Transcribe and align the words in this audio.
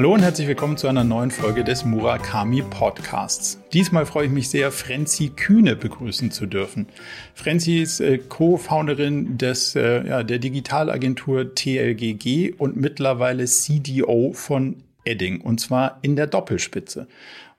Hallo 0.00 0.14
und 0.14 0.22
herzlich 0.22 0.48
willkommen 0.48 0.78
zu 0.78 0.88
einer 0.88 1.04
neuen 1.04 1.30
Folge 1.30 1.62
des 1.62 1.84
Murakami 1.84 2.62
Podcasts. 2.62 3.60
Diesmal 3.74 4.06
freue 4.06 4.24
ich 4.24 4.32
mich 4.32 4.48
sehr, 4.48 4.72
Frenzi 4.72 5.28
Kühne 5.28 5.76
begrüßen 5.76 6.30
zu 6.30 6.46
dürfen. 6.46 6.86
Frenzi 7.34 7.80
ist 7.80 8.00
äh, 8.00 8.16
Co-Founderin 8.16 9.36
des, 9.36 9.76
äh, 9.76 10.08
ja, 10.08 10.22
der 10.22 10.38
Digitalagentur 10.38 11.54
TLGG 11.54 12.54
und 12.56 12.76
mittlerweile 12.76 13.44
CDO 13.44 14.32
von 14.32 14.76
Edding 15.04 15.42
und 15.42 15.60
zwar 15.60 15.98
in 16.00 16.16
der 16.16 16.28
Doppelspitze. 16.28 17.06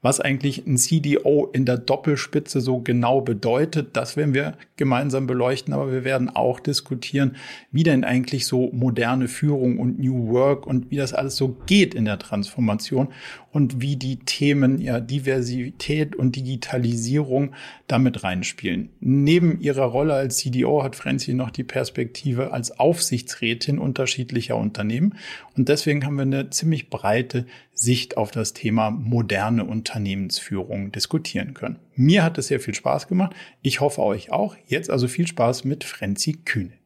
Was 0.03 0.19
eigentlich 0.19 0.65
ein 0.65 0.77
CDO 0.77 1.47
in 1.53 1.65
der 1.65 1.77
Doppelspitze 1.77 2.59
so 2.59 2.79
genau 2.79 3.21
bedeutet, 3.21 3.95
das 3.95 4.17
werden 4.17 4.33
wir 4.33 4.57
gemeinsam 4.75 5.27
beleuchten, 5.27 5.75
aber 5.75 5.91
wir 5.91 6.03
werden 6.03 6.27
auch 6.29 6.59
diskutieren, 6.59 7.35
wie 7.71 7.83
denn 7.83 8.03
eigentlich 8.03 8.47
so 8.47 8.71
moderne 8.73 9.27
Führung 9.27 9.77
und 9.77 9.99
New 9.99 10.29
Work 10.29 10.65
und 10.65 10.89
wie 10.89 10.95
das 10.95 11.13
alles 11.13 11.35
so 11.35 11.55
geht 11.67 11.93
in 11.93 12.05
der 12.05 12.17
Transformation 12.17 13.09
und 13.51 13.81
wie 13.81 13.95
die 13.95 14.19
Themen 14.19 14.79
ja 14.79 14.99
Diversität 14.99 16.15
und 16.15 16.35
Digitalisierung 16.35 17.53
damit 17.87 18.23
reinspielen. 18.23 18.89
Neben 18.99 19.59
ihrer 19.59 19.85
Rolle 19.85 20.13
als 20.13 20.37
CDO 20.37 20.83
hat 20.83 20.95
Frenzy 20.95 21.33
noch 21.33 21.51
die 21.51 21.63
Perspektive 21.63 22.51
als 22.51 22.79
Aufsichtsrätin 22.79 23.79
unterschiedlicher 23.79 24.55
Unternehmen 24.55 25.15
und 25.57 25.69
deswegen 25.69 26.05
haben 26.05 26.15
wir 26.15 26.23
eine 26.23 26.49
ziemlich 26.49 26.89
breite 26.89 27.45
Sicht 27.73 28.17
auf 28.17 28.31
das 28.31 28.53
Thema 28.53 28.91
moderne 28.91 29.65
Unternehmensführung 29.65 30.91
diskutieren 30.91 31.53
können. 31.53 31.79
Mir 31.95 32.23
hat 32.23 32.37
es 32.37 32.47
sehr 32.47 32.59
viel 32.59 32.75
Spaß 32.75 33.07
gemacht. 33.07 33.35
Ich 33.61 33.79
hoffe 33.79 34.01
euch 34.01 34.31
auch. 34.31 34.55
Jetzt 34.67 34.89
also 34.89 35.07
viel 35.07 35.27
Spaß 35.27 35.65
mit 35.65 35.83
Frenzi 35.83 36.33
Kühne. 36.45 36.80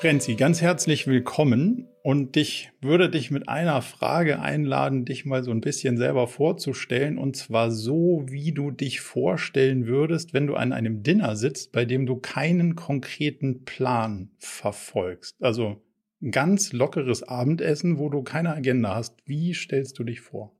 Frenzi, 0.00 0.36
ganz 0.36 0.62
herzlich 0.62 1.08
willkommen 1.08 1.88
und 2.04 2.36
ich 2.36 2.70
würde 2.80 3.10
dich 3.10 3.32
mit 3.32 3.48
einer 3.48 3.82
Frage 3.82 4.38
einladen, 4.38 5.04
dich 5.04 5.24
mal 5.24 5.42
so 5.42 5.50
ein 5.50 5.60
bisschen 5.60 5.96
selber 5.96 6.28
vorzustellen 6.28 7.18
und 7.18 7.34
zwar 7.34 7.72
so, 7.72 8.24
wie 8.28 8.52
du 8.52 8.70
dich 8.70 9.00
vorstellen 9.00 9.88
würdest, 9.88 10.34
wenn 10.34 10.46
du 10.46 10.54
an 10.54 10.72
einem 10.72 11.02
Dinner 11.02 11.34
sitzt, 11.34 11.72
bei 11.72 11.84
dem 11.84 12.06
du 12.06 12.14
keinen 12.14 12.76
konkreten 12.76 13.64
Plan 13.64 14.30
verfolgst. 14.38 15.34
Also 15.40 15.82
ein 16.22 16.30
ganz 16.30 16.72
lockeres 16.72 17.24
Abendessen, 17.24 17.98
wo 17.98 18.08
du 18.08 18.22
keine 18.22 18.54
Agenda 18.54 18.94
hast. 18.94 19.16
Wie 19.24 19.52
stellst 19.52 19.98
du 19.98 20.04
dich 20.04 20.20
vor? 20.20 20.54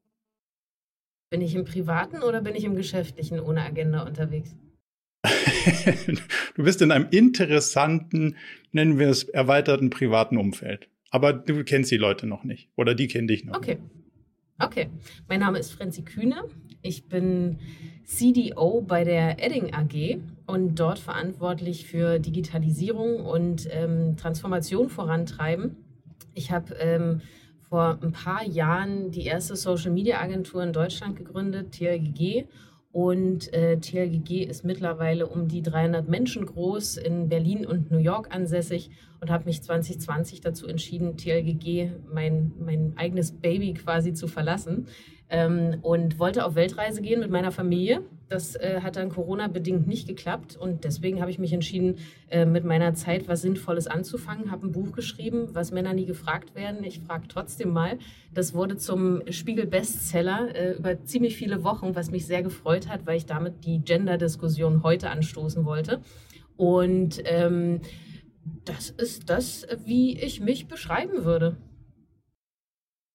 Bin 1.30 1.42
ich 1.42 1.54
im 1.54 1.64
privaten 1.64 2.24
oder 2.24 2.42
bin 2.42 2.56
ich 2.56 2.64
im 2.64 2.74
geschäftlichen 2.74 3.38
ohne 3.38 3.62
Agenda 3.62 4.02
unterwegs? 4.02 4.56
du 6.54 6.62
bist 6.62 6.80
in 6.82 6.90
einem 6.90 7.08
interessanten, 7.10 8.36
nennen 8.72 8.98
wir 8.98 9.08
es, 9.08 9.24
erweiterten 9.24 9.90
privaten 9.90 10.36
Umfeld. 10.36 10.88
Aber 11.10 11.32
du 11.32 11.64
kennst 11.64 11.90
die 11.90 11.96
Leute 11.96 12.26
noch 12.26 12.44
nicht. 12.44 12.68
Oder 12.76 12.94
die 12.94 13.08
kennen 13.08 13.28
dich 13.28 13.44
noch. 13.44 13.56
Okay. 13.56 13.76
Nicht. 13.76 13.82
Okay. 14.58 14.88
Mein 15.28 15.40
Name 15.40 15.58
ist 15.58 15.72
Frenzi 15.72 16.02
Kühne. 16.02 16.44
Ich 16.82 17.08
bin 17.08 17.58
CDO 18.04 18.82
bei 18.82 19.04
der 19.04 19.42
Edding 19.44 19.74
AG 19.74 20.18
und 20.46 20.76
dort 20.76 20.98
verantwortlich 20.98 21.86
für 21.86 22.18
Digitalisierung 22.18 23.24
und 23.24 23.68
ähm, 23.70 24.16
Transformation 24.16 24.88
vorantreiben. 24.88 25.76
Ich 26.34 26.50
habe 26.50 26.74
ähm, 26.74 27.20
vor 27.68 27.98
ein 28.02 28.12
paar 28.12 28.44
Jahren 28.44 29.10
die 29.10 29.24
erste 29.24 29.56
Social 29.56 29.90
Media 29.90 30.20
Agentur 30.20 30.62
in 30.62 30.72
Deutschland 30.72 31.16
gegründet, 31.16 31.72
TLGG. 31.72 32.46
Und 32.98 33.52
äh, 33.52 33.78
TLGG 33.78 34.42
ist 34.42 34.64
mittlerweile 34.64 35.28
um 35.28 35.46
die 35.46 35.62
300 35.62 36.08
Menschen 36.08 36.44
groß, 36.44 36.96
in 36.96 37.28
Berlin 37.28 37.64
und 37.64 37.92
New 37.92 37.98
York 37.98 38.34
ansässig 38.34 38.90
und 39.20 39.30
habe 39.30 39.44
mich 39.44 39.62
2020 39.62 40.40
dazu 40.40 40.66
entschieden, 40.66 41.16
TLGG, 41.16 41.92
mein, 42.12 42.50
mein 42.58 42.94
eigenes 42.96 43.30
Baby 43.30 43.74
quasi 43.74 44.14
zu 44.14 44.26
verlassen 44.26 44.88
ähm, 45.30 45.78
und 45.82 46.18
wollte 46.18 46.44
auf 46.44 46.54
Weltreise 46.54 47.02
gehen 47.02 47.20
mit 47.20 47.30
meiner 47.30 47.52
Familie. 47.52 48.02
Das 48.28 48.56
äh, 48.56 48.80
hat 48.82 48.96
dann 48.96 49.08
Corona-bedingt 49.08 49.86
nicht 49.86 50.06
geklappt 50.06 50.56
und 50.56 50.84
deswegen 50.84 51.20
habe 51.20 51.30
ich 51.30 51.38
mich 51.38 51.52
entschieden, 51.52 51.96
äh, 52.28 52.44
mit 52.44 52.64
meiner 52.64 52.92
Zeit 52.94 53.26
was 53.26 53.42
Sinnvolles 53.42 53.86
anzufangen, 53.86 54.50
habe 54.50 54.66
ein 54.66 54.72
Buch 54.72 54.92
geschrieben, 54.92 55.48
was 55.52 55.72
Männer 55.72 55.94
nie 55.94 56.04
gefragt 56.04 56.54
werden. 56.54 56.84
Ich 56.84 57.00
frage 57.00 57.26
trotzdem 57.28 57.72
mal. 57.72 57.98
Das 58.34 58.52
wurde 58.52 58.76
zum 58.76 59.22
Spiegel-Bestseller 59.30 60.54
äh, 60.54 60.72
über 60.72 61.02
ziemlich 61.04 61.36
viele 61.36 61.64
Wochen, 61.64 61.94
was 61.94 62.10
mich 62.10 62.26
sehr 62.26 62.42
gefreut 62.42 62.88
hat, 62.88 63.06
weil 63.06 63.16
ich 63.16 63.26
damit 63.26 63.64
die 63.64 63.80
Gender-Diskussion 63.80 64.82
heute 64.82 65.08
anstoßen 65.08 65.64
wollte. 65.64 66.00
Und 66.56 67.22
ähm, 67.24 67.80
das 68.64 68.90
ist 68.90 69.30
das, 69.30 69.66
wie 69.84 70.18
ich 70.18 70.40
mich 70.40 70.68
beschreiben 70.68 71.24
würde. 71.24 71.56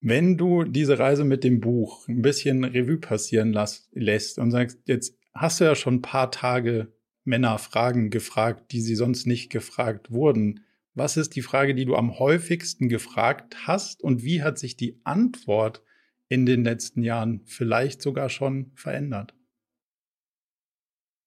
Wenn 0.05 0.35
du 0.35 0.65
diese 0.65 0.99
Reise 0.99 1.23
mit 1.23 1.45
dem 1.45 1.61
Buch 1.61 2.09
ein 2.09 2.21
bisschen 2.21 2.65
Revue 2.65 2.97
passieren 2.97 3.53
las, 3.53 3.87
lässt 3.93 4.37
und 4.37 4.51
sagst, 4.51 4.79
jetzt 4.85 5.17
hast 5.33 5.61
du 5.61 5.63
ja 5.63 5.75
schon 5.75 5.95
ein 5.95 6.01
paar 6.01 6.29
Tage 6.29 6.91
Männer 7.23 7.57
Fragen 7.57 8.09
gefragt, 8.09 8.73
die 8.73 8.81
sie 8.81 8.95
sonst 8.95 9.25
nicht 9.27 9.49
gefragt 9.49 10.11
wurden. 10.11 10.65
Was 10.93 11.15
ist 11.15 11.37
die 11.37 11.41
Frage, 11.41 11.73
die 11.73 11.85
du 11.85 11.95
am 11.95 12.19
häufigsten 12.19 12.89
gefragt 12.89 13.65
hast 13.65 14.03
und 14.03 14.23
wie 14.23 14.43
hat 14.43 14.59
sich 14.59 14.75
die 14.75 14.99
Antwort 15.05 15.81
in 16.27 16.45
den 16.45 16.65
letzten 16.65 17.01
Jahren 17.01 17.39
vielleicht 17.45 18.01
sogar 18.01 18.27
schon 18.27 18.73
verändert? 18.75 19.33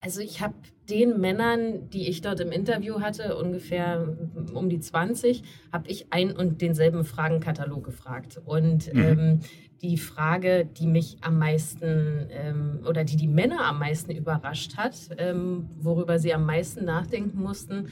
Also 0.06 0.21
ich 0.21 0.41
habe 0.41 0.55
den 0.89 1.21
Männern, 1.21 1.91
die 1.91 2.09
ich 2.09 2.21
dort 2.21 2.39
im 2.39 2.53
Interview 2.53 3.00
hatte, 3.00 3.37
ungefähr 3.37 4.17
um 4.55 4.69
die 4.69 4.78
20, 4.78 5.43
habe 5.72 5.89
ich 5.89 6.12
ein 6.12 6.31
und 6.31 6.62
denselben 6.62 7.05
Fragenkatalog 7.05 7.83
gefragt. 7.83 8.41
Und 8.44 8.94
mhm. 8.94 9.00
ähm, 9.00 9.41
die 9.83 9.99
Frage, 9.99 10.65
die 10.65 10.87
mich 10.87 11.17
am 11.22 11.41
meisten 11.41 12.28
ähm, 12.31 12.84
oder 12.89 13.03
die 13.03 13.17
die 13.17 13.27
Männer 13.27 13.65
am 13.65 13.81
meisten 13.81 14.12
überrascht 14.12 14.77
hat, 14.77 14.94
ähm, 15.19 15.71
worüber 15.77 16.21
sie 16.21 16.33
am 16.33 16.47
meisten 16.47 16.84
nachdenken 16.84 17.43
mussten, 17.43 17.88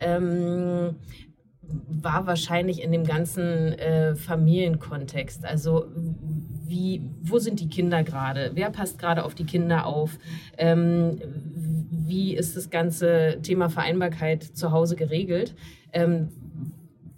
ähm, 0.00 0.96
war 1.86 2.26
wahrscheinlich 2.26 2.82
in 2.82 2.92
dem 2.92 3.04
ganzen 3.04 3.74
äh, 3.74 4.14
Familienkontext. 4.14 5.44
Also 5.44 5.84
wie, 6.68 7.02
wo 7.22 7.38
sind 7.38 7.60
die 7.60 7.68
Kinder 7.68 8.04
gerade? 8.04 8.52
Wer 8.54 8.70
passt 8.70 8.98
gerade 8.98 9.24
auf 9.24 9.34
die 9.34 9.44
Kinder 9.44 9.86
auf? 9.86 10.18
Ähm, 10.56 11.18
wie 12.08 12.34
ist 12.34 12.56
das 12.56 12.70
ganze 12.70 13.38
Thema 13.42 13.68
Vereinbarkeit 13.68 14.42
zu 14.42 14.72
Hause 14.72 14.96
geregelt? 14.96 15.54
Ähm, 15.92 16.28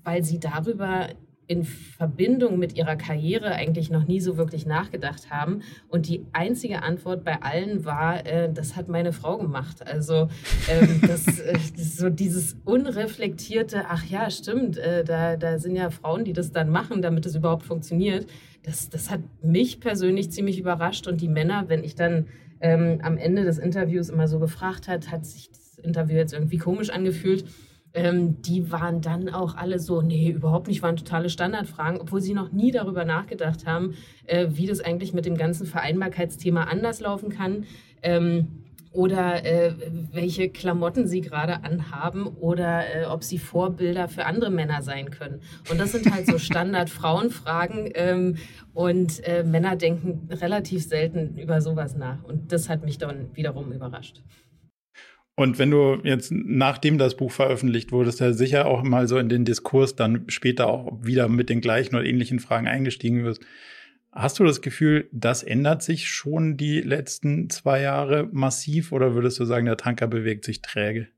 weil 0.02 0.24
sie 0.24 0.40
darüber 0.40 1.08
in 1.50 1.64
Verbindung 1.64 2.60
mit 2.60 2.76
ihrer 2.76 2.94
Karriere 2.94 3.50
eigentlich 3.50 3.90
noch 3.90 4.06
nie 4.06 4.20
so 4.20 4.36
wirklich 4.36 4.66
nachgedacht 4.66 5.30
haben. 5.30 5.62
Und 5.88 6.06
die 6.06 6.24
einzige 6.32 6.84
Antwort 6.84 7.24
bei 7.24 7.42
allen 7.42 7.84
war, 7.84 8.24
äh, 8.24 8.52
das 8.52 8.76
hat 8.76 8.86
meine 8.86 9.12
Frau 9.12 9.36
gemacht. 9.36 9.84
Also 9.84 10.28
ähm, 10.68 11.00
das, 11.08 11.26
äh, 11.40 11.58
so 11.76 12.08
dieses 12.08 12.56
unreflektierte, 12.64 13.86
ach 13.88 14.04
ja, 14.04 14.30
stimmt, 14.30 14.78
äh, 14.78 15.02
da, 15.02 15.36
da 15.36 15.58
sind 15.58 15.74
ja 15.74 15.90
Frauen, 15.90 16.24
die 16.24 16.34
das 16.34 16.52
dann 16.52 16.70
machen, 16.70 17.02
damit 17.02 17.26
es 17.26 17.34
überhaupt 17.34 17.64
funktioniert. 17.64 18.28
Das, 18.62 18.88
das 18.88 19.10
hat 19.10 19.20
mich 19.42 19.80
persönlich 19.80 20.30
ziemlich 20.30 20.56
überrascht. 20.56 21.08
Und 21.08 21.20
die 21.20 21.28
Männer, 21.28 21.64
wenn 21.66 21.82
ich 21.82 21.96
dann 21.96 22.26
ähm, 22.60 23.00
am 23.02 23.16
Ende 23.16 23.44
des 23.44 23.58
Interviews 23.58 24.08
immer 24.08 24.28
so 24.28 24.38
gefragt 24.38 24.88
hat, 24.88 25.10
hat 25.10 25.26
sich 25.26 25.50
das 25.50 25.78
Interview 25.78 26.16
jetzt 26.16 26.32
irgendwie 26.32 26.58
komisch 26.58 26.90
angefühlt 26.90 27.44
ähm, 27.92 28.40
die 28.42 28.70
waren 28.70 29.00
dann 29.00 29.28
auch 29.28 29.56
alle 29.56 29.78
so, 29.78 30.00
nee, 30.00 30.30
überhaupt 30.30 30.68
nicht, 30.68 30.82
waren 30.82 30.96
totale 30.96 31.28
Standardfragen, 31.28 32.00
obwohl 32.00 32.20
sie 32.20 32.34
noch 32.34 32.52
nie 32.52 32.70
darüber 32.70 33.04
nachgedacht 33.04 33.66
haben, 33.66 33.94
äh, 34.26 34.48
wie 34.50 34.66
das 34.66 34.80
eigentlich 34.80 35.12
mit 35.12 35.26
dem 35.26 35.36
ganzen 35.36 35.66
Vereinbarkeitsthema 35.66 36.64
anders 36.64 37.00
laufen 37.00 37.30
kann. 37.30 37.64
Ähm, 38.02 38.48
oder 38.92 39.44
äh, 39.44 39.72
welche 40.12 40.48
Klamotten 40.48 41.06
sie 41.06 41.20
gerade 41.20 41.62
anhaben 41.62 42.26
oder 42.26 42.84
äh, 42.94 43.04
ob 43.04 43.22
sie 43.22 43.38
Vorbilder 43.38 44.08
für 44.08 44.26
andere 44.26 44.50
Männer 44.50 44.82
sein 44.82 45.10
können. 45.10 45.40
Und 45.70 45.78
das 45.78 45.92
sind 45.92 46.12
halt 46.12 46.26
so 46.26 46.38
Standard-Frauenfragen 46.38 47.90
ähm, 47.94 48.36
und 48.74 49.22
äh, 49.24 49.44
Männer 49.44 49.76
denken 49.76 50.28
relativ 50.30 50.84
selten 50.84 51.38
über 51.38 51.60
sowas 51.60 51.96
nach. 51.96 52.22
Und 52.24 52.52
das 52.52 52.68
hat 52.68 52.84
mich 52.84 52.98
dann 52.98 53.34
wiederum 53.34 53.72
überrascht. 53.72 54.22
Und 55.36 55.58
wenn 55.58 55.70
du 55.70 55.98
jetzt, 56.02 56.32
nachdem 56.32 56.98
das 56.98 57.16
Buch 57.16 57.30
veröffentlicht 57.30 57.92
wurde, 57.92 58.10
ja 58.10 58.32
sicher 58.34 58.66
auch 58.66 58.82
mal 58.82 59.08
so 59.08 59.16
in 59.16 59.30
den 59.30 59.46
Diskurs 59.46 59.96
dann 59.96 60.24
später 60.28 60.66
auch 60.66 60.98
wieder 61.02 61.28
mit 61.28 61.48
den 61.48 61.62
gleichen 61.62 61.94
oder 61.94 62.04
ähnlichen 62.04 62.40
Fragen 62.40 62.66
eingestiegen 62.66 63.24
wirst. 63.24 63.42
Hast 64.12 64.40
du 64.40 64.44
das 64.44 64.60
Gefühl, 64.60 65.08
das 65.12 65.42
ändert 65.42 65.82
sich 65.82 66.08
schon 66.08 66.56
die 66.56 66.80
letzten 66.80 67.48
zwei 67.48 67.80
Jahre 67.80 68.28
massiv 68.32 68.90
oder 68.92 69.14
würdest 69.14 69.38
du 69.38 69.44
sagen, 69.44 69.66
der 69.66 69.76
Tanker 69.76 70.08
bewegt 70.08 70.44
sich 70.44 70.62
träge? 70.62 71.08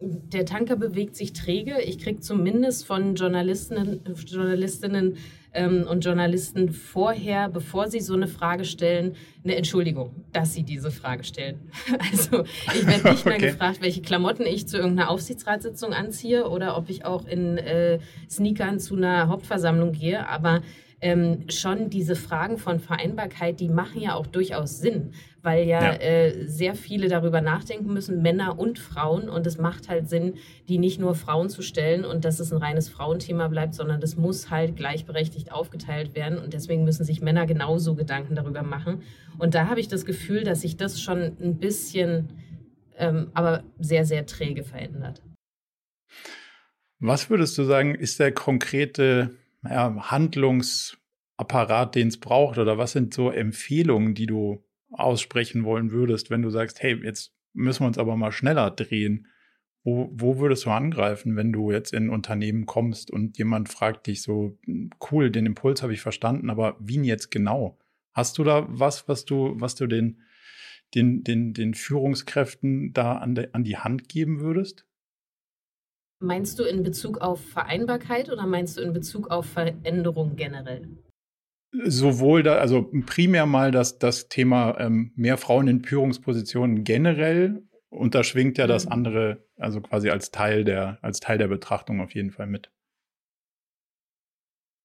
der 0.00 0.46
Tanker 0.46 0.76
bewegt 0.76 1.14
sich 1.14 1.32
träge. 1.32 1.80
Ich 1.82 1.98
kriege 1.98 2.20
zumindest 2.20 2.86
von 2.86 3.14
Journalistinnen, 3.14 4.00
Journalistinnen 4.26 5.16
ähm, 5.52 5.86
und 5.88 6.04
Journalisten 6.04 6.72
vorher, 6.72 7.48
bevor 7.48 7.88
sie 7.88 8.00
so 8.00 8.14
eine 8.14 8.28
Frage 8.28 8.64
stellen, 8.64 9.14
eine 9.44 9.56
Entschuldigung, 9.56 10.24
dass 10.32 10.54
sie 10.54 10.62
diese 10.62 10.90
Frage 10.90 11.24
stellen. 11.24 11.70
Also 12.12 12.44
ich 12.74 12.86
werde 12.86 13.10
nicht 13.10 13.24
mehr 13.26 13.34
okay. 13.36 13.50
gefragt, 13.50 13.82
welche 13.82 14.00
Klamotten 14.00 14.46
ich 14.46 14.66
zu 14.66 14.78
irgendeiner 14.78 15.10
Aufsichtsratssitzung 15.10 15.92
anziehe 15.92 16.48
oder 16.48 16.76
ob 16.76 16.88
ich 16.88 17.04
auch 17.04 17.26
in 17.26 17.58
äh, 17.58 17.98
Sneakern 18.28 18.78
zu 18.78 18.96
einer 18.96 19.28
Hauptversammlung 19.28 19.92
gehe, 19.92 20.26
aber 20.26 20.62
ähm, 21.02 21.48
schon 21.48 21.88
diese 21.88 22.14
Fragen 22.14 22.58
von 22.58 22.78
Vereinbarkeit, 22.78 23.60
die 23.60 23.68
machen 23.68 24.00
ja 24.00 24.14
auch 24.14 24.26
durchaus 24.26 24.78
Sinn, 24.78 25.12
weil 25.42 25.66
ja, 25.66 25.82
ja. 25.82 25.92
Äh, 25.94 26.46
sehr 26.46 26.74
viele 26.74 27.08
darüber 27.08 27.40
nachdenken 27.40 27.92
müssen, 27.92 28.20
Männer 28.20 28.58
und 28.58 28.78
Frauen. 28.78 29.28
Und 29.30 29.46
es 29.46 29.56
macht 29.56 29.88
halt 29.88 30.08
Sinn, 30.08 30.34
die 30.68 30.78
nicht 30.78 31.00
nur 31.00 31.14
Frauen 31.14 31.48
zu 31.48 31.62
stellen 31.62 32.04
und 32.04 32.24
dass 32.24 32.38
es 32.38 32.52
ein 32.52 32.58
reines 32.58 32.90
Frauenthema 32.90 33.48
bleibt, 33.48 33.74
sondern 33.74 34.00
das 34.00 34.16
muss 34.16 34.50
halt 34.50 34.76
gleichberechtigt 34.76 35.52
aufgeteilt 35.52 36.14
werden. 36.14 36.38
Und 36.38 36.52
deswegen 36.52 36.84
müssen 36.84 37.04
sich 37.04 37.22
Männer 37.22 37.46
genauso 37.46 37.94
Gedanken 37.94 38.34
darüber 38.34 38.62
machen. 38.62 39.02
Und 39.38 39.54
da 39.54 39.68
habe 39.68 39.80
ich 39.80 39.88
das 39.88 40.04
Gefühl, 40.04 40.44
dass 40.44 40.60
sich 40.60 40.76
das 40.76 41.00
schon 41.00 41.36
ein 41.40 41.56
bisschen, 41.56 42.28
ähm, 42.98 43.30
aber 43.32 43.62
sehr, 43.78 44.04
sehr 44.04 44.26
träge 44.26 44.64
verändert. 44.64 45.22
Was 46.98 47.30
würdest 47.30 47.56
du 47.56 47.64
sagen, 47.64 47.94
ist 47.94 48.20
der 48.20 48.32
konkrete 48.32 49.30
Handlungsapparat, 49.64 51.94
den 51.94 52.08
es 52.08 52.18
braucht? 52.18 52.58
Oder 52.58 52.78
was 52.78 52.92
sind 52.92 53.14
so 53.14 53.30
Empfehlungen, 53.30 54.14
die 54.14 54.26
du 54.26 54.64
aussprechen 54.90 55.64
wollen 55.64 55.92
würdest, 55.92 56.30
wenn 56.30 56.42
du 56.42 56.50
sagst, 56.50 56.82
hey, 56.82 57.00
jetzt 57.02 57.32
müssen 57.52 57.82
wir 57.82 57.88
uns 57.88 57.98
aber 57.98 58.16
mal 58.16 58.32
schneller 58.32 58.70
drehen? 58.70 59.26
Wo, 59.82 60.10
wo 60.12 60.38
würdest 60.38 60.66
du 60.66 60.70
angreifen, 60.70 61.36
wenn 61.36 61.52
du 61.52 61.70
jetzt 61.70 61.94
in 61.94 62.06
ein 62.06 62.10
Unternehmen 62.10 62.66
kommst 62.66 63.10
und 63.10 63.38
jemand 63.38 63.70
fragt 63.70 64.08
dich 64.08 64.22
so, 64.22 64.58
cool, 65.10 65.30
den 65.30 65.46
Impuls 65.46 65.82
habe 65.82 65.94
ich 65.94 66.02
verstanden, 66.02 66.50
aber 66.50 66.76
wie 66.80 67.00
jetzt 67.00 67.30
genau? 67.30 67.78
Hast 68.12 68.36
du 68.36 68.44
da 68.44 68.66
was, 68.68 69.08
was 69.08 69.24
du, 69.24 69.54
was 69.58 69.76
du 69.76 69.86
den, 69.86 70.20
den, 70.94 71.24
den, 71.24 71.54
den 71.54 71.72
Führungskräften 71.72 72.92
da 72.92 73.16
an, 73.16 73.34
de, 73.34 73.48
an 73.52 73.64
die 73.64 73.78
Hand 73.78 74.10
geben 74.10 74.40
würdest? 74.40 74.86
Meinst 76.22 76.58
du 76.58 76.64
in 76.64 76.82
Bezug 76.82 77.18
auf 77.18 77.40
Vereinbarkeit 77.40 78.30
oder 78.30 78.46
meinst 78.46 78.76
du 78.76 78.82
in 78.82 78.92
Bezug 78.92 79.30
auf 79.30 79.46
Veränderung 79.46 80.36
generell? 80.36 80.86
Sowohl 81.84 82.42
da, 82.42 82.56
also 82.56 82.90
primär 83.06 83.46
mal 83.46 83.70
das, 83.70 83.98
das 83.98 84.28
Thema 84.28 84.78
ähm, 84.78 85.12
mehr 85.16 85.38
Frauen 85.38 85.66
in 85.66 85.82
Führungspositionen 85.82 86.84
generell 86.84 87.62
und 87.88 88.14
da 88.14 88.22
schwingt 88.22 88.58
ja 88.58 88.66
das 88.66 88.84
mhm. 88.84 88.92
andere, 88.92 89.46
also 89.56 89.80
quasi 89.80 90.10
als 90.10 90.30
Teil 90.30 90.64
der, 90.64 90.98
als 91.00 91.20
Teil 91.20 91.38
der 91.38 91.48
Betrachtung 91.48 92.00
auf 92.00 92.14
jeden 92.14 92.32
Fall 92.32 92.46
mit. 92.46 92.70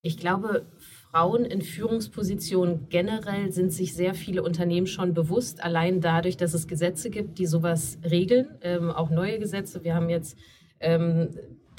Ich 0.02 0.18
glaube, 0.18 0.72
Frauen 0.78 1.44
in 1.44 1.64
Führungspositionen 1.64 2.88
generell 2.90 3.52
sind 3.52 3.74
sich 3.74 3.94
sehr 3.96 4.14
viele 4.14 4.44
Unternehmen 4.44 4.88
schon 4.88 5.14
bewusst, 5.16 5.64
allein 5.64 6.00
dadurch, 6.00 6.38
dass 6.38 6.54
es 6.54 6.68
Gesetze 6.68 7.10
gibt, 7.10 7.40
die 7.40 7.48
sowas 7.48 7.98
regeln, 8.04 8.58
ähm, 8.62 8.92
auch 8.92 9.10
neue 9.10 9.40
Gesetze. 9.40 9.84
Wir 9.84 9.96
haben 9.96 10.10
jetzt 10.10 10.38
ähm, 10.80 11.30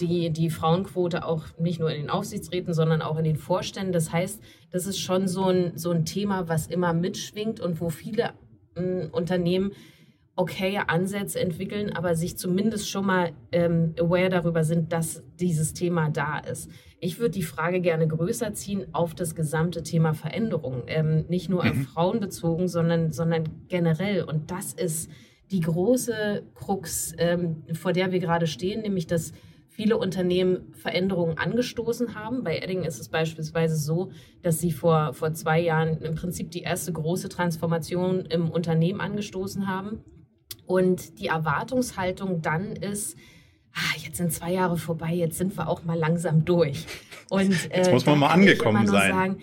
die, 0.00 0.30
die 0.30 0.50
Frauenquote 0.50 1.24
auch 1.24 1.44
nicht 1.58 1.80
nur 1.80 1.90
in 1.90 2.02
den 2.02 2.10
Aufsichtsräten, 2.10 2.74
sondern 2.74 3.02
auch 3.02 3.16
in 3.16 3.24
den 3.24 3.36
Vorständen. 3.36 3.92
Das 3.92 4.12
heißt, 4.12 4.42
das 4.70 4.86
ist 4.86 4.98
schon 4.98 5.26
so 5.28 5.44
ein, 5.44 5.72
so 5.76 5.90
ein 5.90 6.04
Thema, 6.04 6.48
was 6.48 6.66
immer 6.66 6.92
mitschwingt 6.92 7.60
und 7.60 7.80
wo 7.80 7.88
viele 7.88 8.32
äh, 8.74 9.06
Unternehmen 9.06 9.72
okay 10.36 10.78
Ansätze 10.86 11.40
entwickeln, 11.40 11.94
aber 11.94 12.14
sich 12.14 12.36
zumindest 12.36 12.90
schon 12.90 13.06
mal 13.06 13.32
ähm, 13.52 13.94
aware 13.98 14.28
darüber 14.28 14.64
sind, 14.64 14.92
dass 14.92 15.24
dieses 15.40 15.72
Thema 15.72 16.10
da 16.10 16.38
ist. 16.38 16.70
Ich 17.00 17.18
würde 17.18 17.32
die 17.32 17.42
Frage 17.42 17.80
gerne 17.80 18.06
größer 18.06 18.52
ziehen 18.52 18.86
auf 18.92 19.14
das 19.14 19.34
gesamte 19.34 19.82
Thema 19.82 20.12
Veränderung. 20.12 20.82
Ähm, 20.88 21.24
nicht 21.28 21.48
nur 21.48 21.64
mhm. 21.64 21.70
auf 21.70 21.76
Frauen 21.88 22.20
bezogen, 22.20 22.68
sondern, 22.68 23.12
sondern 23.12 23.44
generell. 23.68 24.24
Und 24.24 24.50
das 24.50 24.74
ist 24.74 25.10
die 25.50 25.60
große 25.60 26.44
Krux, 26.54 27.14
ähm, 27.18 27.62
vor 27.72 27.92
der 27.92 28.12
wir 28.12 28.18
gerade 28.18 28.46
stehen, 28.46 28.82
nämlich 28.82 29.06
dass 29.06 29.32
viele 29.68 29.98
Unternehmen 29.98 30.72
Veränderungen 30.74 31.36
angestoßen 31.36 32.14
haben. 32.14 32.42
Bei 32.42 32.58
Edding 32.58 32.82
ist 32.82 32.98
es 32.98 33.08
beispielsweise 33.08 33.76
so, 33.76 34.10
dass 34.42 34.58
sie 34.58 34.72
vor, 34.72 35.12
vor 35.12 35.34
zwei 35.34 35.60
Jahren 35.60 36.00
im 36.00 36.14
Prinzip 36.14 36.50
die 36.50 36.62
erste 36.62 36.92
große 36.92 37.28
Transformation 37.28 38.24
im 38.26 38.50
Unternehmen 38.50 39.00
angestoßen 39.00 39.68
haben. 39.68 40.00
Und 40.64 41.20
die 41.20 41.26
Erwartungshaltung 41.26 42.40
dann 42.40 42.74
ist, 42.74 43.16
ah, 43.74 43.96
jetzt 43.98 44.16
sind 44.16 44.32
zwei 44.32 44.52
Jahre 44.52 44.78
vorbei, 44.78 45.12
jetzt 45.12 45.36
sind 45.36 45.56
wir 45.56 45.68
auch 45.68 45.84
mal 45.84 45.98
langsam 45.98 46.44
durch. 46.44 46.86
Und, 47.28 47.70
äh, 47.70 47.78
jetzt 47.78 47.92
muss 47.92 48.06
man 48.06 48.18
mal 48.18 48.28
angekommen 48.28 48.86
sein. 48.86 49.12
Sagen. 49.12 49.42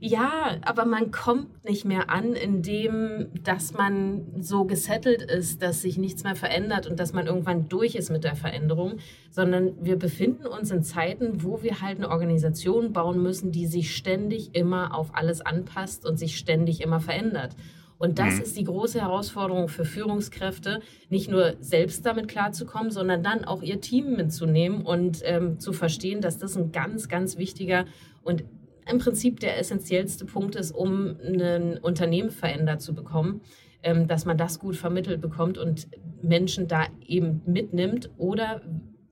Ja, 0.00 0.56
aber 0.62 0.84
man 0.84 1.10
kommt 1.10 1.64
nicht 1.64 1.84
mehr 1.84 2.10
an, 2.10 2.34
indem, 2.34 3.28
dass 3.42 3.72
man 3.72 4.26
so 4.40 4.64
gesettelt 4.64 5.22
ist, 5.22 5.62
dass 5.62 5.82
sich 5.82 5.96
nichts 5.96 6.22
mehr 6.24 6.36
verändert 6.36 6.86
und 6.86 7.00
dass 7.00 7.12
man 7.12 7.26
irgendwann 7.26 7.68
durch 7.68 7.94
ist 7.94 8.10
mit 8.10 8.24
der 8.24 8.36
Veränderung, 8.36 8.98
sondern 9.30 9.72
wir 9.84 9.96
befinden 9.96 10.46
uns 10.46 10.70
in 10.70 10.82
Zeiten, 10.82 11.42
wo 11.42 11.62
wir 11.62 11.80
halt 11.80 11.98
eine 11.98 12.10
Organisation 12.10 12.92
bauen 12.92 13.22
müssen, 13.22 13.52
die 13.52 13.66
sich 13.66 13.96
ständig 13.96 14.54
immer 14.54 14.94
auf 14.94 15.14
alles 15.14 15.40
anpasst 15.40 16.06
und 16.06 16.18
sich 16.18 16.36
ständig 16.36 16.82
immer 16.82 17.00
verändert. 17.00 17.56
Und 17.98 18.18
das 18.18 18.34
mhm. 18.34 18.42
ist 18.42 18.56
die 18.58 18.64
große 18.64 19.00
Herausforderung 19.00 19.68
für 19.68 19.84
Führungskräfte, 19.84 20.80
nicht 21.08 21.30
nur 21.30 21.54
selbst 21.60 22.04
damit 22.04 22.28
klarzukommen, 22.28 22.90
sondern 22.90 23.22
dann 23.22 23.44
auch 23.44 23.62
ihr 23.62 23.80
Team 23.80 24.16
mitzunehmen 24.16 24.82
und 24.82 25.22
ähm, 25.24 25.58
zu 25.58 25.72
verstehen, 25.72 26.20
dass 26.20 26.36
das 26.36 26.56
ein 26.56 26.72
ganz, 26.72 27.08
ganz 27.08 27.38
wichtiger 27.38 27.86
und 28.22 28.44
im 28.90 28.98
Prinzip 28.98 29.40
der 29.40 29.58
essentiellste 29.58 30.24
Punkt 30.24 30.54
ist, 30.54 30.72
um 30.72 31.16
ein 31.20 31.78
Unternehmen 31.78 32.30
verändert 32.30 32.80
zu 32.80 32.94
bekommen, 32.94 33.40
ähm, 33.82 34.06
dass 34.06 34.24
man 34.24 34.38
das 34.38 34.58
gut 34.58 34.76
vermittelt 34.76 35.20
bekommt 35.20 35.58
und 35.58 35.88
Menschen 36.22 36.68
da 36.68 36.86
eben 37.04 37.42
mitnimmt 37.46 38.10
oder 38.16 38.62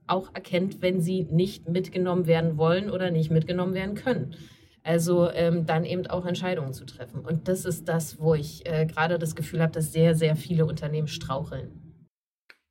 auch 0.07 0.33
erkennt, 0.33 0.81
wenn 0.81 1.01
sie 1.01 1.23
nicht 1.23 1.67
mitgenommen 1.67 2.27
werden 2.27 2.57
wollen 2.57 2.89
oder 2.89 3.11
nicht 3.11 3.31
mitgenommen 3.31 3.73
werden 3.73 3.95
können. 3.95 4.35
Also 4.83 5.31
ähm, 5.31 5.65
dann 5.65 5.83
eben 5.83 6.05
auch 6.07 6.27
Entscheidungen 6.27 6.73
zu 6.73 6.85
treffen. 6.85 7.21
Und 7.21 7.47
das 7.47 7.65
ist 7.65 7.87
das, 7.87 8.19
wo 8.19 8.35
ich 8.35 8.67
äh, 8.67 8.85
gerade 8.85 9.17
das 9.17 9.35
Gefühl 9.35 9.61
habe, 9.61 9.71
dass 9.71 9.91
sehr, 9.91 10.13
sehr 10.13 10.35
viele 10.35 10.65
Unternehmen 10.67 11.07
straucheln. 11.07 11.84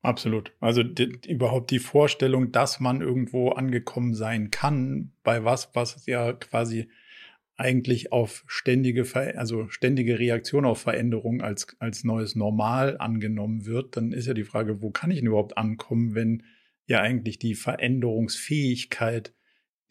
Absolut. 0.04 0.52
Also 0.60 0.82
die, 0.82 1.18
überhaupt 1.26 1.70
die 1.70 1.78
Vorstellung, 1.78 2.52
dass 2.52 2.78
man 2.78 3.00
irgendwo 3.00 3.50
angekommen 3.50 4.14
sein 4.14 4.50
kann, 4.50 5.12
bei 5.22 5.44
was, 5.44 5.70
was 5.74 6.04
ja 6.06 6.32
quasi 6.34 6.88
eigentlich 7.56 8.12
auf 8.12 8.44
ständige, 8.46 9.04
Ver 9.04 9.38
also 9.38 9.68
ständige 9.68 10.18
Reaktion 10.18 10.64
auf 10.64 10.80
Veränderung 10.80 11.40
als, 11.40 11.76
als 11.78 12.04
neues 12.04 12.34
Normal 12.34 12.98
angenommen 12.98 13.64
wird, 13.64 13.96
dann 13.96 14.12
ist 14.12 14.26
ja 14.26 14.34
die 14.34 14.44
Frage, 14.44 14.82
wo 14.82 14.90
kann 14.90 15.10
ich 15.10 15.18
denn 15.18 15.28
überhaupt 15.28 15.56
ankommen, 15.56 16.14
wenn 16.14 16.42
ja 16.86 17.00
eigentlich 17.00 17.38
die 17.38 17.54
Veränderungsfähigkeit 17.54 19.32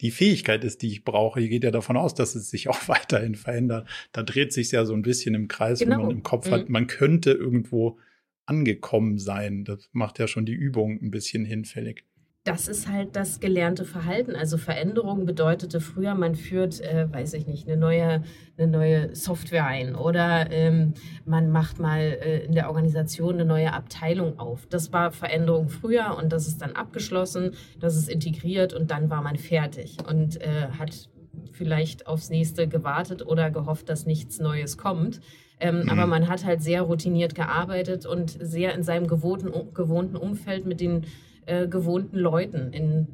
die 0.00 0.10
Fähigkeit 0.10 0.64
ist, 0.64 0.82
die 0.82 0.88
ich 0.88 1.04
brauche. 1.04 1.40
Hier 1.40 1.48
geht 1.48 1.64
ja 1.64 1.70
davon 1.70 1.96
aus, 1.96 2.14
dass 2.14 2.34
es 2.34 2.50
sich 2.50 2.68
auch 2.68 2.88
weiterhin 2.88 3.34
verändert. 3.34 3.88
Da 4.12 4.22
dreht 4.22 4.52
sich 4.52 4.70
ja 4.70 4.84
so 4.84 4.94
ein 4.94 5.02
bisschen 5.02 5.34
im 5.34 5.48
Kreis, 5.48 5.78
genau. 5.80 5.98
wenn 5.98 6.06
man 6.06 6.16
im 6.16 6.22
Kopf 6.22 6.48
mhm. 6.48 6.52
hat, 6.52 6.68
man 6.68 6.86
könnte 6.86 7.32
irgendwo 7.32 7.98
angekommen 8.46 9.18
sein. 9.18 9.64
Das 9.64 9.88
macht 9.92 10.18
ja 10.18 10.28
schon 10.28 10.46
die 10.46 10.52
Übung 10.52 10.98
ein 11.02 11.10
bisschen 11.10 11.44
hinfällig. 11.44 12.04
Das 12.44 12.68
ist 12.68 12.90
halt 12.90 13.16
das 13.16 13.40
gelernte 13.40 13.86
Verhalten. 13.86 14.36
Also 14.36 14.58
Veränderung 14.58 15.24
bedeutete 15.24 15.80
früher, 15.80 16.14
man 16.14 16.34
führt, 16.34 16.78
äh, 16.82 17.10
weiß 17.10 17.32
ich 17.32 17.46
nicht, 17.46 17.66
eine 17.66 17.78
neue, 17.78 18.22
eine 18.58 18.66
neue 18.66 19.16
Software 19.16 19.64
ein 19.64 19.94
oder 19.94 20.50
ähm, 20.50 20.92
man 21.24 21.50
macht 21.50 21.78
mal 21.78 22.00
äh, 22.00 22.44
in 22.44 22.52
der 22.52 22.68
Organisation 22.68 23.36
eine 23.36 23.46
neue 23.46 23.72
Abteilung 23.72 24.38
auf. 24.38 24.66
Das 24.66 24.92
war 24.92 25.10
Veränderung 25.10 25.70
früher 25.70 26.18
und 26.18 26.34
das 26.34 26.46
ist 26.46 26.60
dann 26.60 26.72
abgeschlossen, 26.72 27.52
das 27.80 27.96
ist 27.96 28.10
integriert 28.10 28.74
und 28.74 28.90
dann 28.90 29.08
war 29.08 29.22
man 29.22 29.36
fertig 29.36 29.96
und 30.06 30.38
äh, 30.42 30.68
hat 30.78 31.08
vielleicht 31.52 32.06
aufs 32.06 32.28
nächste 32.28 32.68
gewartet 32.68 33.26
oder 33.26 33.50
gehofft, 33.50 33.88
dass 33.88 34.04
nichts 34.04 34.38
Neues 34.38 34.76
kommt. 34.76 35.22
Ähm, 35.60 35.82
mhm. 35.82 35.88
Aber 35.88 36.06
man 36.06 36.28
hat 36.28 36.44
halt 36.44 36.62
sehr 36.62 36.82
routiniert 36.82 37.34
gearbeitet 37.34 38.06
und 38.06 38.36
sehr 38.40 38.74
in 38.74 38.82
seinem 38.82 39.06
gewohnten, 39.06 39.52
gewohnten 39.74 40.16
Umfeld 40.16 40.66
mit 40.66 40.80
den 40.80 41.04
äh, 41.46 41.68
gewohnten 41.68 42.18
Leuten, 42.18 42.72
in 42.72 43.08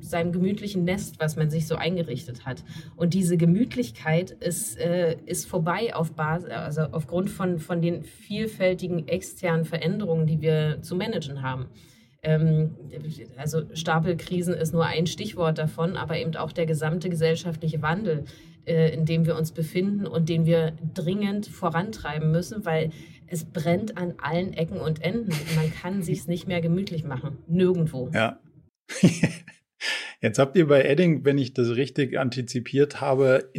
seinem 0.00 0.32
gemütlichen 0.32 0.84
Nest, 0.84 1.20
was 1.20 1.36
man 1.36 1.50
sich 1.50 1.66
so 1.66 1.74
eingerichtet 1.74 2.46
hat. 2.46 2.64
Und 2.96 3.14
diese 3.14 3.36
Gemütlichkeit 3.36 4.30
ist, 4.30 4.78
äh, 4.78 5.16
ist 5.26 5.46
vorbei 5.46 5.94
auf 5.94 6.12
Basis, 6.12 6.50
also 6.50 6.82
aufgrund 6.92 7.30
von, 7.30 7.58
von 7.58 7.82
den 7.82 8.02
vielfältigen 8.04 9.08
externen 9.08 9.64
Veränderungen, 9.64 10.26
die 10.26 10.40
wir 10.40 10.78
zu 10.82 10.96
managen 10.96 11.42
haben. 11.42 11.66
Ähm, 12.22 12.74
also 13.36 13.62
Stapelkrisen 13.74 14.54
ist 14.54 14.72
nur 14.72 14.86
ein 14.86 15.06
Stichwort 15.06 15.58
davon, 15.58 15.96
aber 15.96 16.18
eben 16.18 16.34
auch 16.36 16.52
der 16.52 16.66
gesamte 16.66 17.10
gesellschaftliche 17.10 17.82
Wandel, 17.82 18.24
in 18.68 19.04
dem 19.04 19.26
wir 19.26 19.36
uns 19.36 19.52
befinden 19.52 20.06
und 20.06 20.28
den 20.28 20.46
wir 20.46 20.72
dringend 20.94 21.46
vorantreiben 21.46 22.30
müssen, 22.30 22.64
weil 22.64 22.90
es 23.26 23.44
brennt 23.44 23.96
an 23.96 24.14
allen 24.18 24.52
Ecken 24.52 24.80
und 24.80 25.02
Enden. 25.02 25.32
Man 25.56 25.72
kann 25.72 26.02
sich 26.02 26.26
nicht 26.26 26.48
mehr 26.48 26.60
gemütlich 26.60 27.04
machen. 27.04 27.38
Nirgendwo. 27.46 28.10
Ja. 28.12 28.40
Jetzt 30.20 30.40
habt 30.40 30.56
ihr 30.56 30.66
bei 30.66 30.82
Edding, 30.82 31.24
wenn 31.24 31.38
ich 31.38 31.54
das 31.54 31.76
richtig 31.76 32.18
antizipiert 32.18 33.00
habe, 33.00 33.52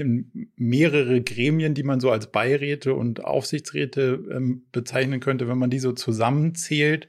mehrere 0.57 1.21
Gremien, 1.21 1.73
die 1.73 1.83
man 1.83 2.01
so 2.01 2.11
als 2.11 2.31
Beiräte 2.31 2.95
und 2.95 3.23
Aufsichtsräte 3.23 4.25
ähm, 4.29 4.63
bezeichnen 4.73 5.21
könnte. 5.21 5.47
Wenn 5.47 5.57
man 5.57 5.69
die 5.69 5.79
so 5.79 5.93
zusammenzählt, 5.93 7.07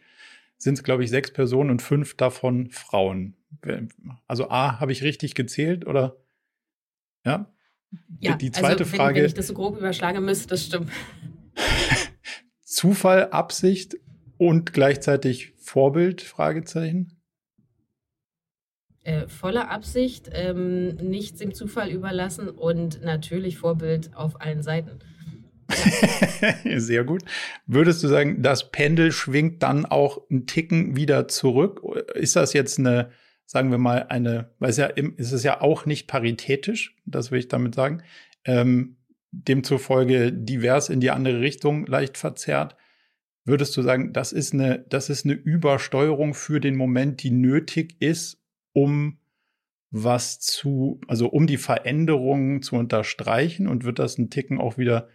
sind 0.57 0.75
es, 0.75 0.85
glaube 0.85 1.03
ich, 1.03 1.11
sechs 1.11 1.33
Personen 1.33 1.71
und 1.71 1.83
fünf 1.83 2.17
davon 2.17 2.71
Frauen. 2.71 3.35
Also 4.29 4.51
A, 4.51 4.79
habe 4.79 4.93
ich 4.93 5.03
richtig 5.03 5.35
gezählt 5.35 5.85
oder? 5.85 6.17
Ja. 7.25 7.53
Ja, 8.21 8.37
die 8.37 8.51
zweite 8.51 8.85
also, 8.85 8.93
wenn, 8.93 8.99
Frage. 8.99 9.21
Wenn 9.21 9.27
ich 9.27 9.35
das 9.35 9.47
so 9.47 9.55
grob 9.55 9.79
überschlagen 9.79 10.25
müsste, 10.25 10.49
das 10.49 10.67
stimmt. 10.67 10.91
Zufall, 12.63 13.31
Absicht 13.31 13.97
und 14.37 14.73
gleichzeitig 14.73 15.55
Vorbild? 15.59 16.23
Fragezeichen. 16.23 17.21
Äh, 19.03 19.29
voller 19.29 19.71
Absicht, 19.71 20.31
ähm, 20.33 20.97
nichts 20.97 21.39
dem 21.39 21.55
Zufall 21.55 21.91
überlassen 21.91 22.51
und 22.51 23.03
natürlich 23.03 23.57
Vorbild 23.57 24.15
auf 24.15 24.41
allen 24.41 24.63
Seiten. 24.63 24.99
Sehr 26.77 27.05
gut. 27.05 27.23
Würdest 27.67 28.03
du 28.03 28.09
sagen, 28.09 28.43
das 28.43 28.71
Pendel 28.71 29.13
schwingt 29.13 29.63
dann 29.63 29.87
auch 29.87 30.29
einen 30.31 30.47
Ticken 30.47 30.97
wieder 30.97 31.29
zurück? 31.29 31.83
Ist 32.15 32.37
das 32.37 32.53
jetzt 32.53 32.79
eine, 32.79 33.11
sagen 33.51 33.73
wir 33.73 33.79
mal, 33.79 34.07
eine, 34.11 34.53
weil 34.61 34.71
es 34.71 34.77
ja, 34.77 34.87
ist 34.87 35.33
es 35.33 35.43
ja 35.43 35.61
auch 35.61 35.85
nicht 35.85 36.07
paritätisch, 36.07 36.95
das 37.05 37.33
will 37.33 37.41
ich 37.41 37.49
damit 37.49 37.75
sagen, 37.75 38.05
ähm, 38.45 38.97
demzufolge 39.33 40.33
divers 40.33 40.89
in 40.89 41.01
die 41.01 41.11
andere 41.11 41.41
Richtung 41.41 41.85
leicht 41.87 42.17
verzerrt. 42.17 42.77
Würdest 43.45 43.77
du 43.77 43.83
sagen, 43.83 44.13
das 44.13 44.31
ist 44.31 44.55
eine, 44.55 44.87
das 44.89 45.11
ist 45.11 45.25
eine 45.25 45.35
Übersteuerung 45.35 46.33
für 46.35 46.61
den 46.61 46.77
Moment, 46.77 47.25
die 47.25 47.33
nötig 47.33 47.97
ist, 47.99 48.41
um 48.73 49.19
was 49.91 50.39
zu, 50.39 51.01
also 51.09 51.27
um 51.29 51.49
die 51.49 51.57
Veränderungen 51.57 52.63
zu 52.63 52.77
unterstreichen 52.77 53.67
und 53.67 53.83
wird 53.83 53.99
das 53.99 54.17
einen 54.17 54.31
Ticken 54.31 54.61
auch 54.61 54.79
wieder 54.79 55.09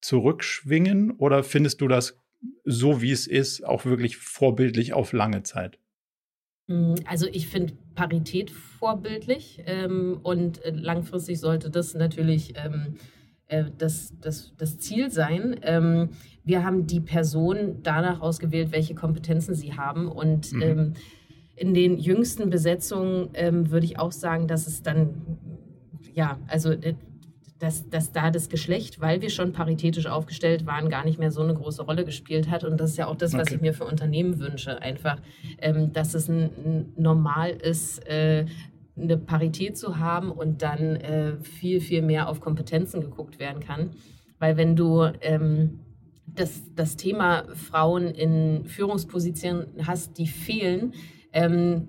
zurückschwingen 0.00 1.10
oder 1.10 1.44
findest 1.44 1.82
du 1.82 1.88
das 1.88 2.18
so, 2.64 3.02
wie 3.02 3.12
es 3.12 3.26
ist, 3.26 3.66
auch 3.66 3.84
wirklich 3.84 4.16
vorbildlich 4.16 4.94
auf 4.94 5.12
lange 5.12 5.42
Zeit? 5.42 5.78
Mm, 6.70 6.94
also 7.04 7.26
ich 7.26 7.48
finde 7.48 7.74
Parität 7.94 8.50
vorbildlich 8.50 9.62
ähm, 9.66 10.20
und 10.22 10.64
äh, 10.64 10.70
langfristig 10.70 11.40
sollte 11.40 11.68
das 11.68 11.94
natürlich 11.94 12.54
ähm, 12.56 12.94
äh, 13.48 13.64
das, 13.76 14.14
das, 14.20 14.52
das 14.56 14.78
Ziel 14.78 15.10
sein. 15.10 15.58
Ähm, 15.62 16.10
wir 16.44 16.64
haben 16.64 16.86
die 16.86 17.00
Person 17.00 17.80
danach 17.82 18.20
ausgewählt, 18.20 18.70
welche 18.70 18.94
Kompetenzen 18.94 19.54
sie 19.54 19.74
haben 19.74 20.08
und 20.08 20.52
mhm. 20.52 20.62
Ähm, 20.62 20.92
in 21.56 21.74
den 21.74 21.98
jüngsten 21.98 22.48
Besetzungen 22.48 23.28
ähm, 23.34 23.70
würde 23.70 23.84
ich 23.84 23.98
auch 23.98 24.12
sagen, 24.12 24.48
dass 24.48 24.66
es 24.66 24.82
dann, 24.82 25.10
ja, 26.14 26.38
also 26.46 26.70
äh, 26.70 26.94
dass, 27.60 27.88
dass 27.90 28.10
da 28.10 28.30
das 28.30 28.48
Geschlecht, 28.48 29.00
weil 29.00 29.20
wir 29.20 29.28
schon 29.28 29.52
paritätisch 29.52 30.06
aufgestellt 30.06 30.66
waren, 30.66 30.88
gar 30.88 31.04
nicht 31.04 31.18
mehr 31.18 31.30
so 31.30 31.42
eine 31.42 31.54
große 31.54 31.82
Rolle 31.82 32.04
gespielt 32.06 32.50
hat. 32.50 32.64
Und 32.64 32.80
das 32.80 32.90
ist 32.90 32.96
ja 32.96 33.06
auch 33.06 33.16
das, 33.16 33.34
was 33.34 33.42
okay. 33.42 33.56
ich 33.56 33.60
mir 33.60 33.74
für 33.74 33.84
Unternehmen 33.84 34.40
wünsche. 34.40 34.80
Einfach, 34.80 35.18
ähm, 35.58 35.92
dass 35.92 36.14
es 36.14 36.28
ein, 36.28 36.50
ein 36.64 36.92
normal 36.96 37.50
ist, 37.50 38.06
äh, 38.08 38.46
eine 38.96 39.18
Parität 39.18 39.76
zu 39.76 39.98
haben 39.98 40.32
und 40.32 40.62
dann 40.62 40.96
äh, 40.96 41.36
viel, 41.42 41.80
viel 41.80 42.02
mehr 42.02 42.28
auf 42.28 42.40
Kompetenzen 42.40 43.02
geguckt 43.02 43.38
werden 43.38 43.60
kann. 43.60 43.90
Weil 44.38 44.56
wenn 44.56 44.74
du 44.74 45.04
ähm, 45.20 45.80
das, 46.26 46.62
das 46.74 46.96
Thema 46.96 47.44
Frauen 47.54 48.06
in 48.08 48.64
Führungspositionen 48.64 49.86
hast, 49.86 50.16
die 50.16 50.26
fehlen, 50.26 50.94
ähm, 51.32 51.88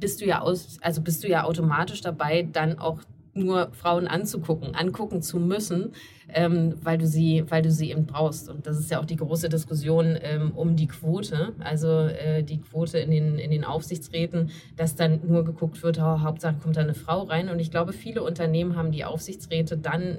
bist 0.00 0.22
du 0.22 0.24
ja 0.24 0.40
aus, 0.40 0.78
also 0.80 1.02
bist 1.02 1.22
du 1.22 1.28
ja 1.28 1.44
automatisch 1.44 2.00
dabei, 2.00 2.42
dann 2.42 2.78
auch 2.78 3.00
nur 3.34 3.70
Frauen 3.72 4.06
anzugucken, 4.06 4.74
angucken 4.74 5.22
zu 5.22 5.38
müssen, 5.38 5.92
ähm, 6.28 6.74
weil 6.82 6.98
du 6.98 7.06
sie, 7.06 7.44
weil 7.48 7.62
du 7.62 7.70
sie 7.70 7.90
eben 7.90 8.06
brauchst. 8.06 8.48
Und 8.48 8.66
das 8.66 8.78
ist 8.78 8.90
ja 8.90 9.00
auch 9.00 9.04
die 9.04 9.16
große 9.16 9.48
Diskussion 9.48 10.18
ähm, 10.20 10.52
um 10.52 10.76
die 10.76 10.86
Quote, 10.86 11.52
also 11.60 12.06
äh, 12.06 12.42
die 12.42 12.60
Quote 12.60 12.98
in 12.98 13.10
den, 13.10 13.38
in 13.38 13.50
den 13.50 13.64
Aufsichtsräten, 13.64 14.50
dass 14.76 14.96
dann 14.96 15.20
nur 15.26 15.44
geguckt 15.44 15.82
wird, 15.82 15.98
oh, 15.98 16.20
Hauptsache 16.20 16.56
kommt 16.62 16.76
da 16.76 16.80
eine 16.80 16.94
Frau 16.94 17.22
rein. 17.22 17.48
Und 17.48 17.58
ich 17.60 17.70
glaube, 17.70 17.92
viele 17.92 18.22
Unternehmen 18.22 18.76
haben 18.76 18.92
die 18.92 19.04
Aufsichtsräte 19.04 19.76
dann, 19.76 20.18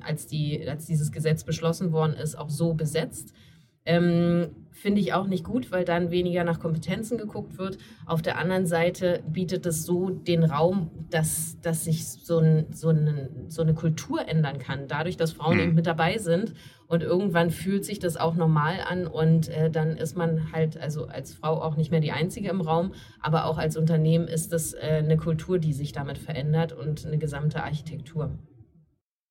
als, 0.00 0.26
die, 0.26 0.68
als 0.68 0.86
dieses 0.86 1.12
Gesetz 1.12 1.44
beschlossen 1.44 1.92
worden 1.92 2.14
ist, 2.14 2.38
auch 2.38 2.50
so 2.50 2.74
besetzt 2.74 3.32
ähm, 3.84 4.50
Finde 4.82 5.00
ich 5.00 5.12
auch 5.12 5.28
nicht 5.28 5.44
gut, 5.44 5.70
weil 5.70 5.84
dann 5.84 6.10
weniger 6.10 6.42
nach 6.42 6.58
Kompetenzen 6.58 7.16
geguckt 7.16 7.56
wird. 7.56 7.78
Auf 8.04 8.20
der 8.20 8.36
anderen 8.36 8.66
Seite 8.66 9.22
bietet 9.28 9.64
es 9.64 9.84
so 9.84 10.10
den 10.10 10.42
Raum, 10.42 10.90
dass, 11.08 11.56
dass 11.60 11.84
sich 11.84 12.04
so, 12.04 12.38
ein, 12.38 12.66
so, 12.72 12.88
eine, 12.88 13.30
so 13.46 13.62
eine 13.62 13.74
Kultur 13.74 14.26
ändern 14.26 14.58
kann, 14.58 14.88
dadurch, 14.88 15.16
dass 15.16 15.34
Frauen 15.34 15.58
mhm. 15.58 15.62
eben 15.62 15.74
mit 15.76 15.86
dabei 15.86 16.18
sind. 16.18 16.54
Und 16.88 17.04
irgendwann 17.04 17.52
fühlt 17.52 17.84
sich 17.84 18.00
das 18.00 18.16
auch 18.16 18.34
normal 18.34 18.80
an 18.84 19.06
und 19.06 19.48
äh, 19.50 19.70
dann 19.70 19.96
ist 19.96 20.16
man 20.16 20.50
halt 20.50 20.76
also 20.76 21.06
als 21.06 21.32
Frau 21.32 21.62
auch 21.62 21.76
nicht 21.76 21.92
mehr 21.92 22.00
die 22.00 22.10
Einzige 22.10 22.48
im 22.48 22.60
Raum, 22.60 22.92
aber 23.20 23.44
auch 23.44 23.58
als 23.58 23.76
Unternehmen 23.76 24.26
ist 24.26 24.52
das 24.52 24.72
äh, 24.72 25.00
eine 25.04 25.16
Kultur, 25.16 25.60
die 25.60 25.74
sich 25.74 25.92
damit 25.92 26.18
verändert 26.18 26.72
und 26.72 27.06
eine 27.06 27.18
gesamte 27.18 27.62
Architektur. 27.62 28.36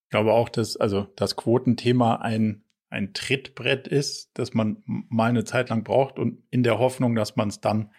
Ich 0.06 0.12
glaube 0.12 0.32
auch, 0.32 0.48
dass 0.48 0.78
also 0.78 1.08
das 1.18 1.36
Quotenthema 1.36 2.16
ein 2.16 2.64
ein 2.92 3.14
Trittbrett 3.14 3.88
ist, 3.88 4.32
das 4.34 4.54
man 4.54 4.84
mal 4.86 5.30
eine 5.30 5.46
Zeit 5.46 5.70
lang 5.70 5.84
braucht 5.84 6.20
und 6.20 6.44
in 6.52 6.62
der 6.62 6.78
Hoffnung, 6.78 7.16
dass 7.16 7.36
man 7.36 7.48
es 7.48 7.62
dann 7.62 7.90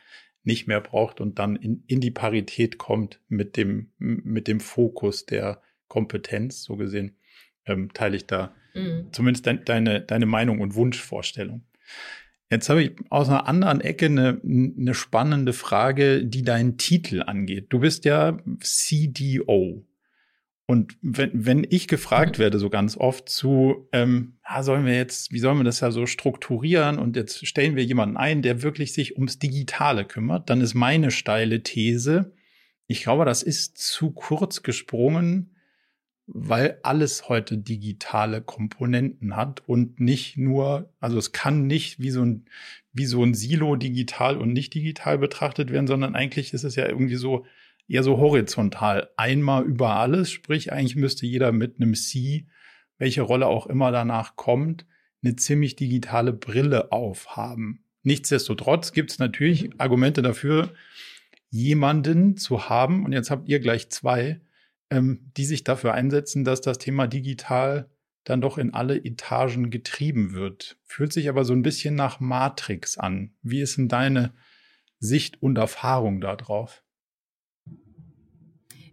nicht 0.45 0.67
mehr 0.67 0.81
braucht 0.81 1.21
und 1.21 1.39
dann 1.39 1.57
in, 1.57 1.83
in 1.87 2.01
die 2.01 2.11
Parität 2.11 2.79
kommt 2.79 3.21
mit 3.29 3.57
dem, 3.57 3.91
mit 3.99 4.49
dem 4.49 4.61
Fokus 4.61 5.25
der 5.25 5.63
Kompetenz, 5.89 6.63
so 6.63 6.77
gesehen, 6.77 7.17
ähm, 7.65 7.93
teile 7.93 8.17
ich 8.17 8.27
da 8.27 8.55
mhm. 8.75 9.09
zumindest 9.13 9.47
de 9.47 9.59
deine, 9.65 10.01
deine 10.01 10.27
Meinung 10.27 10.61
und 10.61 10.75
Wunschvorstellung. 10.75 11.65
Jetzt 12.51 12.69
habe 12.69 12.83
ich 12.83 12.93
aus 13.09 13.29
einer 13.29 13.47
anderen 13.49 13.81
Ecke 13.81 14.07
eine, 14.07 14.41
eine 14.45 14.95
spannende 14.95 15.55
Frage, 15.55 16.27
die 16.27 16.43
deinen 16.43 16.77
Titel 16.77 17.23
angeht. 17.23 17.67
Du 17.71 17.79
bist 17.79 18.05
ja 18.05 18.37
CDO. 18.61 19.87
Und 20.67 20.97
wenn, 21.03 21.31
wenn 21.47 21.67
ich 21.69 21.89
gefragt 21.89 22.39
mhm. 22.39 22.43
werde, 22.43 22.59
so 22.59 22.71
ganz 22.71 22.97
oft 22.97 23.29
zu, 23.29 23.89
ähm, 23.93 24.39
ja, 24.49 24.63
sollen 24.63 24.87
wir 24.87 24.95
jetzt, 24.95 25.33
wie 25.33 25.39
sollen 25.39 25.59
wir 25.59 25.65
das 25.65 25.81
ja 25.81 25.91
so 25.91 26.07
strukturieren 26.07 26.99
und 26.99 27.17
jetzt 27.17 27.47
stellen 27.47 27.77
wir 27.77 27.85
jemanden 27.85 28.17
ein, 28.17 28.43
der 28.43 28.63
wirklich 28.63 28.93
sich 28.93 29.17
ums 29.17 29.39
Digitale 29.39 30.05
kümmert, 30.05 30.49
dann 30.51 30.61
ist 30.61 30.75
meine 30.75 31.11
steile 31.11 31.63
These, 31.63 32.33
ich 32.87 33.03
glaube, 33.03 33.25
das 33.25 33.43
ist 33.43 33.79
zu 33.79 34.11
kurz 34.11 34.63
gesprungen, 34.63 35.57
weil 36.27 36.79
alles 36.83 37.29
heute 37.29 37.59
digitale 37.59 38.43
Komponenten 38.43 39.35
hat 39.37 39.67
und 39.67 39.99
nicht 39.99 40.37
nur, 40.37 40.93
also 41.01 41.19
es 41.19 41.33
kann 41.33 41.67
nicht 41.67 42.01
wie 42.01 42.11
so 42.11 42.23
ein, 42.23 42.45
wie 42.93 43.07
so 43.07 43.23
ein 43.23 43.35
Silo 43.35 43.77
digital 43.77 44.37
und 44.37 44.53
nicht 44.53 44.75
digital 44.75 45.19
betrachtet 45.19 45.71
werden, 45.71 45.87
sondern 45.87 46.15
eigentlich 46.15 46.53
ist 46.53 46.65
es 46.65 46.77
ja 46.77 46.87
irgendwie 46.87 47.17
so, 47.17 47.47
eher 47.89 48.03
so 48.03 48.19
horizontal. 48.19 49.11
Einmal 49.17 49.65
über 49.65 49.97
alles, 49.97 50.31
sprich 50.31 50.73
eigentlich 50.73 50.97
müsste 50.97 51.27
jeder 51.27 51.53
mit 51.53 51.77
einem 51.77 51.95
C, 51.95 52.47
welche 52.99 53.23
Rolle 53.23 53.47
auch 53.47 53.67
immer 53.67 53.91
danach 53.91 54.37
kommt, 54.37 54.87
eine 55.23 55.37
ziemlich 55.37 55.77
digitale 55.77 56.33
Brille 56.33 56.93
aufhaben. 56.93 57.85
Nichtsdestotrotz 58.03 58.93
gibt 58.93 59.13
es 59.13 59.19
natürlich 59.19 59.71
Argumente 59.79 60.23
dafür, 60.23 60.73
jemanden 61.51 62.37
zu 62.37 62.69
haben, 62.69 63.05
und 63.05 63.13
jetzt 63.13 63.31
habt 63.31 63.49
ihr 63.49 63.61
gleich 63.61 63.91
zwei, 63.91 64.41
ähm, 64.91 65.31
die 65.37 65.45
sich 65.45 65.65
dafür 65.65 65.95
einsetzen, 65.95 66.45
dass 66.45 66.61
das 66.61 66.79
Thema 66.79 67.07
digital 67.07 67.91
dann 68.25 68.41
doch 68.41 68.59
in 68.59 68.73
alle 68.73 68.97
Etagen 69.05 69.71
getrieben 69.71 70.33
wird. 70.33 70.79
Fühlt 70.85 71.13
sich 71.13 71.29
aber 71.29 71.45
so 71.45 71.53
ein 71.53 71.63
bisschen 71.63 71.95
nach 71.95 72.21
Matrix 72.21 72.99
an. 72.99 73.35
Wie 73.43 73.61
ist 73.61 73.77
denn 73.77 73.89
deine 73.89 74.33
Sicht 74.99 75.43
und 75.43 75.59
Erfahrung 75.59 76.21
darauf? 76.21 76.83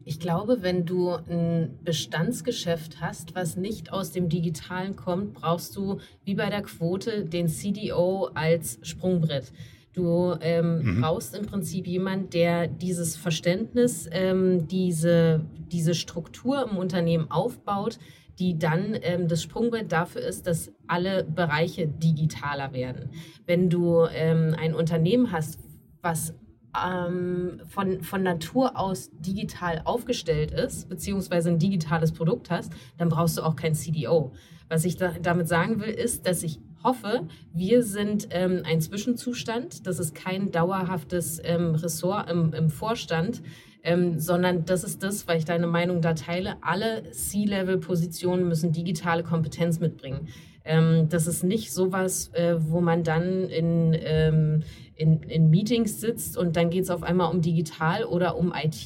Ich 0.06 0.20
glaube, 0.20 0.62
wenn 0.62 0.86
du 0.86 1.12
ein 1.12 1.78
Bestandsgeschäft 1.84 3.02
hast, 3.02 3.36
was 3.36 3.58
nicht 3.58 3.92
aus 3.92 4.12
dem 4.12 4.30
Digitalen 4.30 4.96
kommt, 4.96 5.34
brauchst 5.34 5.76
du 5.76 6.00
wie 6.24 6.36
bei 6.36 6.50
der 6.50 6.64
Quote 6.64 7.26
den 7.26 7.48
CDO 7.48 8.30
als 8.34 8.80
Sprungbrett. 8.82 9.52
Du 9.94 10.36
ähm, 10.42 10.82
mhm. 10.82 11.02
brauchst 11.02 11.36
im 11.36 11.46
Prinzip 11.46 11.88
jemand, 11.88 12.34
der 12.34 12.68
dieses 12.68 13.18
Verständnis, 13.18 14.08
ähm, 14.12 14.68
diese, 14.68 15.42
diese 15.72 15.94
Struktur 15.94 16.70
im 16.70 16.78
Unternehmen 16.78 17.30
aufbaut, 17.30 18.00
die 18.40 18.58
dann 18.58 18.98
ähm, 19.02 19.28
das 19.28 19.44
Sprungbrett 19.44 19.92
dafür 19.92 20.22
ist, 20.22 20.48
dass 20.48 20.72
alle 20.88 21.24
Bereiche 21.24 21.88
digitaler 21.88 22.72
werden. 22.72 23.10
Wenn 23.46 23.70
du 23.70 24.06
ähm, 24.14 24.56
ein 24.58 24.74
Unternehmen 24.74 25.32
hast, 25.32 25.60
was 26.02 26.34
ähm, 26.78 27.62
von, 27.68 28.02
von 28.02 28.24
Natur 28.24 28.78
aus 28.78 29.10
digital 29.20 29.82
aufgestellt 29.86 30.52
ist, 30.52 30.90
beziehungsweise 30.90 31.50
ein 31.50 31.60
digitales 31.60 32.12
Produkt 32.12 32.50
hast, 32.52 32.72
dann 32.98 33.10
brauchst 33.10 33.38
du 33.38 33.42
auch 33.42 33.56
kein 33.56 33.74
CDO. 33.74 34.32
Was 34.68 34.86
ich 34.86 34.98
da, 34.98 35.14
damit 35.22 35.48
sagen 35.48 35.80
will, 35.80 35.90
ist, 35.90 36.28
dass 36.28 36.44
ich 36.44 36.60
hoffe, 36.84 37.28
wir 37.54 37.84
sind 37.84 38.28
ähm, 38.32 38.62
ein 38.66 38.82
Zwischenzustand. 38.82 39.86
Das 39.88 40.00
ist 40.00 40.16
kein 40.16 40.52
dauerhaftes 40.52 41.42
ähm, 41.44 41.76
Ressort 41.76 42.30
im, 42.30 42.54
im 42.54 42.70
Vorstand, 42.70 43.42
ähm, 43.84 44.20
sondern 44.20 44.66
das 44.66 44.84
ist 44.84 45.04
das, 45.04 45.28
weil 45.28 45.38
ich 45.38 45.46
deine 45.46 45.68
Meinung 45.68 46.02
da 46.02 46.14
teile. 46.14 46.58
Alle 46.62 47.10
C-Level-Positionen 47.12 48.48
müssen 48.48 48.72
digitale 48.72 49.24
Kompetenz 49.24 49.80
mitbringen. 49.80 50.28
Ähm, 50.70 51.10
das 51.10 51.26
ist 51.26 51.44
nicht 51.44 51.74
sowas, 51.74 52.30
äh, 52.34 52.56
wo 52.60 52.80
man 52.80 53.04
dann 53.04 53.50
in, 53.50 53.98
ähm, 54.00 54.62
in, 54.96 55.24
in 55.24 55.50
Meetings 55.50 56.00
sitzt 56.00 56.38
und 56.38 56.56
dann 56.56 56.70
geht 56.70 56.84
es 56.84 56.92
auf 56.92 57.02
einmal 57.02 57.32
um 57.32 57.42
digital 57.42 58.04
oder 58.04 58.38
um 58.38 58.54
IT 58.56 58.86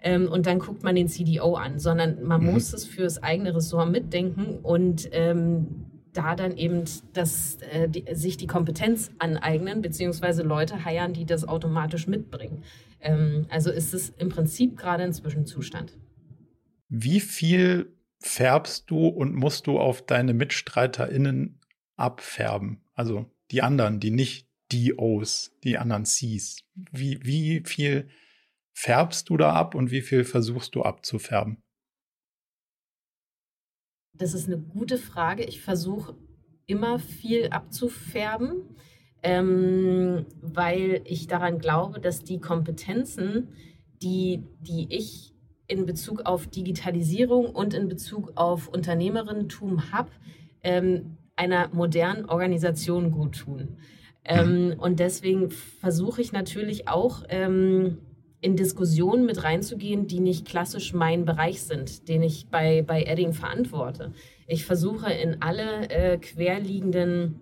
ähm, 0.00 0.28
und 0.30 0.46
dann 0.46 0.60
guckt 0.60 0.84
man 0.84 0.94
den 0.94 1.08
CDO 1.08 1.56
an, 1.56 1.80
sondern 1.80 2.22
man 2.22 2.44
mhm. 2.44 2.52
muss 2.52 2.72
es 2.72 2.84
fürs 2.84 3.20
eigene 3.20 3.52
Ressort 3.52 3.90
mitdenken 3.90 4.60
und 4.62 5.08
ähm, 5.10 5.86
da 6.12 6.36
dann 6.36 6.56
eben 6.56 6.84
das, 7.14 7.58
äh, 7.72 7.88
die, 7.88 8.04
sich 8.12 8.36
die 8.36 8.46
Kompetenz 8.46 9.10
aneignen, 9.18 9.82
beziehungsweise 9.82 10.44
Leute 10.44 10.84
heiern, 10.84 11.14
die 11.14 11.26
das 11.26 11.48
automatisch 11.48 12.06
mitbringen. 12.06 12.62
Ähm, 13.00 13.46
also 13.48 13.72
ist 13.72 13.92
es 13.92 14.10
im 14.10 14.28
Prinzip 14.28 14.76
gerade 14.76 15.02
ein 15.02 15.12
Zwischenzustand. 15.12 15.98
Wie 16.88 17.18
viel 17.18 17.97
färbst 18.20 18.90
du 18.90 19.06
und 19.08 19.34
musst 19.34 19.66
du 19.66 19.78
auf 19.78 20.04
deine 20.04 20.34
MitstreiterInnen 20.34 21.60
abfärben? 21.96 22.82
Also 22.94 23.30
die 23.50 23.62
anderen, 23.62 24.00
die 24.00 24.10
nicht 24.10 24.48
DOs, 24.72 25.52
die 25.64 25.78
anderen 25.78 26.04
Cs. 26.04 26.64
Wie, 26.92 27.18
wie 27.22 27.62
viel 27.64 28.08
färbst 28.72 29.28
du 29.30 29.36
da 29.36 29.52
ab 29.54 29.74
und 29.74 29.90
wie 29.90 30.02
viel 30.02 30.24
versuchst 30.24 30.74
du 30.74 30.82
abzufärben? 30.82 31.62
Das 34.12 34.34
ist 34.34 34.46
eine 34.46 34.58
gute 34.58 34.98
Frage. 34.98 35.44
Ich 35.44 35.60
versuche 35.60 36.16
immer 36.66 36.98
viel 36.98 37.48
abzufärben, 37.48 38.76
ähm, 39.22 40.26
weil 40.42 41.02
ich 41.04 41.26
daran 41.26 41.58
glaube, 41.58 42.00
dass 42.00 42.24
die 42.24 42.40
Kompetenzen, 42.40 43.54
die, 44.02 44.44
die 44.60 44.86
ich 44.90 45.34
in 45.68 45.86
Bezug 45.86 46.22
auf 46.22 46.46
Digitalisierung 46.46 47.46
und 47.46 47.74
in 47.74 47.88
Bezug 47.88 48.32
auf 48.34 48.68
Unternehmerinnentum 48.68 49.92
habe, 49.92 50.10
ähm, 50.62 51.18
einer 51.36 51.68
modernen 51.72 52.24
Organisation 52.24 53.12
gut 53.12 53.38
tun. 53.38 53.76
Ähm, 54.24 54.74
und 54.78 54.98
deswegen 54.98 55.50
versuche 55.50 56.20
ich 56.20 56.32
natürlich 56.32 56.88
auch 56.88 57.22
ähm, 57.28 57.98
in 58.40 58.56
Diskussionen 58.56 59.26
mit 59.26 59.44
reinzugehen, 59.44 60.06
die 60.06 60.20
nicht 60.20 60.46
klassisch 60.46 60.92
mein 60.92 61.24
Bereich 61.24 61.62
sind, 61.62 62.08
den 62.08 62.22
ich 62.22 62.48
bei, 62.48 62.82
bei 62.82 63.02
Edding 63.02 63.32
verantworte. 63.32 64.12
Ich 64.46 64.64
versuche 64.64 65.12
in 65.12 65.42
alle 65.42 65.90
äh, 65.90 66.18
querliegenden 66.18 67.40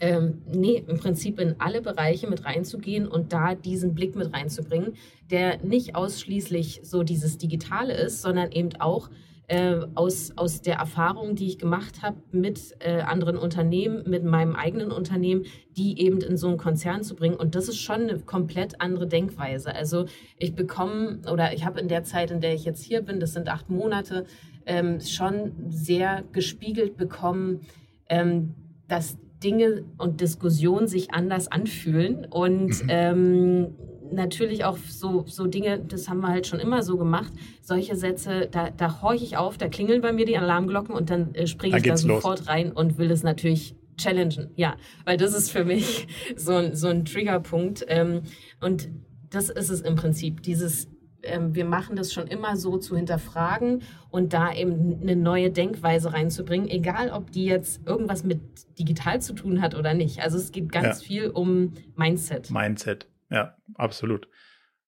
ähm, 0.00 0.42
nee, 0.46 0.84
im 0.86 0.98
Prinzip 0.98 1.40
in 1.40 1.56
alle 1.58 1.80
Bereiche 1.80 2.28
mit 2.28 2.44
reinzugehen 2.44 3.06
und 3.08 3.32
da 3.32 3.54
diesen 3.54 3.94
Blick 3.94 4.14
mit 4.14 4.32
reinzubringen, 4.32 4.94
der 5.30 5.58
nicht 5.62 5.94
ausschließlich 5.94 6.80
so 6.82 7.02
dieses 7.02 7.38
Digitale 7.38 7.94
ist, 7.94 8.22
sondern 8.22 8.52
eben 8.52 8.70
auch 8.78 9.10
äh, 9.48 9.86
aus, 9.94 10.32
aus 10.36 10.60
der 10.60 10.76
Erfahrung, 10.76 11.36
die 11.36 11.46
ich 11.46 11.58
gemacht 11.58 12.02
habe 12.02 12.16
mit 12.32 12.76
äh, 12.80 13.00
anderen 13.00 13.36
Unternehmen, 13.38 14.02
mit 14.08 14.24
meinem 14.24 14.56
eigenen 14.56 14.90
Unternehmen, 14.90 15.44
die 15.76 16.00
eben 16.00 16.20
in 16.20 16.36
so 16.36 16.48
einen 16.48 16.56
Konzern 16.56 17.02
zu 17.02 17.14
bringen. 17.14 17.36
Und 17.36 17.54
das 17.54 17.68
ist 17.68 17.78
schon 17.78 18.02
eine 18.02 18.18
komplett 18.18 18.80
andere 18.80 19.06
Denkweise. 19.06 19.74
Also 19.74 20.06
ich 20.36 20.54
bekomme 20.54 21.20
oder 21.30 21.52
ich 21.52 21.64
habe 21.64 21.80
in 21.80 21.88
der 21.88 22.02
Zeit, 22.02 22.30
in 22.30 22.40
der 22.40 22.54
ich 22.54 22.64
jetzt 22.64 22.82
hier 22.82 23.02
bin, 23.02 23.20
das 23.20 23.34
sind 23.34 23.48
acht 23.48 23.70
Monate, 23.70 24.26
ähm, 24.66 25.00
schon 25.00 25.52
sehr 25.68 26.24
gespiegelt 26.32 26.96
bekommen, 26.96 27.60
ähm, 28.08 28.54
dass 28.88 29.16
Dinge 29.42 29.84
und 29.98 30.20
Diskussionen 30.20 30.88
sich 30.88 31.12
anders 31.12 31.48
anfühlen 31.48 32.26
und 32.30 32.82
mhm. 32.82 32.88
ähm, 32.88 33.74
natürlich 34.12 34.64
auch 34.64 34.78
so, 34.78 35.24
so 35.26 35.46
Dinge, 35.46 35.80
das 35.80 36.08
haben 36.08 36.20
wir 36.20 36.28
halt 36.28 36.46
schon 36.46 36.60
immer 36.60 36.82
so 36.82 36.96
gemacht, 36.96 37.32
solche 37.60 37.96
Sätze, 37.96 38.48
da, 38.50 38.70
da 38.70 39.02
horche 39.02 39.24
ich 39.24 39.36
auf, 39.36 39.58
da 39.58 39.68
klingeln 39.68 40.00
bei 40.00 40.12
mir 40.12 40.26
die 40.26 40.38
Alarmglocken 40.38 40.94
und 40.94 41.10
dann 41.10 41.34
äh, 41.34 41.46
springe 41.46 41.76
ich 41.76 41.82
da 41.82 41.96
sofort 41.96 42.40
los. 42.40 42.48
rein 42.48 42.72
und 42.72 42.98
will 42.98 43.10
es 43.10 43.22
natürlich 43.22 43.74
challengen. 43.96 44.50
Ja, 44.56 44.76
weil 45.04 45.16
das 45.16 45.34
ist 45.34 45.50
für 45.50 45.64
mich 45.64 46.06
so, 46.36 46.72
so 46.72 46.88
ein 46.88 47.04
Triggerpunkt. 47.04 47.84
Ähm, 47.88 48.22
und 48.60 48.88
das 49.30 49.50
ist 49.50 49.70
es 49.70 49.80
im 49.80 49.96
Prinzip, 49.96 50.42
dieses 50.42 50.88
ähm, 51.26 51.54
wir 51.54 51.64
machen 51.64 51.96
das 51.96 52.12
schon 52.12 52.26
immer 52.26 52.56
so 52.56 52.78
zu 52.78 52.96
hinterfragen 52.96 53.82
und 54.10 54.32
da 54.32 54.52
eben 54.52 55.00
eine 55.02 55.16
neue 55.16 55.50
Denkweise 55.50 56.12
reinzubringen, 56.12 56.68
egal 56.68 57.10
ob 57.10 57.30
die 57.30 57.44
jetzt 57.44 57.86
irgendwas 57.86 58.24
mit 58.24 58.40
digital 58.78 59.20
zu 59.20 59.34
tun 59.34 59.60
hat 59.60 59.74
oder 59.74 59.94
nicht. 59.94 60.20
Also 60.20 60.38
es 60.38 60.52
geht 60.52 60.72
ganz 60.72 61.02
ja. 61.02 61.06
viel 61.06 61.28
um 61.28 61.74
Mindset. 61.96 62.50
Mindset, 62.50 63.08
ja, 63.30 63.56
absolut. 63.74 64.28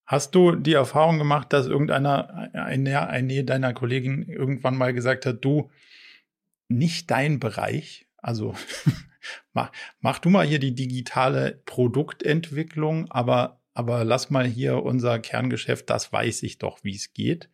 Hast 0.06 0.34
du 0.34 0.52
die 0.52 0.72
Erfahrung 0.72 1.18
gemacht, 1.18 1.52
dass 1.52 1.66
irgendeiner, 1.66 2.50
eine, 2.54 3.08
eine 3.08 3.44
deiner 3.44 3.74
Kollegen 3.74 4.26
irgendwann 4.26 4.76
mal 4.76 4.94
gesagt 4.94 5.26
hat, 5.26 5.44
du, 5.44 5.70
nicht 6.68 7.10
dein 7.10 7.40
Bereich, 7.40 8.06
also 8.16 8.54
mach, 9.52 9.70
mach 10.00 10.18
du 10.18 10.30
mal 10.30 10.46
hier 10.46 10.58
die 10.58 10.74
digitale 10.74 11.60
Produktentwicklung, 11.66 13.10
aber 13.10 13.57
aber 13.78 14.04
lass 14.04 14.28
mal 14.28 14.44
hier 14.44 14.82
unser 14.82 15.20
Kerngeschäft, 15.20 15.88
das 15.88 16.12
weiß 16.12 16.42
ich 16.42 16.58
doch, 16.58 16.82
wie 16.82 16.96
es 16.96 17.12
geht. 17.12 17.48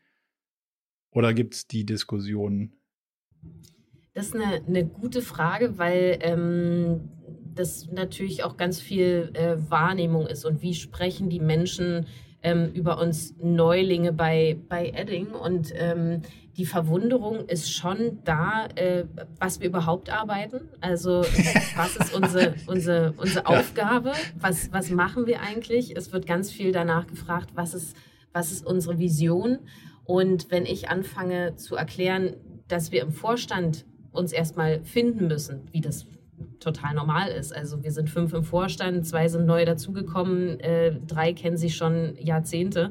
Oder 1.10 1.34
gibt 1.34 1.52
es 1.52 1.66
die 1.66 1.84
Diskussion? 1.84 2.72
Das 4.14 4.28
ist 4.28 4.34
eine, 4.34 4.64
eine 4.66 4.86
gute 4.86 5.20
Frage, 5.20 5.76
weil 5.76 6.18
ähm, 6.22 7.10
das 7.54 7.92
natürlich 7.92 8.42
auch 8.42 8.56
ganz 8.56 8.80
viel 8.80 9.32
äh, 9.34 9.56
Wahrnehmung 9.70 10.26
ist 10.26 10.46
und 10.46 10.62
wie 10.62 10.72
sprechen 10.72 11.28
die 11.28 11.40
Menschen 11.40 12.06
ähm, 12.42 12.72
über 12.72 12.98
uns 12.98 13.34
Neulinge 13.42 14.14
bei, 14.14 14.56
bei 14.66 14.92
Edding. 14.94 15.26
Und 15.26 15.74
ähm, 15.74 16.22
die 16.56 16.66
Verwunderung 16.66 17.46
ist 17.46 17.72
schon 17.72 18.20
da, 18.24 18.66
äh, 18.76 19.04
was 19.38 19.60
wir 19.60 19.68
überhaupt 19.68 20.10
arbeiten. 20.10 20.68
Also 20.80 21.20
was 21.76 21.96
ist 21.96 22.14
unsere, 22.14 22.54
unsere, 22.66 23.12
unsere 23.16 23.46
Aufgabe? 23.46 24.12
Was, 24.38 24.72
was 24.72 24.90
machen 24.90 25.26
wir 25.26 25.40
eigentlich? 25.40 25.96
Es 25.96 26.12
wird 26.12 26.26
ganz 26.26 26.50
viel 26.50 26.72
danach 26.72 27.06
gefragt, 27.06 27.50
was 27.54 27.74
ist, 27.74 27.96
was 28.32 28.52
ist 28.52 28.64
unsere 28.66 28.98
Vision? 28.98 29.58
Und 30.04 30.50
wenn 30.50 30.66
ich 30.66 30.88
anfange 30.88 31.56
zu 31.56 31.76
erklären, 31.76 32.36
dass 32.68 32.92
wir 32.92 33.02
im 33.02 33.12
Vorstand 33.12 33.84
uns 34.12 34.32
erstmal 34.32 34.84
finden 34.84 35.26
müssen, 35.26 35.68
wie 35.72 35.80
das 35.80 36.06
total 36.60 36.94
normal 36.94 37.30
ist. 37.30 37.54
Also 37.54 37.82
wir 37.82 37.92
sind 37.92 38.10
fünf 38.10 38.32
im 38.32 38.42
Vorstand, 38.42 39.06
zwei 39.06 39.28
sind 39.28 39.46
neu 39.46 39.64
dazugekommen, 39.64 40.60
äh, 40.60 40.98
drei 41.06 41.32
kennen 41.32 41.56
sich 41.56 41.76
schon 41.76 42.16
Jahrzehnte. 42.18 42.90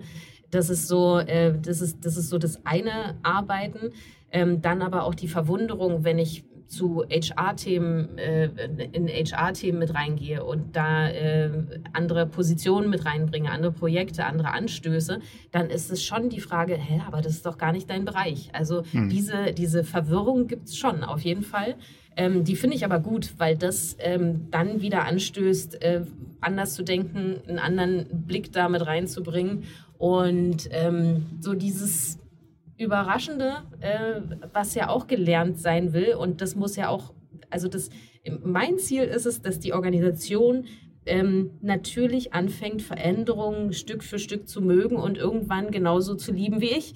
Das 0.54 0.70
ist 0.70 0.88
so, 0.88 1.20
äh, 1.20 1.54
das 1.60 1.82
ist, 1.82 2.06
das 2.06 2.18
ist 2.18 2.30
so 2.30 2.38
das 2.38 2.66
eine 2.66 3.16
Arbeiten. 3.24 3.92
Ähm, 4.32 4.62
dann 4.62 4.82
aber 4.82 5.04
auch 5.04 5.16
die 5.16 5.28
Verwunderung, 5.28 6.04
wenn 6.04 6.18
ich 6.18 6.44
zu 6.68 7.04
HR-Themen, 7.10 8.18
äh, 8.18 8.50
in 8.92 9.08
HR-Themen 9.08 9.80
mit 9.80 9.94
reingehe 9.94 10.44
und 10.44 10.76
da 10.76 11.08
äh, 11.08 11.52
andere 11.94 12.26
Positionen 12.26 12.89
mit 12.89 13.06
reinbringe, 13.06 13.52
andere 13.52 13.72
Projekte, 13.72 14.26
andere 14.26 14.52
Anstöße, 14.52 15.20
dann 15.52 15.70
ist 15.70 15.92
es 15.92 16.04
schon 16.04 16.30
die 16.30 16.39
Frage, 16.39 16.76
hä, 16.76 17.02
aber 17.06 17.22
das 17.22 17.34
ist 17.34 17.46
doch 17.46 17.58
gar 17.58 17.72
nicht 17.72 17.89
dein 17.89 18.06
Bereich. 18.06 18.50
Also 18.54 18.84
hm. 18.92 19.10
diese, 19.10 19.54
diese 19.54 19.84
Verwirrung 19.84 20.48
gibt 20.48 20.70
es 20.70 20.78
schon, 20.78 21.04
auf 21.04 21.22
jeden 21.22 21.44
Fall. 21.44 21.76
Ähm, 22.16 22.44
die 22.44 22.56
finde 22.56 22.76
ich 22.76 22.86
aber 22.86 23.00
gut, 23.00 23.34
weil 23.38 23.58
das 23.58 23.96
ähm, 24.00 24.48
dann 24.52 24.82
wieder 24.82 25.06
anstößt, 25.06 25.82
äh, 25.82 26.06
anders 26.42 26.74
zu 26.74 26.84
denken, 26.84 27.42
einen 27.48 27.60
anderen 27.60 28.26
Blick 28.26 28.52
damit 28.52 28.86
reinzubringen 28.86 29.63
und 30.04 30.68
ähm, 30.72 31.28
so 31.39 31.54
dieses 31.54 32.20
Überraschende, 32.78 33.63
äh, 33.80 34.20
was 34.52 34.76
ja 34.76 34.89
auch 34.89 35.08
gelernt 35.08 35.62
sein 35.62 35.94
will 35.94 36.16
und 36.16 36.42
das 36.42 36.56
muss 36.58 36.76
ja 36.76 36.89
auch, 36.89 37.13
also 37.50 37.70
das, 37.70 37.89
mein 38.44 38.80
Ziel 38.80 39.04
ist 39.04 39.26
es, 39.26 39.42
dass 39.42 39.62
die 39.62 39.72
Organisation 39.72 40.66
ähm, 41.06 41.52
natürlich 41.62 42.34
anfängt, 42.34 42.82
Veränderungen 42.82 43.72
Stück 43.72 44.04
für 44.04 44.20
Stück 44.20 44.50
zu 44.50 44.62
mögen 44.62 44.98
und 44.98 45.18
irgendwann 45.18 45.72
genauso 45.72 46.16
zu 46.16 46.34
lieben 46.34 46.60
wie 46.60 46.72
ich. 46.72 46.96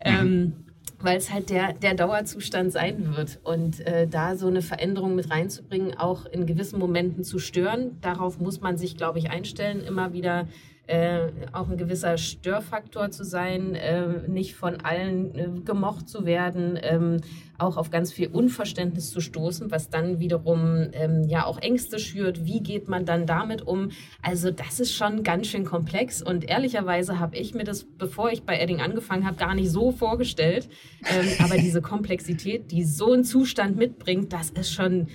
Ähm, 0.00 0.54
weil 0.98 1.18
es 1.18 1.30
halt 1.30 1.50
der, 1.50 1.74
der 1.74 1.92
Dauerzustand 1.92 2.72
sein 2.72 3.14
wird. 3.14 3.38
Und 3.44 3.80
äh, 3.80 4.08
da 4.08 4.34
so 4.34 4.46
eine 4.46 4.62
Veränderung 4.62 5.14
mit 5.14 5.30
reinzubringen, 5.30 5.94
auch 5.94 6.24
in 6.24 6.46
gewissen 6.46 6.78
Momenten 6.78 7.22
zu 7.22 7.38
stören, 7.38 7.98
darauf 8.00 8.40
muss 8.40 8.62
man 8.62 8.78
sich, 8.78 8.96
glaube 8.96 9.18
ich, 9.18 9.28
einstellen, 9.28 9.84
immer 9.84 10.14
wieder 10.14 10.48
äh, 10.86 11.28
auch 11.52 11.68
ein 11.68 11.76
gewisser 11.76 12.16
Störfaktor 12.16 13.10
zu 13.10 13.24
sein, 13.24 13.74
äh, 13.74 14.28
nicht 14.28 14.54
von 14.54 14.76
allen 14.82 15.34
äh, 15.34 15.48
gemocht 15.64 16.08
zu 16.08 16.24
werden, 16.24 16.78
ähm, 16.80 17.20
auch 17.58 17.76
auf 17.76 17.90
ganz 17.90 18.12
viel 18.12 18.28
Unverständnis 18.28 19.10
zu 19.10 19.20
stoßen, 19.20 19.70
was 19.70 19.90
dann 19.90 20.20
wiederum 20.20 20.88
ähm, 20.92 21.24
ja 21.24 21.44
auch 21.44 21.58
Ängste 21.58 21.98
schürt. 21.98 22.44
Wie 22.44 22.62
geht 22.62 22.88
man 22.88 23.04
dann 23.04 23.26
damit 23.26 23.62
um? 23.62 23.90
Also 24.22 24.50
das 24.50 24.78
ist 24.78 24.94
schon 24.94 25.22
ganz 25.22 25.48
schön 25.48 25.64
komplex 25.64 26.22
und 26.22 26.48
ehrlicherweise 26.48 27.18
habe 27.18 27.36
ich 27.36 27.54
mir 27.54 27.64
das, 27.64 27.84
bevor 27.84 28.30
ich 28.30 28.44
bei 28.44 28.58
Edding 28.58 28.80
angefangen 28.80 29.26
habe, 29.26 29.36
gar 29.36 29.54
nicht 29.54 29.70
so 29.70 29.90
vorgestellt. 29.90 30.68
Ähm, 31.04 31.28
aber 31.44 31.56
diese 31.56 31.82
Komplexität, 31.82 32.70
die 32.70 32.84
so 32.84 33.12
ein 33.12 33.24
Zustand 33.24 33.76
mitbringt, 33.76 34.32
das 34.32 34.50
ist 34.50 34.72
schon 34.72 35.08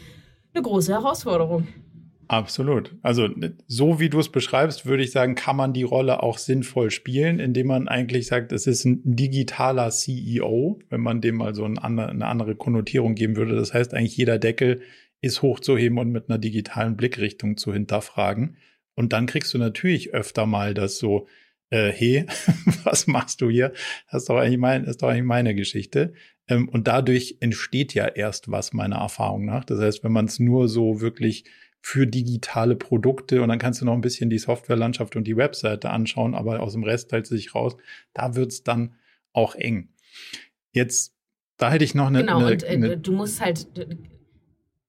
eine 0.53 0.63
große 0.63 0.91
Herausforderung. 0.91 1.67
Absolut. 2.31 2.95
Also 3.01 3.27
so 3.67 3.99
wie 3.99 4.07
du 4.07 4.17
es 4.17 4.29
beschreibst, 4.29 4.85
würde 4.85 5.03
ich 5.03 5.11
sagen, 5.11 5.35
kann 5.35 5.57
man 5.57 5.73
die 5.73 5.83
Rolle 5.83 6.23
auch 6.23 6.37
sinnvoll 6.37 6.89
spielen, 6.89 7.41
indem 7.41 7.67
man 7.67 7.89
eigentlich 7.89 8.27
sagt, 8.27 8.53
es 8.53 8.67
ist 8.67 8.85
ein 8.85 9.01
digitaler 9.03 9.89
CEO, 9.89 10.79
wenn 10.89 11.01
man 11.01 11.19
dem 11.19 11.35
mal 11.35 11.53
so 11.53 11.65
eine 11.65 12.25
andere 12.25 12.55
Konnotierung 12.55 13.15
geben 13.15 13.35
würde. 13.35 13.57
Das 13.57 13.73
heißt 13.73 13.93
eigentlich, 13.93 14.15
jeder 14.15 14.39
Deckel 14.39 14.79
ist 15.19 15.41
hochzuheben 15.41 15.97
und 15.97 16.13
mit 16.13 16.29
einer 16.29 16.37
digitalen 16.37 16.95
Blickrichtung 16.95 17.57
zu 17.57 17.73
hinterfragen. 17.73 18.55
Und 18.95 19.11
dann 19.11 19.25
kriegst 19.25 19.53
du 19.53 19.57
natürlich 19.57 20.13
öfter 20.13 20.45
mal 20.45 20.73
das 20.73 20.99
so, 20.99 21.27
äh, 21.69 21.91
hey, 21.91 22.27
was 22.85 23.07
machst 23.07 23.41
du 23.41 23.49
hier? 23.49 23.73
Das 24.09 24.21
ist 24.21 24.29
doch 24.29 24.37
eigentlich, 24.37 24.57
mein, 24.57 24.85
ist 24.85 25.01
doch 25.01 25.09
eigentlich 25.09 25.25
meine 25.25 25.53
Geschichte. 25.53 26.13
Ähm, 26.47 26.69
und 26.69 26.87
dadurch 26.87 27.39
entsteht 27.41 27.93
ja 27.93 28.07
erst 28.07 28.49
was 28.49 28.71
meiner 28.71 28.99
Erfahrung 28.99 29.43
nach. 29.43 29.65
Das 29.65 29.81
heißt, 29.81 30.05
wenn 30.05 30.13
man 30.13 30.27
es 30.27 30.39
nur 30.39 30.69
so 30.69 31.01
wirklich 31.01 31.43
für 31.81 32.05
digitale 32.05 32.75
Produkte 32.75 33.41
und 33.41 33.49
dann 33.49 33.59
kannst 33.59 33.81
du 33.81 33.85
noch 33.85 33.93
ein 33.93 34.01
bisschen 34.01 34.29
die 34.29 34.37
Softwarelandschaft 34.37 35.15
und 35.15 35.25
die 35.25 35.35
Webseite 35.35 35.89
anschauen, 35.89 36.35
aber 36.35 36.61
aus 36.61 36.73
dem 36.73 36.83
Rest 36.83 37.09
teilt 37.09 37.25
sich 37.25 37.55
raus. 37.55 37.75
Da 38.13 38.35
wird 38.35 38.51
es 38.51 38.63
dann 38.63 38.93
auch 39.33 39.55
eng. 39.55 39.89
Jetzt, 40.71 41.15
da 41.57 41.71
hätte 41.71 41.83
ich 41.83 41.95
noch 41.95 42.07
eine. 42.07 42.19
Genau, 42.19 42.37
eine, 42.37 42.51
und 42.51 42.63
äh, 42.63 42.67
eine, 42.67 42.97
du 42.97 43.13
musst 43.13 43.41
halt. 43.41 43.67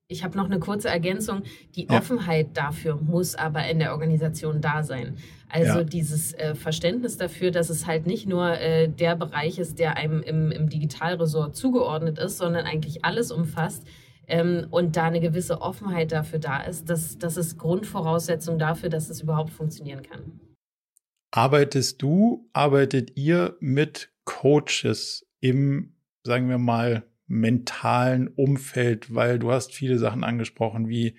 Ich 0.08 0.22
habe 0.22 0.36
noch 0.36 0.44
eine 0.44 0.58
kurze 0.58 0.90
Ergänzung. 0.90 1.42
Die 1.74 1.86
ja. 1.86 1.96
Offenheit 1.96 2.48
dafür 2.52 2.96
muss 2.96 3.34
aber 3.34 3.66
in 3.68 3.78
der 3.78 3.92
Organisation 3.92 4.60
da 4.60 4.82
sein. 4.82 5.16
Also 5.48 5.78
ja. 5.78 5.84
dieses 5.84 6.34
äh, 6.34 6.54
Verständnis 6.54 7.16
dafür, 7.16 7.50
dass 7.50 7.70
es 7.70 7.86
halt 7.86 8.06
nicht 8.06 8.28
nur 8.28 8.58
äh, 8.58 8.88
der 8.88 9.16
Bereich 9.16 9.58
ist, 9.58 9.78
der 9.78 9.96
einem 9.96 10.20
im, 10.20 10.50
im 10.50 10.68
Digitalresort 10.68 11.56
zugeordnet 11.56 12.18
ist, 12.18 12.36
sondern 12.36 12.66
eigentlich 12.66 13.06
alles 13.06 13.30
umfasst 13.30 13.86
ähm, 14.26 14.66
und 14.70 14.96
da 14.96 15.04
eine 15.04 15.20
gewisse 15.20 15.60
Offenheit 15.60 16.12
dafür 16.12 16.38
da 16.38 16.62
ist, 16.62 16.88
das, 16.88 17.18
das 17.18 17.36
ist 17.36 17.58
Grundvoraussetzung 17.58 18.58
dafür, 18.58 18.88
dass 18.88 19.10
es 19.10 19.20
überhaupt 19.20 19.50
funktionieren 19.50 20.02
kann. 20.02 20.40
Arbeitest 21.30 22.02
du, 22.02 22.48
arbeitet 22.52 23.16
ihr 23.16 23.56
mit 23.60 24.12
Coaches 24.24 25.26
im, 25.40 25.94
sagen 26.24 26.48
wir 26.48 26.58
mal, 26.58 27.04
mentalen 27.26 28.28
Umfeld, 28.28 29.14
weil 29.14 29.38
du 29.38 29.50
hast 29.50 29.72
viele 29.72 29.98
Sachen 29.98 30.24
angesprochen, 30.24 30.88
wie 30.88 31.16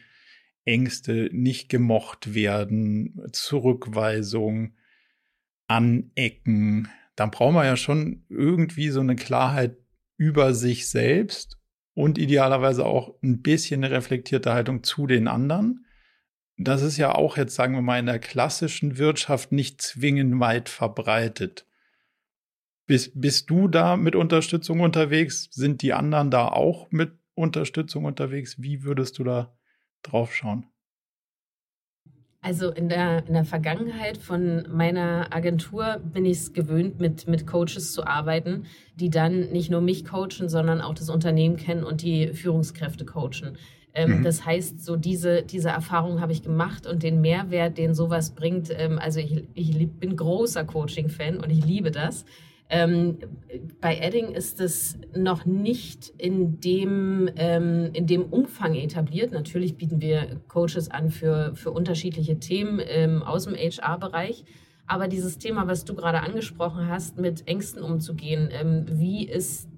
Ängste, 0.65 1.29
nicht 1.33 1.67
gemocht 1.69 2.33
werden, 2.33 3.27
Zurückweisung, 3.33 4.75
Anecken. 5.67 6.89
Dann 7.15 7.31
braucht 7.31 7.53
man 7.53 7.65
ja 7.65 7.75
schon 7.75 8.25
irgendwie 8.29 8.89
so 8.89 8.99
eine 8.99 9.15
Klarheit 9.15 9.77
über 10.17 10.53
sich 10.53 10.89
selbst 10.89 11.57
und 11.93 12.17
idealerweise 12.17 12.85
auch 12.85 13.15
ein 13.21 13.41
bisschen 13.41 13.83
eine 13.83 13.93
reflektierte 13.93 14.53
Haltung 14.53 14.83
zu 14.83 15.07
den 15.07 15.27
anderen. 15.27 15.85
Das 16.57 16.81
ist 16.81 16.97
ja 16.97 17.13
auch 17.13 17.37
jetzt, 17.37 17.55
sagen 17.55 17.73
wir 17.73 17.81
mal, 17.81 17.99
in 17.99 18.05
der 18.05 18.19
klassischen 18.19 18.97
Wirtschaft 18.97 19.51
nicht 19.51 19.81
zwingend 19.81 20.39
weit 20.39 20.69
verbreitet. 20.69 21.67
Bist, 22.85 23.19
bist 23.19 23.49
du 23.49 23.67
da 23.67 23.95
mit 23.95 24.15
Unterstützung 24.15 24.81
unterwegs? 24.81 25.49
Sind 25.51 25.81
die 25.81 25.93
anderen 25.93 26.31
da 26.31 26.47
auch 26.47 26.91
mit 26.91 27.17
Unterstützung 27.33 28.05
unterwegs? 28.05 28.61
Wie 28.61 28.83
würdest 28.83 29.17
du 29.19 29.23
da 29.23 29.57
drauf 30.03 30.35
schauen? 30.35 30.67
Also 32.43 32.71
in 32.71 32.89
der, 32.89 33.25
in 33.25 33.33
der 33.33 33.45
Vergangenheit 33.45 34.17
von 34.17 34.67
meiner 34.69 35.33
Agentur 35.33 36.01
bin 36.03 36.25
ich 36.25 36.39
es 36.39 36.53
gewöhnt, 36.53 36.99
mit, 36.99 37.25
mit 37.25 37.47
Coaches 37.47 37.93
zu 37.93 38.05
arbeiten, 38.05 38.65
die 38.95 39.09
dann 39.09 39.51
nicht 39.51 39.71
nur 39.71 39.79
mich 39.79 40.03
coachen, 40.03 40.49
sondern 40.49 40.81
auch 40.81 40.93
das 40.93 41.09
Unternehmen 41.09 41.55
kennen 41.55 41.85
und 41.85 42.01
die 42.01 42.27
Führungskräfte 42.33 43.05
coachen. 43.05 43.57
Ähm, 43.93 44.19
mhm. 44.19 44.23
Das 44.23 44.45
heißt, 44.45 44.83
so 44.83 44.97
diese, 44.97 45.43
diese 45.43 45.69
Erfahrung 45.69 46.19
habe 46.19 46.33
ich 46.33 46.43
gemacht 46.43 46.85
und 46.85 47.01
den 47.01 47.21
Mehrwert, 47.21 47.77
den 47.77 47.93
sowas 47.93 48.31
bringt, 48.31 48.69
ähm, 48.77 48.99
also 48.99 49.21
ich, 49.21 49.45
ich 49.53 49.89
bin 49.91 50.17
großer 50.17 50.65
Coaching-Fan 50.65 51.37
und 51.37 51.49
ich 51.49 51.65
liebe 51.65 51.91
das. 51.91 52.25
Ähm, 52.69 53.17
bei 53.81 53.97
Edding 53.97 54.33
ist 54.33 54.59
es 54.59 54.97
noch 55.15 55.45
nicht 55.45 56.09
in 56.17 56.59
dem, 56.59 57.29
ähm, 57.35 57.89
in 57.93 58.07
dem 58.07 58.23
Umfang 58.23 58.73
etabliert. 58.75 59.31
Natürlich 59.31 59.75
bieten 59.77 60.01
wir 60.01 60.41
Coaches 60.47 60.89
an 60.89 61.09
für, 61.09 61.53
für 61.55 61.71
unterschiedliche 61.71 62.39
Themen 62.39 62.81
ähm, 62.83 63.21
aus 63.21 63.45
dem 63.45 63.55
HR-Bereich. 63.55 64.45
Aber 64.85 65.07
dieses 65.07 65.37
Thema, 65.37 65.67
was 65.67 65.85
du 65.85 65.93
gerade 65.93 66.21
angesprochen 66.21 66.87
hast, 66.89 67.17
mit 67.17 67.47
Ängsten 67.47 67.83
umzugehen, 67.83 68.49
ähm, 68.51 68.85
wie 68.89 69.27
ist, 69.27 69.69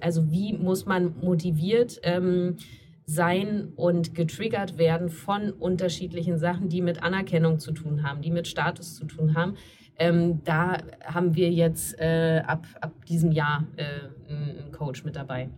also 0.00 0.30
wie 0.30 0.52
muss 0.54 0.86
man 0.86 1.14
motiviert 1.20 2.00
ähm, 2.02 2.56
sein 3.04 3.72
und 3.76 4.14
getriggert 4.14 4.78
werden 4.78 5.08
von 5.08 5.50
unterschiedlichen 5.50 6.38
Sachen, 6.38 6.68
die 6.68 6.82
mit 6.82 7.02
Anerkennung 7.02 7.58
zu 7.58 7.72
tun 7.72 8.02
haben, 8.02 8.22
die 8.22 8.30
mit 8.30 8.48
Status 8.48 8.94
zu 8.94 9.04
tun 9.04 9.34
haben, 9.34 9.56
ähm, 10.02 10.42
da 10.42 10.78
haben 11.04 11.36
wir 11.36 11.50
jetzt 11.52 11.96
äh, 12.00 12.42
ab, 12.44 12.66
ab 12.80 13.06
diesem 13.06 13.30
Jahr 13.30 13.64
äh, 13.76 13.84
einen 14.28 14.72
Coach 14.72 15.04
mit 15.04 15.14
dabei, 15.14 15.48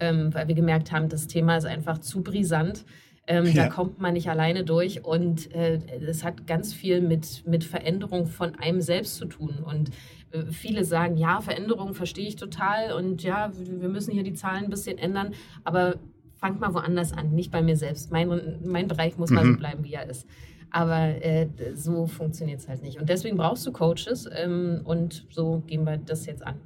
ähm, 0.00 0.32
weil 0.32 0.48
wir 0.48 0.54
gemerkt 0.54 0.92
haben, 0.92 1.10
das 1.10 1.26
Thema 1.26 1.58
ist 1.58 1.66
einfach 1.66 1.98
zu 1.98 2.22
brisant. 2.22 2.86
Ähm, 3.26 3.44
ja. 3.44 3.64
Da 3.64 3.68
kommt 3.68 4.00
man 4.00 4.14
nicht 4.14 4.30
alleine 4.30 4.64
durch 4.64 5.04
und 5.04 5.52
es 5.52 6.22
äh, 6.22 6.24
hat 6.24 6.46
ganz 6.46 6.72
viel 6.72 7.02
mit, 7.02 7.46
mit 7.46 7.64
Veränderung 7.64 8.28
von 8.28 8.54
einem 8.54 8.80
selbst 8.80 9.16
zu 9.16 9.26
tun. 9.26 9.58
Und 9.62 9.90
äh, 10.30 10.46
viele 10.50 10.84
sagen, 10.84 11.18
ja, 11.18 11.42
Veränderung 11.42 11.92
verstehe 11.92 12.28
ich 12.28 12.36
total 12.36 12.92
und 12.92 13.24
ja, 13.24 13.50
wir 13.52 13.90
müssen 13.90 14.12
hier 14.12 14.22
die 14.22 14.32
Zahlen 14.32 14.64
ein 14.64 14.70
bisschen 14.70 14.96
ändern, 14.96 15.34
aber 15.64 15.96
fangt 16.36 16.60
mal 16.60 16.72
woanders 16.72 17.12
an, 17.12 17.34
nicht 17.34 17.50
bei 17.50 17.60
mir 17.60 17.76
selbst. 17.76 18.10
Mein, 18.10 18.58
mein 18.64 18.88
Bereich 18.88 19.18
muss 19.18 19.28
mhm. 19.28 19.36
mal 19.36 19.44
so 19.44 19.56
bleiben, 19.56 19.84
wie 19.84 19.92
er 19.92 20.08
ist. 20.08 20.26
Aber 20.70 21.24
äh, 21.24 21.48
so 21.74 22.06
funktioniert 22.06 22.60
es 22.60 22.68
halt 22.68 22.82
nicht. 22.82 23.00
Und 23.00 23.08
deswegen 23.08 23.36
brauchst 23.36 23.66
du 23.66 23.72
Coaches 23.72 24.28
ähm, 24.32 24.80
und 24.84 25.26
so 25.30 25.62
gehen 25.66 25.84
wir 25.84 25.96
das 25.96 26.26
jetzt 26.26 26.46
an. 26.46 26.60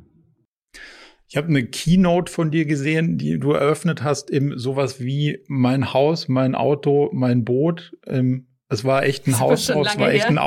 Ich 1.29 1.37
habe 1.37 1.47
eine 1.47 1.65
Keynote 1.65 2.33
von 2.33 2.51
dir 2.51 2.67
gesehen, 2.67 3.17
die 3.17 3.39
du 3.39 3.53
eröffnet 3.53 4.03
hast 4.03 4.31
im 4.31 4.59
sowas 4.59 4.99
wie 4.99 5.45
mein 5.47 5.93
Haus, 5.93 6.27
mein 6.27 6.57
Auto, 6.57 7.09
mein 7.13 7.45
Boot. 7.45 7.97
Ähm, 8.07 8.49
es 8.69 8.85
war 8.85 9.05
echt 9.05 9.29
ein 9.29 9.39
Haus 9.39 9.67
drauf, 9.67 9.87
es 9.87 9.99
war 9.99 10.13
echt 10.13 10.27
ein, 10.27 10.41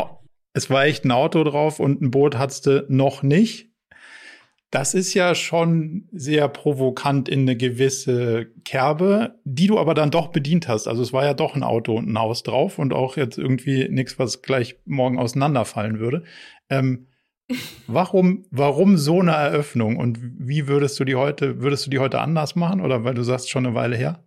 es 0.54 0.70
war 0.70 0.86
echt 0.86 1.06
ein 1.06 1.12
Auto 1.12 1.44
drauf 1.46 1.80
und 1.80 2.02
ein 2.02 2.12
Boot 2.12 2.38
hattest 2.38 2.66
du 2.66 2.86
noch 2.90 3.24
nicht. 3.24 3.73
Das 4.74 4.96
ist 4.96 5.14
ja 5.14 5.36
schon 5.36 6.10
sehr 6.12 6.48
provokant 6.48 7.30
in 7.30 7.42
eine 7.42 7.56
gewisse 7.56 8.48
Kerbe, 8.66 9.36
die 9.44 9.68
du 9.68 9.78
aber 9.78 9.94
dann 9.94 10.10
doch 10.10 10.30
bedient 10.30 10.68
hast. 10.68 10.88
Also 10.88 11.04
es 11.04 11.14
war 11.14 11.24
ja 11.24 11.36
doch 11.36 11.54
ein 11.54 11.62
Auto 11.62 11.96
und 11.96 12.12
ein 12.12 12.18
Haus 12.18 12.42
drauf 12.42 12.80
und 12.80 12.92
auch 12.92 13.16
jetzt 13.16 13.38
irgendwie 13.38 13.88
nichts, 13.90 14.18
was 14.18 14.42
gleich 14.42 14.78
morgen 14.86 15.20
auseinanderfallen 15.20 16.00
würde. 16.00 16.24
Ähm, 16.72 17.06
warum, 17.86 18.46
warum 18.50 18.98
so 18.98 19.20
eine 19.20 19.34
Eröffnung 19.34 19.98
und 19.98 20.18
wie 20.20 20.68
würdest 20.68 21.00
du 21.00 21.06
die 21.06 21.14
heute, 21.14 21.62
würdest 21.62 21.86
du 21.86 21.92
die 21.92 22.00
heute 22.00 22.20
anders 22.20 22.56
machen 22.56 22.82
oder 22.82 23.04
weil 23.04 23.14
du 23.14 23.22
sagst 23.22 23.52
schon 23.52 23.68
eine 23.68 23.76
Weile 23.76 23.96
her? 23.96 24.24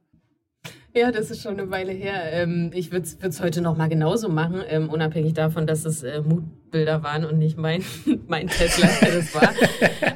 Ja, 0.97 1.13
das 1.13 1.31
ist 1.31 1.43
schon 1.43 1.61
eine 1.61 1.71
Weile 1.71 1.93
her. 1.93 2.33
Ähm, 2.33 2.71
ich 2.73 2.91
würde 2.91 3.07
es 3.21 3.43
heute 3.43 3.61
noch 3.61 3.77
mal 3.77 3.91
genauso 3.91 4.31
machen, 4.31 4.63
ähm, 4.67 4.89
unabhängig 4.89 5.35
davon, 5.35 5.67
dass 5.67 5.85
es 5.85 6.03
äh, 6.03 6.23
Mutbilder 6.23 7.03
waren 7.03 7.27
und 7.27 7.37
nicht 7.37 7.59
mein, 7.59 7.85
mein 8.29 8.47
Tesla, 8.47 8.89
das 9.03 9.35
war. 9.35 9.53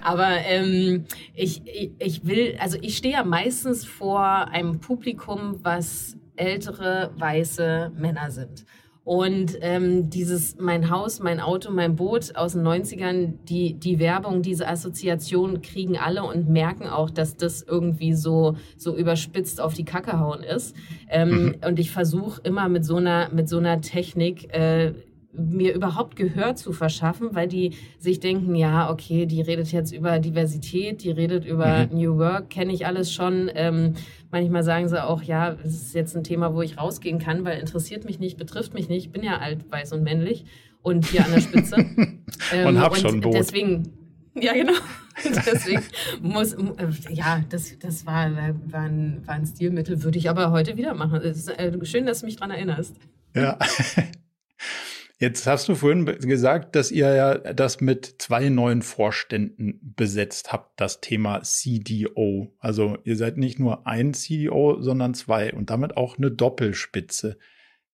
Aber 0.00 0.38
ähm, 0.46 1.04
ich, 1.34 1.60
ich 1.98 2.24
will, 2.24 2.56
also 2.58 2.78
ich 2.80 2.96
stehe 2.96 3.12
ja 3.12 3.24
meistens 3.24 3.84
vor 3.84 4.24
einem 4.24 4.80
Publikum, 4.80 5.60
was 5.62 6.16
ältere 6.36 7.10
weiße 7.14 7.92
Männer 7.98 8.30
sind. 8.30 8.64
Und 9.02 9.56
ähm, 9.62 10.10
dieses 10.10 10.58
mein 10.58 10.90
Haus, 10.90 11.20
mein 11.20 11.40
Auto, 11.40 11.70
mein 11.70 11.96
Boot 11.96 12.36
aus 12.36 12.52
den 12.52 12.62
90ern, 12.62 13.32
die, 13.48 13.74
die 13.74 13.98
Werbung, 13.98 14.42
diese 14.42 14.68
Assoziation 14.68 15.62
kriegen 15.62 15.96
alle 15.96 16.22
und 16.22 16.48
merken 16.50 16.86
auch, 16.86 17.08
dass 17.08 17.36
das 17.36 17.62
irgendwie 17.62 18.12
so, 18.12 18.56
so 18.76 18.94
überspitzt 18.94 19.60
auf 19.60 19.72
die 19.72 19.86
Kacke 19.86 20.20
hauen 20.20 20.42
ist. 20.42 20.76
Ähm, 21.08 21.30
mhm. 21.30 21.56
Und 21.66 21.78
ich 21.78 21.90
versuche 21.90 22.42
immer 22.44 22.68
mit 22.68 22.84
so 22.84 22.96
einer, 22.96 23.30
mit 23.32 23.48
so 23.48 23.56
einer 23.56 23.80
Technik 23.80 24.52
äh, 24.54 24.92
mir 25.32 25.74
überhaupt 25.74 26.16
Gehör 26.16 26.56
zu 26.56 26.72
verschaffen, 26.72 27.34
weil 27.34 27.48
die 27.48 27.72
sich 27.98 28.20
denken, 28.20 28.54
ja, 28.54 28.90
okay, 28.90 29.26
die 29.26 29.40
redet 29.40 29.70
jetzt 29.72 29.92
über 29.92 30.18
Diversität, 30.18 31.04
die 31.04 31.10
redet 31.10 31.44
über 31.44 31.86
mhm. 31.90 31.98
New 31.98 32.18
Work, 32.18 32.50
kenne 32.50 32.72
ich 32.72 32.86
alles 32.86 33.12
schon. 33.12 33.50
Ähm, 33.54 33.94
manchmal 34.30 34.62
sagen 34.62 34.88
sie 34.88 35.02
auch, 35.02 35.22
ja, 35.22 35.56
es 35.64 35.74
ist 35.74 35.94
jetzt 35.94 36.16
ein 36.16 36.24
Thema, 36.24 36.54
wo 36.54 36.62
ich 36.62 36.78
rausgehen 36.78 37.18
kann, 37.18 37.44
weil 37.44 37.58
interessiert 37.58 38.04
mich 38.04 38.18
nicht, 38.18 38.36
betrifft 38.36 38.74
mich 38.74 38.88
nicht, 38.88 39.06
ich 39.06 39.12
bin 39.12 39.22
ja 39.22 39.38
alt, 39.38 39.70
weiß 39.70 39.92
und 39.92 40.02
männlich 40.02 40.44
und 40.82 41.06
hier 41.06 41.24
an 41.24 41.32
der 41.32 41.40
Spitze. 41.40 41.76
ähm, 42.52 42.66
und 42.66 42.80
hab 42.80 42.96
schon 42.96 43.16
ein 43.16 43.20
Boot. 43.20 43.34
Deswegen, 43.34 43.92
ja, 44.34 44.52
genau. 44.52 44.72
Deswegen 45.24 45.82
muss, 46.22 46.54
äh, 46.54 46.88
ja, 47.10 47.42
das, 47.48 47.78
das 47.78 48.06
war, 48.06 48.30
war, 48.34 48.80
ein, 48.80 49.22
war 49.26 49.34
ein 49.34 49.46
Stilmittel, 49.46 50.02
würde 50.02 50.18
ich 50.18 50.30
aber 50.30 50.50
heute 50.50 50.76
wieder 50.76 50.94
machen. 50.94 51.20
Es 51.22 51.36
ist 51.36 51.48
äh, 51.48 51.84
schön, 51.84 52.06
dass 52.06 52.20
du 52.20 52.26
mich 52.26 52.36
daran 52.36 52.52
erinnerst. 52.52 52.96
Ja. 53.34 53.58
Jetzt 55.22 55.46
hast 55.46 55.68
du 55.68 55.74
vorhin 55.74 56.06
gesagt, 56.06 56.74
dass 56.74 56.90
ihr 56.90 57.14
ja 57.14 57.36
das 57.52 57.82
mit 57.82 58.14
zwei 58.16 58.48
neuen 58.48 58.80
Vorständen 58.80 59.78
besetzt 59.82 60.50
habt, 60.50 60.80
das 60.80 61.02
Thema 61.02 61.42
CDO. 61.42 62.56
Also 62.58 62.96
ihr 63.04 63.16
seid 63.16 63.36
nicht 63.36 63.58
nur 63.58 63.86
ein 63.86 64.14
CDO, 64.14 64.80
sondern 64.80 65.12
zwei 65.12 65.52
und 65.52 65.68
damit 65.68 65.94
auch 65.98 66.16
eine 66.16 66.30
Doppelspitze. 66.30 67.36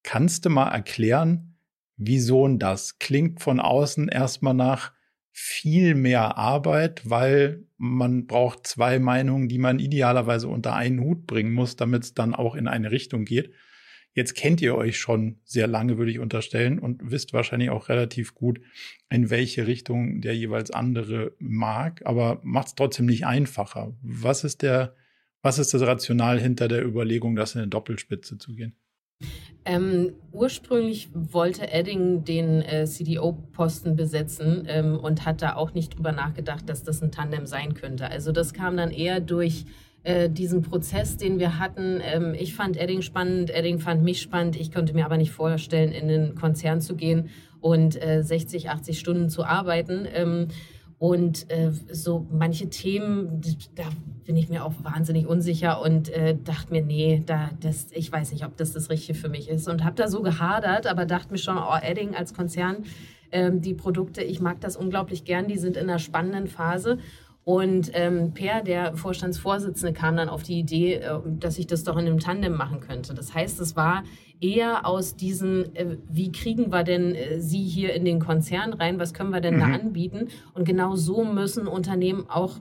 Kannst 0.05 0.45
du 0.45 0.51
mal 0.51 0.69
erklären, 0.69 1.57
wieso 1.97 2.47
das? 2.47 3.01
Klingt 3.01 3.43
von 3.43 3.59
außen 3.59 4.07
erstmal 4.07 4.55
nach 4.55 4.93
viel 5.33 5.97
mehr 5.97 6.39
Arbeit, 6.39 7.11
weil 7.11 7.67
man 7.77 8.29
braucht 8.29 8.69
zwei 8.69 9.01
Meinungen, 9.01 9.49
die 9.49 9.59
man 9.59 9.81
idealerweise 9.81 10.47
unter 10.47 10.77
einen 10.77 11.01
Hut 11.01 11.27
bringen 11.27 11.53
muss, 11.53 11.75
damit 11.75 12.05
es 12.05 12.15
dann 12.15 12.37
auch 12.37 12.55
in 12.55 12.69
eine 12.69 12.93
Richtung 12.93 13.25
geht. 13.25 13.53
Jetzt 14.17 14.35
kennt 14.35 14.63
ihr 14.63 14.75
euch 14.75 14.99
schon 14.99 15.37
sehr 15.45 15.67
lange, 15.67 15.99
würde 15.99 16.11
ich 16.11 16.21
unterstellen, 16.21 16.79
und 16.79 17.11
wisst 17.11 17.35
wahrscheinlich 17.35 17.69
auch 17.69 17.91
relativ 17.91 18.35
gut, 18.35 18.63
in 19.11 19.29
welche 19.29 19.67
Richtung 19.67 20.23
der 20.23 20.35
jeweils 20.35 20.71
andere 20.71 21.33
mag, 21.39 22.01
aber 22.07 22.41
macht 22.43 22.69
es 22.69 22.75
trotzdem 22.75 23.05
nicht 23.05 23.27
einfacher. 23.27 23.95
Was 24.01 24.43
ist 24.43 24.63
der, 24.63 24.95
was 25.43 25.59
ist 25.59 25.75
das 25.75 25.83
Rational 25.83 26.41
hinter 26.41 26.67
der 26.67 26.83
Überlegung, 26.83 27.37
das 27.37 27.55
in 27.55 27.61
eine 27.61 27.69
Doppelspitze 27.69 28.39
zu 28.39 28.55
gehen? 28.55 28.75
Ähm, 29.67 30.15
ursprünglich 30.33 31.11
wollte 31.13 31.71
Edding 31.71 32.25
den 32.25 32.63
äh, 32.63 32.87
CDO-Posten 32.87 33.97
besetzen 33.97 34.65
ähm, 34.67 34.99
und 34.99 35.27
hat 35.27 35.43
da 35.43 35.57
auch 35.57 35.75
nicht 35.75 35.95
drüber 35.95 36.13
nachgedacht, 36.13 36.67
dass 36.71 36.85
das 36.85 37.03
ein 37.03 37.13
Tandem 37.13 37.45
sein 37.45 37.75
könnte. 37.75 38.11
Also 38.11 38.33
das 38.33 38.55
kam 38.55 38.79
dann 38.79 38.91
eher 38.91 39.21
durch 39.21 39.67
äh, 40.07 40.31
diesen 40.31 40.63
Prozess, 40.63 41.17
den 41.17 41.41
wir 41.41 41.59
hatten. 41.59 42.01
Ähm, 42.01 42.33
ich 42.39 42.55
fand 42.55 42.77
Edding 42.77 43.03
spannend, 43.03 43.51
Edding 43.51 43.81
fand 43.81 44.05
mich 44.05 44.23
spannend. 44.23 44.55
Ich 44.55 44.71
konnte 44.71 44.95
mir 44.95 45.05
aber 45.05 45.17
nicht 45.17 45.33
vorstellen, 45.33 45.91
in 45.91 46.07
den 46.07 46.37
Konzern 46.37 46.81
zu 46.81 46.95
gehen 46.95 47.29
und 47.61 48.01
äh, 48.01 48.23
60, 48.23 48.71
80 48.71 49.01
Stunden 49.01 49.29
zu 49.29 49.43
arbeiten. 49.45 50.07
Ähm, 50.15 50.47
und 50.99 51.51
äh, 51.51 51.73
so 51.91 52.25
manche 52.31 52.71
Themen, 52.71 53.41
da 53.75 53.83
bin 54.25 54.37
ich 54.37 54.49
mir 54.49 54.65
auch 54.65 54.75
wahnsinnig 54.83 55.27
unsicher 55.27 55.83
und 55.83 56.09
äh, 56.09 56.37
dachte 56.43 56.73
mir, 56.73 56.83
nee, 56.83 57.23
da, 57.27 57.51
das, 57.61 57.89
ich 57.91 58.11
weiß 58.11 58.31
nicht, 58.31 58.47
ob 58.47 58.57
das 58.57 58.73
das 58.73 58.89
Richtige 58.89 59.19
für 59.19 59.29
mich 59.29 59.49
ist. 59.49 59.69
Und 59.69 59.85
habe 59.85 59.97
da 59.97 60.07
so 60.07 60.23
gehadert, 60.23 60.87
aber 60.87 61.05
dachte 61.05 61.33
mir 61.33 61.39
schon, 61.39 61.59
oh, 61.59 61.79
Edding 61.83 62.15
als 62.15 62.33
Konzern, 62.33 62.85
ähm, 63.33 63.61
die 63.61 63.75
Produkte, 63.75 64.23
ich 64.23 64.41
mag 64.41 64.61
das 64.61 64.77
unglaublich 64.77 65.25
gern, 65.25 65.49
die 65.49 65.59
sind 65.59 65.77
in 65.77 65.91
einer 65.91 65.99
spannenden 65.99 66.47
Phase. 66.47 66.99
Und 67.49 67.93
ähm, 67.95 68.33
Per, 68.35 68.65
der 68.65 68.97
Vorstandsvorsitzende, 68.97 69.93
kam 69.93 70.17
dann 70.17 70.29
auf 70.29 70.43
die 70.43 70.59
Idee, 70.59 70.95
äh, 70.95 71.21
dass 71.39 71.59
ich 71.59 71.69
das 71.69 71.85
doch 71.85 71.97
in 71.97 72.05
einem 72.05 72.19
Tandem 72.19 72.57
machen 72.57 72.81
könnte. 72.81 73.15
Das 73.15 73.35
heißt, 73.35 73.61
es 73.61 73.77
war 73.77 74.03
eher 74.41 74.85
aus 74.85 75.15
diesen, 75.15 75.73
äh, 75.77 75.97
wie 76.11 76.33
kriegen 76.33 76.73
wir 76.73 76.83
denn 76.83 77.15
äh, 77.15 77.41
Sie 77.41 77.63
hier 77.63 77.95
in 77.95 78.05
den 78.05 78.19
Konzern 78.19 78.73
rein, 78.73 78.99
was 78.99 79.15
können 79.15 79.31
wir 79.31 79.41
denn 79.41 79.55
mhm. 79.55 79.61
da 79.61 79.67
anbieten? 79.67 80.27
Und 80.55 80.65
genau 80.65 80.97
so 80.97 81.23
müssen 81.23 81.69
Unternehmen 81.69 82.29
auch 82.29 82.59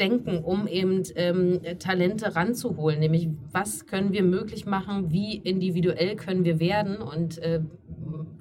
denken, 0.00 0.38
um 0.38 0.66
eben 0.66 1.04
ähm, 1.14 1.60
Talente 1.78 2.34
ranzuholen. 2.34 2.98
Nämlich, 2.98 3.28
was 3.52 3.86
können 3.86 4.12
wir 4.12 4.24
möglich 4.24 4.66
machen, 4.66 5.12
wie 5.12 5.36
individuell 5.36 6.16
können 6.16 6.44
wir 6.44 6.58
werden 6.58 6.96
und 6.96 7.38
äh, 7.38 7.60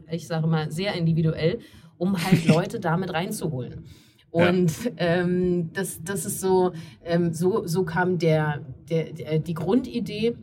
ich 0.09 0.25
sage 0.25 0.47
mal 0.47 0.71
sehr 0.71 0.95
individuell, 0.95 1.59
um 1.99 2.17
halt 2.17 2.47
Leute 2.47 2.79
damit 2.79 3.13
reinzuholen. 3.13 3.85
Und 4.31 4.85
ja. 4.85 4.91
ähm, 4.97 5.71
das, 5.73 6.03
das 6.03 6.25
ist 6.25 6.41
so, 6.41 6.73
ähm, 7.03 7.33
so, 7.33 7.65
so 7.65 7.83
kam 7.83 8.17
der, 8.17 8.65
der, 8.89 9.13
der, 9.13 9.39
die 9.39 9.53
Grundidee, 9.53 10.35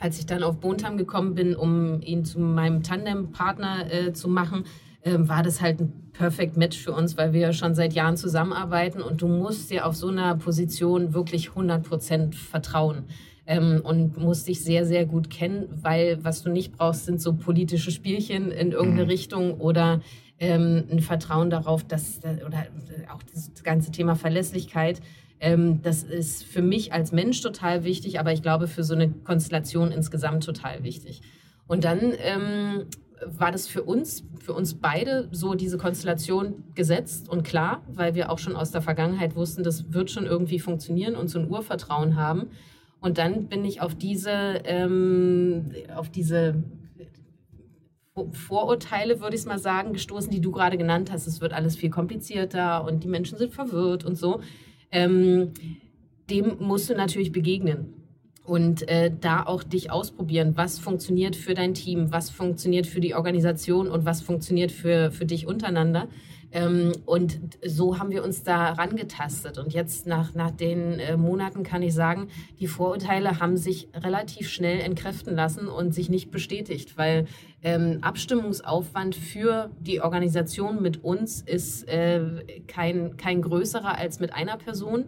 als 0.00 0.18
ich 0.18 0.26
dann 0.26 0.42
auf 0.42 0.58
Bontam 0.58 0.96
gekommen 0.96 1.34
bin, 1.34 1.54
um 1.54 2.00
ihn 2.02 2.24
zu 2.24 2.40
meinem 2.40 2.82
Tandempartner 2.82 3.92
äh, 3.92 4.12
zu 4.12 4.28
machen, 4.28 4.64
äh, 5.02 5.16
war 5.18 5.42
das 5.42 5.60
halt 5.60 5.80
ein 5.80 6.10
Perfect 6.12 6.56
Match 6.56 6.78
für 6.78 6.92
uns, 6.92 7.16
weil 7.16 7.32
wir 7.32 7.40
ja 7.40 7.52
schon 7.52 7.74
seit 7.74 7.92
Jahren 7.92 8.16
zusammenarbeiten 8.16 9.00
und 9.00 9.22
du 9.22 9.28
musst 9.28 9.70
dir 9.70 9.86
auf 9.86 9.94
so 9.94 10.08
einer 10.08 10.36
Position 10.36 11.14
wirklich 11.14 11.50
100 11.50 11.84
Prozent 11.86 12.34
vertrauen. 12.34 13.04
Ähm, 13.46 13.80
und 13.82 14.18
musst 14.18 14.46
dich 14.46 14.62
sehr, 14.62 14.84
sehr 14.84 15.06
gut 15.06 15.30
kennen, 15.30 15.68
weil 15.70 16.22
was 16.22 16.42
du 16.42 16.50
nicht 16.50 16.76
brauchst, 16.76 17.06
sind 17.06 17.22
so 17.22 17.32
politische 17.32 17.90
Spielchen 17.90 18.50
in 18.50 18.72
irgendeine 18.72 19.04
mhm. 19.04 19.10
Richtung 19.10 19.54
oder 19.54 20.02
ähm, 20.40 20.84
ein 20.90 21.00
Vertrauen 21.00 21.50
darauf, 21.50 21.84
dass, 21.84 22.20
oder 22.46 22.66
auch 23.12 23.22
das 23.22 23.62
ganze 23.62 23.90
Thema 23.90 24.14
Verlässlichkeit, 24.14 25.00
ähm, 25.40 25.82
das 25.82 26.02
ist 26.02 26.44
für 26.44 26.62
mich 26.62 26.92
als 26.92 27.12
Mensch 27.12 27.40
total 27.40 27.84
wichtig, 27.84 28.18
aber 28.18 28.32
ich 28.32 28.42
glaube 28.42 28.66
für 28.66 28.84
so 28.84 28.94
eine 28.94 29.10
Konstellation 29.10 29.92
insgesamt 29.92 30.44
total 30.44 30.82
wichtig. 30.82 31.22
Und 31.66 31.84
dann 31.84 32.12
ähm, 32.18 32.86
war 33.24 33.52
das 33.52 33.66
für 33.66 33.82
uns, 33.82 34.24
für 34.40 34.52
uns 34.52 34.74
beide 34.74 35.28
so 35.32 35.54
diese 35.54 35.78
Konstellation 35.78 36.64
gesetzt 36.74 37.28
und 37.28 37.42
klar, 37.42 37.82
weil 37.88 38.14
wir 38.14 38.30
auch 38.30 38.38
schon 38.38 38.56
aus 38.56 38.70
der 38.70 38.82
Vergangenheit 38.82 39.36
wussten, 39.36 39.62
das 39.62 39.92
wird 39.92 40.10
schon 40.10 40.26
irgendwie 40.26 40.58
funktionieren 40.58 41.14
und 41.14 41.28
so 41.28 41.38
ein 41.38 41.50
Urvertrauen 41.50 42.16
haben. 42.16 42.48
Und 43.00 43.18
dann 43.18 43.46
bin 43.46 43.64
ich 43.64 43.80
auf 43.80 43.94
diese, 43.94 44.60
ähm, 44.64 45.70
auf 45.94 46.08
diese 46.08 46.62
Vorurteile, 48.32 49.20
würde 49.20 49.36
ich 49.36 49.44
mal 49.44 49.58
sagen, 49.58 49.92
gestoßen, 49.92 50.30
die 50.30 50.40
du 50.40 50.50
gerade 50.50 50.76
genannt 50.76 51.10
hast. 51.12 51.26
Es 51.26 51.40
wird 51.40 51.52
alles 51.52 51.76
viel 51.76 51.90
komplizierter 51.90 52.84
und 52.84 53.04
die 53.04 53.08
Menschen 53.08 53.38
sind 53.38 53.52
verwirrt 53.52 54.04
und 54.04 54.16
so. 54.16 54.40
Ähm, 54.90 55.52
dem 56.30 56.56
musst 56.58 56.90
du 56.90 56.94
natürlich 56.94 57.32
begegnen 57.32 57.94
und 58.44 58.88
äh, 58.88 59.10
da 59.20 59.42
auch 59.42 59.62
dich 59.62 59.90
ausprobieren, 59.90 60.56
was 60.56 60.78
funktioniert 60.78 61.36
für 61.36 61.54
dein 61.54 61.74
Team, 61.74 62.12
was 62.12 62.30
funktioniert 62.30 62.86
für 62.86 63.00
die 63.00 63.14
Organisation 63.14 63.88
und 63.88 64.06
was 64.06 64.22
funktioniert 64.22 64.72
für, 64.72 65.10
für 65.10 65.26
dich 65.26 65.46
untereinander. 65.46 66.08
Ähm, 66.50 66.92
und 67.04 67.40
so 67.64 67.98
haben 67.98 68.10
wir 68.10 68.24
uns 68.24 68.42
da 68.42 68.72
rangetastet. 68.72 69.58
Und 69.58 69.74
jetzt 69.74 70.06
nach, 70.06 70.34
nach 70.34 70.50
den 70.50 70.98
äh, 70.98 71.16
Monaten 71.16 71.62
kann 71.62 71.82
ich 71.82 71.92
sagen, 71.92 72.28
die 72.58 72.66
Vorurteile 72.66 73.38
haben 73.38 73.58
sich 73.58 73.88
relativ 73.94 74.48
schnell 74.48 74.80
entkräften 74.80 75.34
lassen 75.34 75.68
und 75.68 75.94
sich 75.94 76.08
nicht 76.08 76.30
bestätigt, 76.30 76.96
weil 76.96 77.26
ähm, 77.62 77.98
Abstimmungsaufwand 78.02 79.16
für 79.16 79.70
die 79.80 80.00
Organisation 80.00 80.80
mit 80.82 81.02
uns 81.02 81.42
ist 81.42 81.88
äh, 81.88 82.20
kein, 82.66 83.16
kein 83.16 83.42
größerer 83.42 83.98
als 83.98 84.20
mit 84.20 84.32
einer 84.32 84.56
Person 84.56 85.06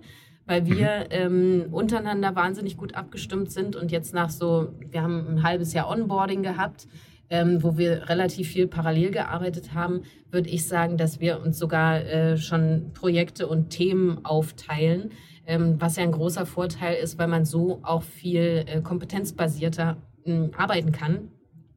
weil 0.51 0.67
wir 0.67 1.07
mhm. 1.07 1.07
ähm, 1.11 1.67
untereinander 1.71 2.35
wahnsinnig 2.35 2.77
gut 2.77 2.97
abgestimmt 2.97 3.53
sind 3.53 3.77
und 3.77 3.93
jetzt 3.93 4.13
nach 4.13 4.31
so, 4.31 4.75
wir 4.91 5.01
haben 5.01 5.27
ein 5.29 5.43
halbes 5.45 5.73
Jahr 5.73 5.89
Onboarding 5.89 6.43
gehabt, 6.43 6.89
ähm, 7.31 7.63
wo 7.63 7.79
wir 7.79 8.09
relativ 8.09 8.49
viel 8.49 8.67
parallel 8.67 9.13
gearbeitet 9.13 9.75
haben, 9.75 10.03
würde 10.33 10.51
ich 10.51 10.67
sagen, 10.67 10.97
dass 10.97 11.21
wir 11.21 11.41
uns 11.41 11.57
sogar 11.57 12.01
äh, 12.01 12.37
schon 12.37 12.91
Projekte 12.95 13.47
und 13.47 13.71
Themen 13.71 14.25
aufteilen, 14.25 15.13
ähm, 15.47 15.77
was 15.79 15.95
ja 15.95 16.03
ein 16.03 16.11
großer 16.11 16.47
Vorteil 16.47 16.97
ist, 16.97 17.17
weil 17.17 17.29
man 17.29 17.45
so 17.45 17.79
auch 17.85 18.03
viel 18.03 18.65
äh, 18.67 18.81
kompetenzbasierter 18.81 19.99
äh, 20.25 20.49
arbeiten 20.57 20.91
kann 20.91 21.29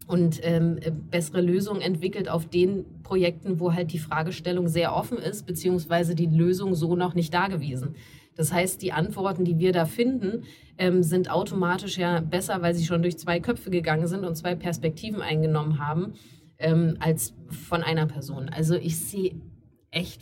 und 0.08 0.40
ähm, 0.44 0.80
bessere 1.10 1.42
Lösungen 1.42 1.82
entwickelt 1.82 2.30
auf 2.30 2.46
den 2.46 2.86
Projekten, 3.04 3.60
wo 3.60 3.74
halt 3.74 3.94
die 3.94 4.00
Fragestellung 4.00 4.68
sehr 4.68 4.96
offen 4.96 5.18
ist, 5.18 5.46
beziehungsweise 5.46 6.16
die 6.16 6.26
Lösung 6.26 6.76
so 6.76 6.96
noch 6.96 7.14
nicht 7.14 7.34
da 7.34 7.48
gewesen. 7.48 7.96
Das 8.36 8.52
heißt, 8.52 8.82
die 8.82 8.92
Antworten, 8.92 9.46
die 9.46 9.60
wir 9.60 9.72
da 9.72 9.86
finden, 9.86 10.44
ähm, 10.78 11.04
sind 11.04 11.30
automatisch 11.30 11.98
ja 11.98 12.20
besser, 12.20 12.62
weil 12.62 12.74
sie 12.74 12.86
schon 12.86 13.02
durch 13.02 13.18
zwei 13.18 13.40
Köpfe 13.40 13.70
gegangen 13.70 14.08
sind 14.08 14.26
und 14.26 14.36
zwei 14.36 14.56
Perspektiven 14.56 15.22
eingenommen 15.22 15.80
haben, 15.80 16.14
ähm, 16.58 16.98
als 17.00 17.36
von 17.50 17.84
einer 17.84 18.08
Person. 18.08 18.50
Also 18.50 18.76
ich 18.76 18.98
sehe 18.98 19.36
echt 19.92 20.22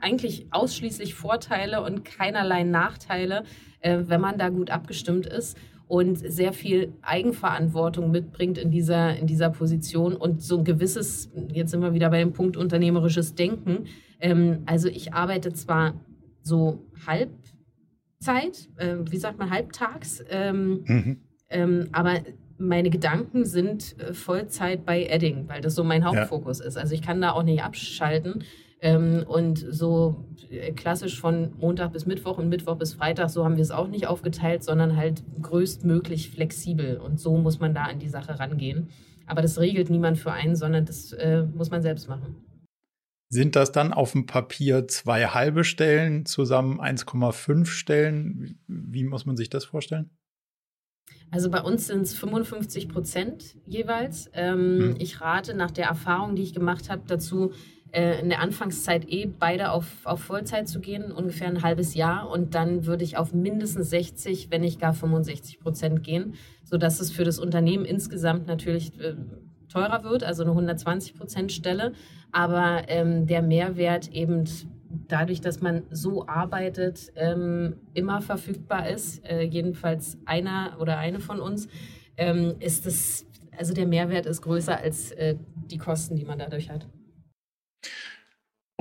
eigentlich 0.00 0.46
ausschließlich 0.50 1.14
Vorteile 1.14 1.82
und 1.82 2.04
keinerlei 2.04 2.64
Nachteile, 2.64 3.44
äh, 3.80 4.00
wenn 4.06 4.20
man 4.20 4.38
da 4.38 4.48
gut 4.48 4.70
abgestimmt 4.70 5.26
ist 5.26 5.56
und 5.92 6.16
sehr 6.16 6.54
viel 6.54 6.94
Eigenverantwortung 7.02 8.10
mitbringt 8.10 8.56
in 8.56 8.70
dieser, 8.70 9.14
in 9.14 9.26
dieser 9.26 9.50
Position 9.50 10.16
und 10.16 10.40
so 10.40 10.56
ein 10.56 10.64
gewisses, 10.64 11.30
jetzt 11.52 11.70
sind 11.70 11.82
wir 11.82 11.92
wieder 11.92 12.08
bei 12.08 12.20
dem 12.20 12.32
Punkt 12.32 12.56
unternehmerisches 12.56 13.34
Denken. 13.34 13.84
Ähm, 14.18 14.62
also 14.64 14.88
ich 14.88 15.12
arbeite 15.12 15.52
zwar 15.52 16.00
so 16.40 16.86
Halbzeit, 17.06 18.70
äh, 18.78 18.96
wie 19.10 19.18
sagt 19.18 19.38
man, 19.38 19.50
halbtags. 19.50 20.24
Ähm, 20.30 20.82
mhm. 20.86 21.20
ähm, 21.50 21.88
aber 21.92 22.20
meine 22.56 22.88
Gedanken 22.88 23.44
sind 23.44 23.94
äh, 24.00 24.14
Vollzeit 24.14 24.86
bei 24.86 25.04
Edding, 25.04 25.46
weil 25.46 25.60
das 25.60 25.74
so 25.74 25.84
mein 25.84 26.06
Hauptfokus 26.06 26.60
ja. 26.60 26.68
ist. 26.68 26.78
Also 26.78 26.94
ich 26.94 27.02
kann 27.02 27.20
da 27.20 27.32
auch 27.32 27.42
nicht 27.42 27.62
abschalten. 27.62 28.44
Ähm, 28.84 29.24
und 29.28 29.58
so 29.58 30.24
äh, 30.50 30.72
klassisch 30.72 31.20
von 31.20 31.52
Montag 31.58 31.92
bis 31.92 32.04
Mittwoch 32.04 32.38
und 32.38 32.48
Mittwoch 32.48 32.76
bis 32.76 32.94
Freitag, 32.94 33.30
so 33.30 33.44
haben 33.44 33.56
wir 33.56 33.62
es 33.62 33.70
auch 33.70 33.86
nicht 33.86 34.08
aufgeteilt, 34.08 34.64
sondern 34.64 34.96
halt 34.96 35.22
größtmöglich 35.40 36.30
flexibel. 36.30 36.96
Und 36.96 37.20
so 37.20 37.36
muss 37.38 37.60
man 37.60 37.74
da 37.74 37.84
an 37.84 38.00
die 38.00 38.08
Sache 38.08 38.40
rangehen. 38.40 38.88
Aber 39.26 39.40
das 39.40 39.60
regelt 39.60 39.88
niemand 39.88 40.18
für 40.18 40.32
einen, 40.32 40.56
sondern 40.56 40.84
das 40.84 41.12
äh, 41.12 41.44
muss 41.54 41.70
man 41.70 41.80
selbst 41.80 42.08
machen. 42.08 42.34
Sind 43.28 43.56
das 43.56 43.72
dann 43.72 43.92
auf 43.94 44.12
dem 44.12 44.26
Papier 44.26 44.88
zwei 44.88 45.26
halbe 45.26 45.64
Stellen, 45.64 46.26
zusammen 46.26 46.80
1,5 46.80 47.66
Stellen? 47.66 48.58
Wie 48.66 49.04
muss 49.04 49.24
man 49.24 49.36
sich 49.36 49.48
das 49.48 49.64
vorstellen? 49.64 50.10
Also 51.30 51.50
bei 51.50 51.62
uns 51.62 51.86
sind 51.86 52.02
es 52.02 52.14
55 52.14 52.90
Prozent 52.90 53.56
jeweils. 53.64 54.28
Ähm, 54.34 54.90
mhm. 54.90 54.96
Ich 54.98 55.22
rate 55.22 55.54
nach 55.54 55.70
der 55.70 55.86
Erfahrung, 55.86 56.36
die 56.36 56.42
ich 56.42 56.52
gemacht 56.52 56.90
habe, 56.90 57.04
dazu, 57.06 57.52
äh, 57.92 58.20
in 58.20 58.30
der 58.30 58.40
Anfangszeit 58.40 59.08
eh 59.08 59.26
beide 59.26 59.70
auf, 59.70 59.86
auf 60.04 60.20
Vollzeit 60.20 60.68
zu 60.68 60.80
gehen, 60.80 61.12
ungefähr 61.12 61.48
ein 61.48 61.62
halbes 61.62 61.94
Jahr. 61.94 62.28
Und 62.30 62.54
dann 62.54 62.86
würde 62.86 63.04
ich 63.04 63.16
auf 63.16 63.34
mindestens 63.34 63.90
60, 63.90 64.50
wenn 64.50 64.62
nicht 64.62 64.80
gar 64.80 64.94
65 64.94 65.60
Prozent 65.60 66.02
gehen, 66.02 66.34
sodass 66.64 67.00
es 67.00 67.10
für 67.10 67.24
das 67.24 67.38
Unternehmen 67.38 67.84
insgesamt 67.84 68.46
natürlich 68.46 68.98
äh, 68.98 69.14
teurer 69.68 70.04
wird, 70.04 70.24
also 70.24 70.42
eine 70.42 70.52
120 70.52 71.14
Prozent 71.14 71.52
Stelle. 71.52 71.92
Aber 72.32 72.84
ähm, 72.88 73.26
der 73.26 73.42
Mehrwert 73.42 74.10
eben 74.12 74.44
dadurch, 75.08 75.40
dass 75.40 75.60
man 75.60 75.82
so 75.90 76.26
arbeitet, 76.26 77.12
ähm, 77.16 77.76
immer 77.94 78.20
verfügbar 78.20 78.88
ist, 78.88 79.24
äh, 79.24 79.42
jedenfalls 79.42 80.18
einer 80.24 80.76
oder 80.80 80.98
eine 80.98 81.20
von 81.20 81.40
uns, 81.40 81.68
ähm, 82.16 82.54
ist 82.60 82.86
es, 82.86 83.26
also 83.56 83.74
der 83.74 83.86
Mehrwert 83.86 84.26
ist 84.26 84.42
größer 84.42 84.78
als 84.78 85.12
äh, 85.12 85.36
die 85.70 85.78
Kosten, 85.78 86.16
die 86.16 86.24
man 86.24 86.38
dadurch 86.38 86.70
hat. 86.70 86.86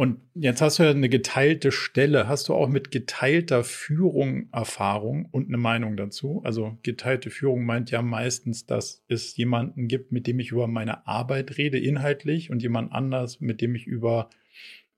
Und 0.02 0.20
jetzt 0.34 0.64
hast 0.64 0.80
du 0.80 0.84
ja 0.84 0.90
eine 0.90 1.10
geteilte 1.10 1.72
Stelle. 1.72 2.28
Hast 2.28 2.50
du 2.50 2.56
auch 2.56 2.68
mit 2.68 2.90
geteilter 2.90 3.64
Führung 3.64 4.50
Erfahrung 4.52 5.28
und 5.30 5.50
eine 5.50 5.60
Meinung 5.60 5.96
dazu? 5.96 6.42
Also 6.44 6.80
geteilte 6.82 7.30
Führung 7.30 7.66
meint 7.66 7.92
ja 7.92 8.02
meistens, 8.02 8.66
dass 8.66 9.06
es 9.10 9.38
jemanden 9.38 9.88
gibt, 9.88 10.12
mit 10.12 10.26
dem 10.26 10.40
ich 10.40 10.50
über 10.50 10.66
meine 10.66 11.06
Arbeit 11.06 11.60
rede, 11.60 11.78
inhaltlich, 11.78 12.50
und 12.50 12.64
jemand 12.64 12.92
anders, 12.92 13.42
mit 13.42 13.62
dem 13.62 13.76
ich 13.76 13.86
über 13.86 14.32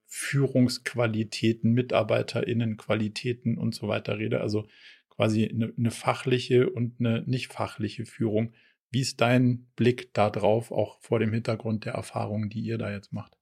Führungsqualitäten, 0.05 1.73
MitarbeiterInnenqualitäten 1.73 3.57
und 3.57 3.75
so 3.75 3.89
weiter 3.89 4.19
rede. 4.19 4.39
Also 4.39 4.69
quasi 5.09 5.49
eine, 5.49 5.73
eine 5.77 5.91
fachliche 5.91 6.69
und 6.69 7.01
eine 7.01 7.23
nicht 7.27 7.51
fachliche 7.51 8.05
Führung. 8.05 8.53
Wie 8.89 9.01
ist 9.01 9.19
dein 9.19 9.67
Blick 9.75 10.13
da 10.13 10.29
drauf, 10.29 10.71
auch 10.71 11.01
vor 11.01 11.19
dem 11.19 11.33
Hintergrund 11.33 11.83
der 11.83 11.95
Erfahrungen, 11.95 12.47
die 12.47 12.61
ihr 12.61 12.77
da 12.77 12.89
jetzt 12.89 13.11
macht? 13.11 13.37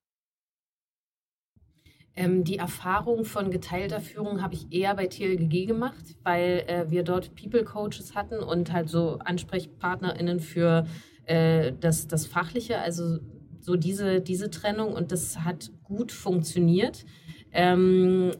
Ähm, 2.15 2.43
die 2.43 2.57
Erfahrung 2.57 3.23
von 3.23 3.51
geteilter 3.51 4.01
Führung 4.01 4.41
habe 4.41 4.53
ich 4.53 4.71
eher 4.71 4.95
bei 4.95 5.07
TLGG 5.07 5.65
gemacht, 5.65 6.15
weil 6.23 6.63
äh, 6.67 6.89
wir 6.89 7.03
dort 7.03 7.35
People 7.35 7.63
Coaches 7.63 8.15
hatten 8.15 8.39
und 8.39 8.73
halt 8.73 8.89
so 8.89 9.17
AnsprechpartnerInnen 9.19 10.39
für 10.41 10.85
äh, 11.25 11.71
das, 11.79 12.07
das 12.07 12.25
Fachliche, 12.25 12.79
also 12.79 13.19
so 13.61 13.75
diese, 13.75 14.19
diese 14.19 14.49
Trennung 14.49 14.93
und 14.93 15.11
das 15.11 15.39
hat 15.39 15.71
gut 15.83 16.11
funktioniert. 16.11 17.05
Ähm, 17.53 18.31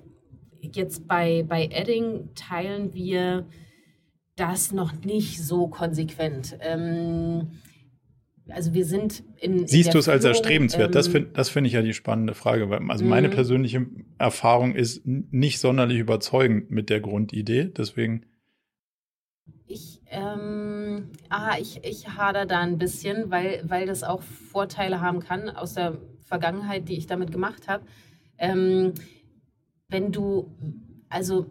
jetzt 0.62 1.08
bei, 1.08 1.44
bei 1.48 1.66
Edding 1.72 2.30
teilen 2.36 2.94
wir 2.94 3.46
das 4.36 4.72
noch 4.72 4.94
nicht 5.04 5.42
so 5.42 5.68
konsequent. 5.68 6.58
Ähm, 6.60 7.52
also 8.54 8.74
wir 8.74 8.86
sind 8.86 9.24
in. 9.38 9.68
Siehst 9.68 9.94
du 9.94 9.98
es 9.98 10.10
als 10.10 10.24
erstrebenswert? 10.24 10.88
Ähm, 10.88 10.92
das 10.92 11.08
finde 11.08 11.30
das 11.34 11.50
find 11.50 11.68
ich 11.68 11.74
ja 11.74 11.82
die 11.82 11.94
spannende 11.94 12.34
Frage. 12.34 12.70
Also 12.90 13.06
meine 13.06 13.28
mhm. 13.28 13.34
persönliche 13.34 13.86
Erfahrung 14.18 14.76
ist 14.76 15.06
nicht 15.06 15.60
sonderlich 15.60 16.00
überzeugend 16.00 16.72
mit 16.72 16.90
der 16.90 17.02
Grundidee. 17.02 17.66
Deswegen. 17.66 18.26
Ich, 19.68 20.02
ähm, 20.08 21.12
ah, 21.30 21.56
ich, 21.60 21.84
ich 21.84 22.10
hader 22.10 22.46
da 22.46 22.60
ein 22.60 22.78
bisschen, 22.78 23.32
weil, 23.32 23.64
weil 23.66 23.86
das 23.86 24.04
auch 24.04 24.22
Vorteile 24.22 25.00
haben 25.00 25.22
kann 25.22 25.50
aus 25.50 25.76
der 25.76 25.98
Vergangenheit, 26.20 26.90
die 26.90 26.98
ich 26.98 27.08
damit 27.08 27.32
gemacht 27.32 27.70
habe. 27.70 27.86
Ähm, 28.38 28.94
wenn 29.88 30.12
du, 30.12 30.52
also 31.10 31.46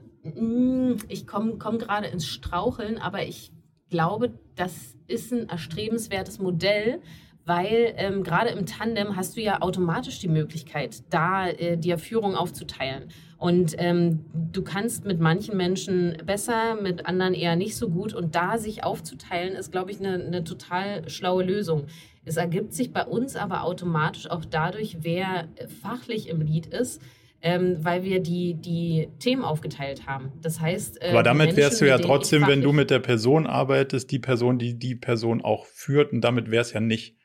ich 1.08 1.26
komme 1.26 1.56
komm 1.58 1.78
gerade 1.78 2.08
ins 2.08 2.26
Straucheln, 2.26 2.98
aber 2.98 3.22
ich 3.22 3.52
glaube, 3.88 4.38
das 4.54 4.96
ist 5.10 5.32
ein 5.32 5.48
erstrebenswertes 5.48 6.38
Modell, 6.38 7.00
weil 7.44 7.94
ähm, 7.96 8.22
gerade 8.22 8.50
im 8.50 8.66
Tandem 8.66 9.16
hast 9.16 9.36
du 9.36 9.40
ja 9.40 9.60
automatisch 9.60 10.18
die 10.20 10.28
Möglichkeit, 10.28 11.02
da 11.10 11.48
äh, 11.48 11.76
dir 11.76 11.98
Führung 11.98 12.36
aufzuteilen. 12.36 13.08
Und 13.38 13.74
ähm, 13.78 14.24
du 14.52 14.62
kannst 14.62 15.06
mit 15.06 15.18
manchen 15.18 15.56
Menschen 15.56 16.18
besser, 16.26 16.76
mit 16.80 17.06
anderen 17.06 17.32
eher 17.32 17.56
nicht 17.56 17.74
so 17.74 17.88
gut. 17.88 18.12
Und 18.12 18.34
da 18.34 18.58
sich 18.58 18.84
aufzuteilen, 18.84 19.54
ist, 19.54 19.72
glaube 19.72 19.90
ich, 19.90 19.98
eine, 19.98 20.22
eine 20.22 20.44
total 20.44 21.08
schlaue 21.08 21.42
Lösung. 21.42 21.86
Es 22.24 22.36
ergibt 22.36 22.74
sich 22.74 22.92
bei 22.92 23.04
uns 23.04 23.36
aber 23.36 23.64
automatisch 23.64 24.30
auch 24.30 24.44
dadurch, 24.44 24.98
wer 25.00 25.48
fachlich 25.80 26.28
im 26.28 26.42
Lied 26.42 26.66
ist, 26.66 27.00
ähm, 27.42 27.79
weil 27.83 28.05
wir 28.05 28.20
die, 28.20 28.55
die 28.55 29.09
Themen 29.18 29.42
aufgeteilt 29.42 30.07
haben. 30.07 30.33
Das 30.42 30.61
heißt, 30.61 31.03
äh, 31.03 31.09
aber 31.09 31.22
damit 31.22 31.57
wärst 31.57 31.81
du 31.81 31.87
ja 31.87 31.98
trotzdem, 31.98 32.46
wenn 32.46 32.62
du 32.62 32.72
mit 32.72 32.90
der 32.90 32.98
Person 32.98 33.46
arbeitest, 33.46 34.11
die 34.11 34.18
Person, 34.18 34.59
die 34.59 34.79
die 34.79 34.94
Person 34.94 35.42
auch 35.42 35.66
führt, 35.66 36.12
und 36.12 36.20
damit 36.20 36.50
wäre 36.50 36.62
es 36.62 36.72
ja 36.72 36.81
nicht, 36.81 37.16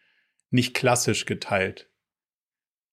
nicht 0.51 0.73
klassisch 0.73 1.25
geteilt. 1.25 1.89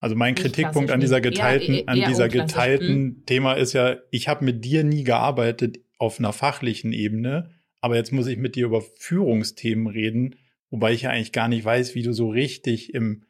Also 0.01 0.17
mein 0.17 0.35
Kritikpunkt 0.35 0.91
an 0.91 0.99
dieser 0.99 1.21
geteilten, 1.21 1.75
eher, 1.75 1.81
eher, 1.83 1.95
eher 1.95 2.05
an 2.05 2.11
dieser 2.11 2.29
geteilten 2.29 2.89
hm. 2.89 3.23
Thema 3.27 3.53
ist 3.53 3.73
ja, 3.73 3.99
ich 4.11 4.27
habe 4.27 4.45
mit 4.45 4.65
dir 4.65 4.83
nie 4.83 5.05
gearbeitet 5.05 5.79
auf 5.97 6.19
einer 6.19 6.33
fachlichen 6.33 6.93
Ebene, 6.93 7.51
aber 7.81 7.95
jetzt 7.95 8.13
muss 8.13 8.27
ich 8.27 8.37
mit 8.37 8.57
dir 8.57 8.67
über 8.67 8.83
Führungsthemen 8.99 9.87
reden, 9.87 10.35
wobei 10.71 10.93
ich 10.93 11.03
ja 11.03 11.11
eigentlich 11.11 11.31
gar 11.31 11.47
nicht 11.47 11.65
weiß, 11.65 11.95
wie 11.95 12.03
du 12.03 12.13
so 12.13 12.31
richtig 12.31 12.95
im 12.95 13.25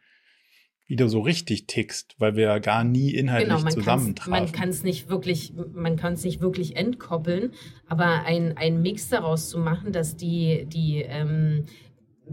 wie 0.93 0.97
du 0.97 1.09
so 1.09 1.21
richtig 1.21 1.67
tickst, 1.67 2.17
weil 2.19 2.37
wir 2.37 2.45
ja 2.45 2.59
gar 2.59 2.85
nie 2.85 3.15
inhaltlich 3.15 3.57
genau, 3.57 3.71
zusammentrafen. 3.71 4.31
Man 4.31 4.53
kann 4.53 4.69
es 4.69 4.83
nicht 4.83 5.09
wirklich, 5.09 5.55
man 5.73 5.97
kann 5.97 6.13
es 6.13 6.23
nicht 6.23 6.43
wirklich 6.43 6.77
entkoppeln, 6.77 7.53
aber 7.89 8.27
ein, 8.27 8.59
ein 8.59 8.83
Mix 8.83 9.09
daraus 9.09 9.49
zu 9.49 9.59
machen, 9.59 9.93
dass 9.93 10.19
die, 10.19 10.67
die 10.67 10.99
ähm, 10.99 11.65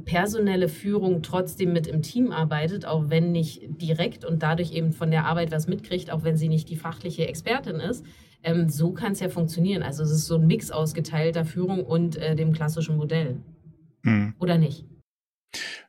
personelle 0.04 0.68
Führung 0.68 1.22
trotzdem 1.22 1.72
mit 1.72 1.88
im 1.88 2.02
Team 2.02 2.34
arbeitet, 2.34 2.86
auch 2.86 3.06
wenn 3.08 3.32
nicht 3.32 3.62
direkt 3.82 4.26
und 4.26 4.44
dadurch 4.44 4.74
eben 4.74 4.92
von 4.92 5.10
der 5.10 5.24
Arbeit 5.24 5.54
was 5.54 5.70
mitkriegt, 5.70 6.12
auch 6.12 6.26
wenn 6.26 6.36
sie 6.36 6.50
nicht 6.50 6.68
die 6.68 6.76
fachliche 6.76 7.30
Expertin 7.30 7.76
ist. 7.76 8.06
Ähm, 8.44 8.68
so 8.68 8.92
kann 8.92 9.14
es 9.14 9.22
ja 9.22 9.30
funktionieren. 9.30 9.84
Also 9.84 10.04
es 10.04 10.12
ist 10.12 10.28
so 10.28 10.36
ein 10.36 10.48
Mix 10.48 10.70
aus 10.70 10.94
geteilter 10.94 11.46
Führung 11.46 11.86
und 11.86 12.18
äh, 12.18 12.36
dem 12.36 12.52
klassischen 12.52 12.98
Modell. 12.98 13.38
Hm. 14.04 14.34
Oder 14.38 14.58
nicht? 14.58 14.84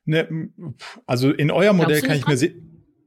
Ne, 0.05 0.51
also 1.07 1.31
in 1.31 1.51
eurem 1.51 1.77
Modell 1.77 2.01
kann 2.01 2.17
ich 2.17 2.27
mir 2.27 2.37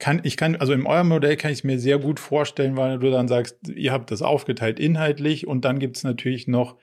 kann, 0.03 0.19
ich 0.23 0.35
kann, 0.35 0.57
also 0.57 0.73
in 0.73 0.85
eurem 0.85 1.07
Modell 1.07 1.37
kann 1.37 1.51
ich 1.51 1.59
es 1.59 1.63
mir 1.63 1.79
sehr 1.79 1.97
gut 1.97 2.19
vorstellen, 2.19 2.75
weil 2.75 2.99
du 2.99 3.09
dann 3.09 3.29
sagst, 3.29 3.69
ihr 3.69 3.93
habt 3.93 4.11
das 4.11 4.21
aufgeteilt 4.21 4.77
inhaltlich 4.77 5.47
und 5.47 5.63
dann 5.63 5.79
gibt 5.79 5.95
es 5.95 6.03
natürlich 6.03 6.45
noch 6.45 6.77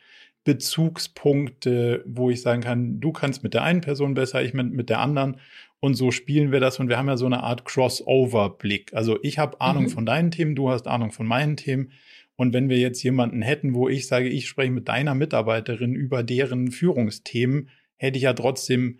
Bezugspunkte, 0.45 2.03
wo 2.07 2.31
ich 2.31 2.41
sagen 2.41 2.63
kann, 2.63 2.99
du 2.99 3.13
kannst 3.13 3.43
mit 3.43 3.53
der 3.53 3.63
einen 3.63 3.83
Person 3.83 4.15
besser, 4.15 4.43
ich 4.43 4.55
mit, 4.55 4.73
mit 4.73 4.89
der 4.89 5.01
anderen. 5.01 5.37
Und 5.81 5.95
so 5.95 6.11
spielen 6.11 6.51
wir 6.51 6.61
das 6.61 6.79
und 6.79 6.89
wir 6.89 6.97
haben 6.97 7.09
ja 7.09 7.19
so 7.19 7.27
eine 7.27 7.43
Art 7.43 7.67
Crossover-Blick. 7.67 8.95
Also 8.95 9.19
ich 9.23 9.39
habe 9.39 9.61
Ahnung 9.61 9.85
mhm. 9.85 9.91
von 9.91 10.07
deinen 10.07 10.31
Themen, 10.31 10.55
du 10.55 10.71
hast 10.71 10.87
Ahnung 10.87 11.13
von 11.13 11.27
meinen 11.27 11.57
Themen. 11.57 11.93
Und 12.37 12.55
wenn 12.55 12.71
wir 12.71 12.79
jetzt 12.79 13.03
jemanden 13.03 13.43
hätten, 13.43 13.75
wo 13.75 13.89
ich 13.91 14.07
sage, 14.07 14.29
ich 14.29 14.49
spreche 14.49 14.71
mit 14.71 14.89
deiner 14.89 15.15
Mitarbeiterin 15.15 15.95
über 15.95 16.23
deren 16.23 16.71
Führungsthemen, 16.71 17.69
hätte 17.97 18.17
ich 18.17 18.25
ja 18.25 18.33
trotzdem 18.33 18.99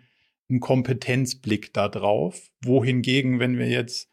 einen 0.51 0.59
Kompetenzblick 0.59 1.73
da 1.73 1.87
drauf. 1.87 2.49
Wohingegen, 2.63 3.39
wenn 3.39 3.57
wir 3.57 3.67
jetzt 3.67 4.09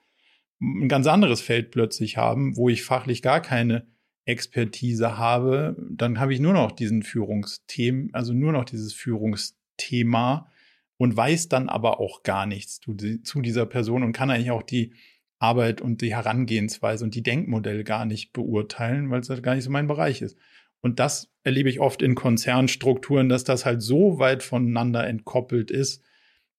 ein 0.60 0.88
ganz 0.88 1.06
anderes 1.06 1.40
Feld 1.40 1.70
plötzlich 1.70 2.16
haben, 2.16 2.56
wo 2.56 2.68
ich 2.68 2.82
fachlich 2.82 3.22
gar 3.22 3.40
keine 3.40 3.86
Expertise 4.24 5.18
habe, 5.18 5.76
dann 5.90 6.20
habe 6.20 6.34
ich 6.34 6.40
nur 6.40 6.52
noch 6.52 6.72
diesen 6.72 7.02
Führungsthemen, 7.02 8.12
also 8.12 8.32
nur 8.32 8.52
noch 8.52 8.64
dieses 8.64 8.92
Führungsthema 8.92 10.50
und 10.98 11.16
weiß 11.16 11.48
dann 11.48 11.68
aber 11.68 12.00
auch 12.00 12.22
gar 12.22 12.46
nichts 12.46 12.80
zu, 12.80 12.94
zu 12.94 13.40
dieser 13.40 13.66
Person 13.66 14.02
und 14.02 14.12
kann 14.12 14.30
eigentlich 14.30 14.50
auch 14.50 14.62
die 14.62 14.92
Arbeit 15.38 15.80
und 15.80 16.02
die 16.02 16.14
Herangehensweise 16.14 17.04
und 17.04 17.14
die 17.14 17.22
Denkmodelle 17.22 17.84
gar 17.84 18.04
nicht 18.04 18.32
beurteilen, 18.32 19.08
weil 19.10 19.20
es 19.20 19.30
halt 19.30 19.42
gar 19.42 19.54
nicht 19.54 19.64
so 19.64 19.70
mein 19.70 19.86
Bereich 19.86 20.20
ist. 20.20 20.36
Und 20.80 20.98
das 20.98 21.32
erlebe 21.42 21.70
ich 21.70 21.80
oft 21.80 22.02
in 22.02 22.14
Konzernstrukturen, 22.14 23.28
dass 23.28 23.44
das 23.44 23.64
halt 23.64 23.82
so 23.82 24.18
weit 24.18 24.42
voneinander 24.42 25.06
entkoppelt 25.06 25.70
ist, 25.70 26.04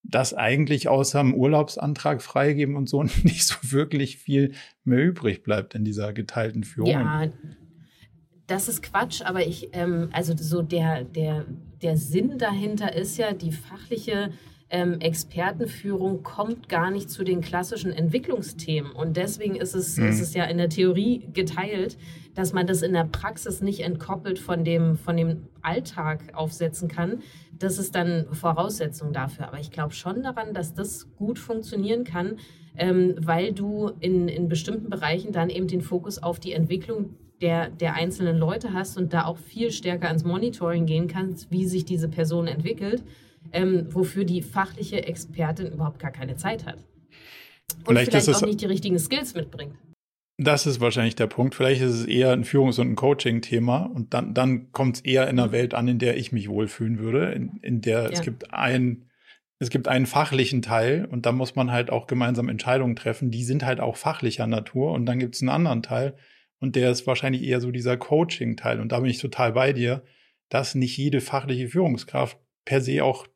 dass 0.04 0.34
eigentlich 0.34 0.88
außer 0.88 1.20
dem 1.20 1.34
Urlaubsantrag 1.34 2.22
freigeben 2.22 2.76
und 2.76 2.90
so 2.90 3.04
nicht 3.24 3.46
so 3.46 3.56
wirklich 3.62 4.18
viel 4.18 4.54
mehr 4.84 5.04
übrig 5.04 5.44
bleibt 5.44 5.76
in 5.76 5.84
dieser 5.84 6.14
geteilten 6.14 6.64
Führung. 6.64 6.92
Ja, 6.92 7.28
das 8.48 8.68
ist 8.68 8.82
Quatsch, 8.82 9.22
aber 9.22 9.46
ich, 9.46 9.70
ähm, 9.74 10.10
also 10.12 10.34
so 10.36 10.62
der, 10.62 11.04
der, 11.04 11.46
der 11.82 11.98
Sinn 11.98 12.40
dahinter 12.40 12.96
ist 12.96 13.18
ja, 13.18 13.34
die 13.34 13.52
fachliche 13.52 14.32
ähm, 14.72 15.00
Expertenführung 15.00 16.24
kommt 16.24 16.70
gar 16.70 16.92
nicht 16.92 17.10
zu 17.10 17.24
den 17.24 17.42
klassischen 17.42 17.92
Entwicklungsthemen. 17.92 18.92
Und 18.92 19.18
deswegen 19.18 19.56
ist 19.56 19.76
es, 19.76 19.98
mhm. 19.98 20.08
ist 20.08 20.22
es 20.22 20.34
ja 20.34 20.46
in 20.46 20.58
der 20.58 20.70
Theorie 20.70 21.30
geteilt, 21.34 21.98
dass 22.36 22.54
man 22.54 22.68
das 22.68 22.82
in 22.82 22.94
der 22.94 23.06
Praxis 23.06 23.62
nicht 23.62 23.82
entkoppelt 23.82 24.40
von 24.40 24.64
dem, 24.64 24.98
von 24.98 25.18
dem 25.18 25.48
Alltag 25.62 26.34
aufsetzen 26.34 26.88
kann. 26.88 27.22
Das 27.60 27.78
ist 27.78 27.94
dann 27.94 28.26
Voraussetzung 28.32 29.14
dafür. 29.14 29.48
Aber 29.48 29.60
ich 29.60 29.72
glaube 29.72 29.94
schon 29.94 30.24
daran, 30.24 30.54
dass 30.54 30.74
das 30.74 31.14
gut 31.18 31.38
funktionieren 31.38 32.06
kann, 32.06 32.38
ähm, 32.78 33.16
weil 33.20 33.54
du 33.54 33.92
in, 34.00 34.28
in 34.28 34.48
bestimmten 34.48 34.90
Bereichen 34.90 35.32
dann 35.32 35.50
eben 35.50 35.68
den 35.68 35.82
Fokus 35.82 36.22
auf 36.24 36.40
die 36.40 36.54
Entwicklung 36.54 37.16
der, 37.42 37.70
der 37.70 37.94
einzelnen 37.94 38.38
Leute 38.38 38.74
hast 38.74 38.98
und 38.98 39.14
da 39.14 39.26
auch 39.26 39.38
viel 39.38 39.72
stärker 39.72 40.08
ans 40.08 40.24
Monitoring 40.24 40.86
gehen 40.86 41.08
kannst, 41.08 41.52
wie 41.52 41.66
sich 41.66 41.86
diese 41.86 42.10
Person 42.10 42.48
entwickelt, 42.48 43.04
ähm, 43.52 43.88
wofür 43.90 44.26
die 44.26 44.42
fachliche 44.42 45.06
Expertin 45.06 45.68
überhaupt 45.68 46.00
gar 46.00 46.12
keine 46.12 46.36
Zeit 46.36 46.66
hat. 46.66 46.78
Und 47.80 47.88
vielleicht, 47.88 48.12
vielleicht 48.12 48.36
auch 48.36 48.42
nicht 48.42 48.62
die 48.62 48.66
richtigen 48.66 49.00
Skills 49.00 49.34
mitbringt. 49.36 49.74
Das 50.42 50.66
ist 50.66 50.80
wahrscheinlich 50.80 51.16
der 51.16 51.28
Punkt. 51.28 51.54
Vielleicht 51.54 51.82
ist 51.82 51.94
es 51.94 52.06
eher 52.06 52.32
ein 52.32 52.46
Führungs- 52.46 52.80
und 52.80 52.92
ein 52.92 52.96
Coaching-Thema 52.96 53.92
und 53.94 54.14
dann, 54.14 54.34
dann 54.34 54.72
kommt 54.72 54.96
es 54.96 55.02
eher 55.02 55.24
in 55.24 55.38
einer. 55.38 55.52
Welt 55.52 55.74
an, 55.74 55.90
in 55.90 56.00
der 56.00 56.16
ich 56.16 56.32
mich 56.32 56.48
wohlfühlen 56.48 56.98
würde, 56.98 57.32
in, 57.34 57.60
in 57.62 57.82
der 57.82 58.04
ja. 58.04 58.10
es 58.10 58.22
gibt 58.22 58.54
ein 58.54 59.06
es 59.62 59.70
gibt 59.70 59.90
einen 59.90 60.06
fachlichen 60.06 60.62
Teil 60.62 61.06
und 61.12 61.26
da 61.26 61.34
muss 61.34 61.56
man 61.56 61.70
halt 61.70 61.90
auch 61.90 62.08
gemeinsam 62.08 62.48
Entscheidungen 62.48 62.96
treffen. 62.96 63.30
Die 63.30 63.44
sind 63.44 63.66
halt 63.66 63.82
auch 63.82 63.98
fachlicher 63.98 64.48
Natur 64.48 64.94
und 64.94 65.06
dann 65.06 65.20
gibt 65.20 65.36
es 65.36 65.42
einen 65.42 65.50
anderen 65.50 65.84
Teil 65.84 66.16
und 66.60 66.78
der 66.78 66.90
ist 66.90 67.06
wahrscheinlich 67.06 67.44
eher 67.44 67.60
so 67.60 67.70
dieser 67.70 67.98
Coaching-Teil. 67.98 68.80
Und 68.80 68.94
da 68.94 69.02
bin 69.02 69.10
ich 69.10 69.18
total 69.18 69.52
bei 69.52 69.74
dir, 69.74 70.04
dass 70.48 70.76
nicht 70.76 70.98
jede 70.98 71.20
fachliche 71.20 71.68
Führungskraft 71.68 72.38
per 72.64 72.80
se 72.80 73.04
auch 73.04 73.28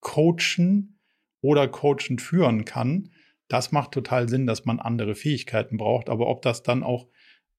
coachen 0.00 0.98
oder 1.40 1.68
coachend 1.68 2.20
führen 2.20 2.64
kann. 2.64 3.10
Das 3.52 3.70
macht 3.70 3.92
total 3.92 4.30
Sinn, 4.30 4.46
dass 4.46 4.64
man 4.64 4.80
andere 4.80 5.14
Fähigkeiten 5.14 5.76
braucht. 5.76 6.08
Aber 6.08 6.28
ob 6.28 6.40
das 6.40 6.62
dann 6.62 6.82
auch 6.82 7.06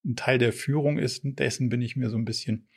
ein 0.03 0.15
Teil 0.15 0.39
der 0.39 0.51
Führung 0.51 0.97
ist, 0.97 1.21
dessen 1.23 1.69
bin 1.69 1.83
ich 1.83 1.95
mir 1.95 2.09
so 2.09 2.17
ein 2.17 2.25
bisschen 2.25 2.67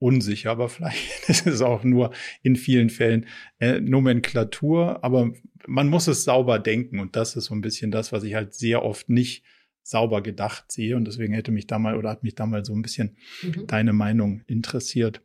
unsicher. 0.00 0.50
Aber 0.50 0.68
vielleicht 0.68 0.98
ist 1.28 1.46
es 1.46 1.62
auch 1.62 1.84
nur 1.84 2.10
in 2.42 2.56
vielen 2.56 2.90
Fällen 2.90 3.26
äh, 3.60 3.78
Nomenklatur. 3.78 5.04
Aber 5.04 5.30
man 5.68 5.88
muss 5.88 6.08
es 6.08 6.24
sauber 6.24 6.58
denken. 6.58 6.98
Und 6.98 7.14
das 7.14 7.36
ist 7.36 7.44
so 7.44 7.54
ein 7.54 7.60
bisschen 7.60 7.92
das, 7.92 8.10
was 8.10 8.24
ich 8.24 8.34
halt 8.34 8.52
sehr 8.52 8.82
oft 8.82 9.08
nicht 9.08 9.44
sauber 9.84 10.20
gedacht 10.20 10.72
sehe. 10.72 10.96
Und 10.96 11.04
deswegen 11.04 11.34
hätte 11.34 11.52
mich 11.52 11.68
da 11.68 11.78
mal 11.78 11.96
oder 11.96 12.10
hat 12.10 12.24
mich 12.24 12.34
da 12.34 12.46
mal 12.46 12.64
so 12.64 12.74
ein 12.74 12.82
bisschen 12.82 13.16
mhm. 13.44 13.68
deine 13.68 13.92
Meinung 13.92 14.42
interessiert. 14.48 15.22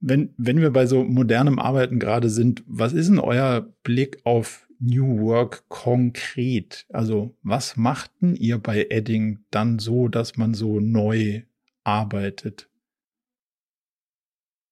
Wenn, 0.00 0.34
wenn 0.36 0.60
wir 0.60 0.70
bei 0.70 0.84
so 0.84 1.02
modernem 1.02 1.58
Arbeiten 1.58 1.98
gerade 1.98 2.28
sind, 2.28 2.62
was 2.66 2.92
ist 2.92 3.08
denn 3.08 3.20
euer 3.20 3.72
Blick 3.84 4.18
auf 4.24 4.67
New 4.80 5.20
Work 5.20 5.68
konkret? 5.68 6.86
Also 6.90 7.36
was 7.42 7.76
machten 7.76 8.34
ihr 8.36 8.58
bei 8.58 8.86
Edding 8.90 9.40
dann 9.50 9.78
so, 9.78 10.08
dass 10.08 10.36
man 10.36 10.54
so 10.54 10.80
neu 10.80 11.42
arbeitet? 11.84 12.68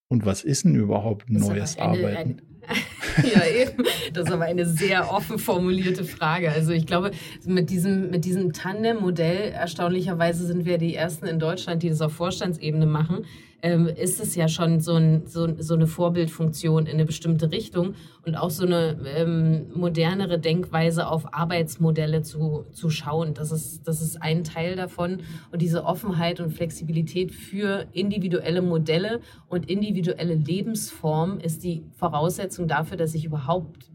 Und 0.09 0.25
was 0.25 0.45
ist 0.45 0.65
denn 0.65 0.77
überhaupt 0.77 1.29
neues 1.31 1.79
eine, 1.79 1.87
Arbeiten? 1.87 2.43
Eine, 2.67 2.77
ja, 3.35 3.45
eben. 3.47 3.85
Das 4.13 4.27
ist 4.27 4.33
aber 4.33 4.45
eine 4.45 4.67
sehr 4.67 5.13
offen 5.13 5.39
formulierte 5.39 6.05
Frage. 6.05 6.51
Also 6.51 6.73
ich 6.73 6.87
glaube, 6.87 7.11
mit 7.45 7.71
diesem, 7.71 8.11
mit 8.11 8.25
diesem 8.25 8.53
Tandem-Modell, 8.53 9.53
erstaunlicherweise 9.53 10.47
sind 10.47 10.65
wir 10.65 10.79
die 10.79 10.95
Ersten 10.95 11.27
in 11.27 11.39
Deutschland, 11.39 11.83
die 11.83 11.89
das 11.89 12.01
auf 12.01 12.13
Vorstandsebene 12.13 12.87
machen 12.87 13.25
ähm, 13.67 13.89
ist 13.89 14.21
es 14.21 14.37
ja 14.37 14.47
schon 14.47 14.79
so, 14.81 14.95
ein, 14.95 15.27
so, 15.27 15.49
so, 15.59 15.75
eine 15.75 15.89
Vorbildfunktion 15.89 16.87
in 16.87 16.95
eine 16.95 17.05
bestimmte 17.05 17.51
Richtung 17.51 17.95
und 18.25 18.37
auch 18.37 18.51
so 18.51 18.65
eine 18.65 18.97
ähm, 19.17 19.67
modernere 19.75 20.39
Denkweise 20.39 21.09
auf 21.09 21.35
Arbeitsmodelle 21.35 22.23
zu, 22.23 22.65
zu 22.71 22.91
schauen. 22.91 23.35
Das 23.35 23.51
ist, 23.51 23.87
das 23.89 24.01
ist 24.03 24.23
ein 24.23 24.45
Teil 24.45 24.77
davon. 24.77 25.23
Und 25.51 25.63
diese 25.63 25.85
Offenheit 25.85 26.39
und 26.39 26.53
Flexibilität 26.53 27.33
für 27.33 27.87
individuelle 27.93 28.63
Modelle 28.63 29.21
und 29.49 29.69
individuelle 29.69 30.35
Lebensformen 30.35 31.41
ist 31.41 31.65
die 31.65 31.83
Voraussetzung 31.97 32.69
dafür, 32.69 32.97
dass 32.97 33.15
ich 33.15 33.25
überhaupt 33.25 33.91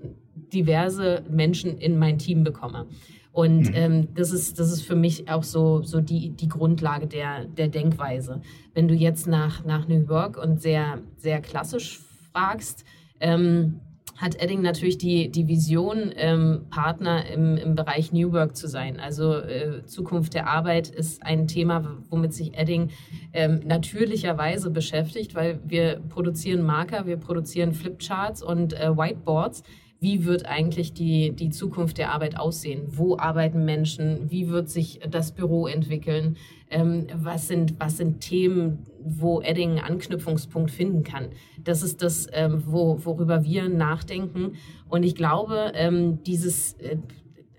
diverse 0.54 1.24
Menschen 1.30 1.78
in 1.78 1.98
mein 1.98 2.18
Team 2.18 2.44
bekomme. 2.44 2.88
Und 3.32 3.70
mhm. 3.70 3.76
ähm, 3.76 4.08
das, 4.14 4.32
ist, 4.32 4.60
das 4.60 4.72
ist 4.72 4.82
für 4.82 4.96
mich 4.96 5.30
auch 5.30 5.44
so, 5.44 5.82
so 5.84 6.02
die, 6.02 6.32
die 6.32 6.50
Grundlage 6.50 7.08
der, 7.08 7.46
der 7.46 7.70
Denkweise. 7.70 8.42
Wenn 8.74 8.88
du 8.88 8.94
jetzt 8.94 9.28
nach, 9.28 9.64
nach 9.64 9.88
New 9.88 10.04
York 10.06 10.38
und 10.38 10.62
sehr, 10.62 11.00
sehr 11.18 11.42
klassisch 11.42 12.00
fragst, 12.32 12.84
ähm, 13.20 13.80
hat 14.22 14.36
Edding 14.36 14.62
natürlich 14.62 15.00
die, 15.00 15.32
die 15.32 15.48
Vision, 15.48 16.12
ähm, 16.16 16.66
Partner 16.70 17.26
im, 17.28 17.58
im 17.58 17.74
Bereich 17.74 18.14
New 18.14 18.32
Work 18.34 18.56
zu 18.56 18.68
sein. 18.68 19.00
Also 19.00 19.34
äh, 19.38 19.84
Zukunft 19.86 20.36
der 20.36 20.48
Arbeit 20.48 20.90
ist 20.90 21.24
ein 21.24 21.48
Thema, 21.48 21.98
womit 22.10 22.34
sich 22.34 22.56
Edding 22.56 22.92
ähm, 23.34 23.62
natürlicherweise 23.66 24.70
beschäftigt, 24.70 25.34
weil 25.34 25.60
wir 25.66 26.02
produzieren 26.10 26.62
Marker, 26.62 27.08
wir 27.08 27.18
produzieren 27.18 27.74
Flipcharts 27.74 28.44
und 28.44 28.74
äh, 28.74 28.96
Whiteboards 28.96 29.64
wie 30.02 30.26
wird 30.26 30.48
eigentlich 30.48 30.94
die, 30.94 31.32
die 31.32 31.52
Zukunft 31.52 32.00
der 32.00 32.12
Arbeit 32.12 32.36
aussehen? 32.36 32.86
Wo 32.88 33.18
arbeiten 33.18 33.66
Menschen? 33.66 34.32
Wie 34.32 34.50
wird 34.50 34.68
sich 34.68 35.00
das 35.08 35.32
Büro 35.32 35.68
entwickeln? 35.68 36.38
Ähm, 36.72 37.06
was, 37.14 37.48
sind, 37.48 37.76
was 37.80 37.98
sind 37.98 38.20
Themen, 38.20 38.80
wo 39.04 39.42
Edding 39.42 39.70
einen 39.70 39.80
Anknüpfungspunkt 39.80 40.72
finden 40.72 41.04
kann? 41.04 41.30
Das 41.64 41.84
ist 41.84 42.02
das, 42.02 42.28
ähm, 42.34 42.64
wo, 42.66 43.06
worüber 43.06 43.44
wir 43.44 43.70
nachdenken. 43.70 44.54
Und 44.90 45.04
ich 45.04 45.14
glaube, 45.14 45.72
ähm, 45.76 46.24
dieses, 46.24 46.74
äh, 46.80 46.98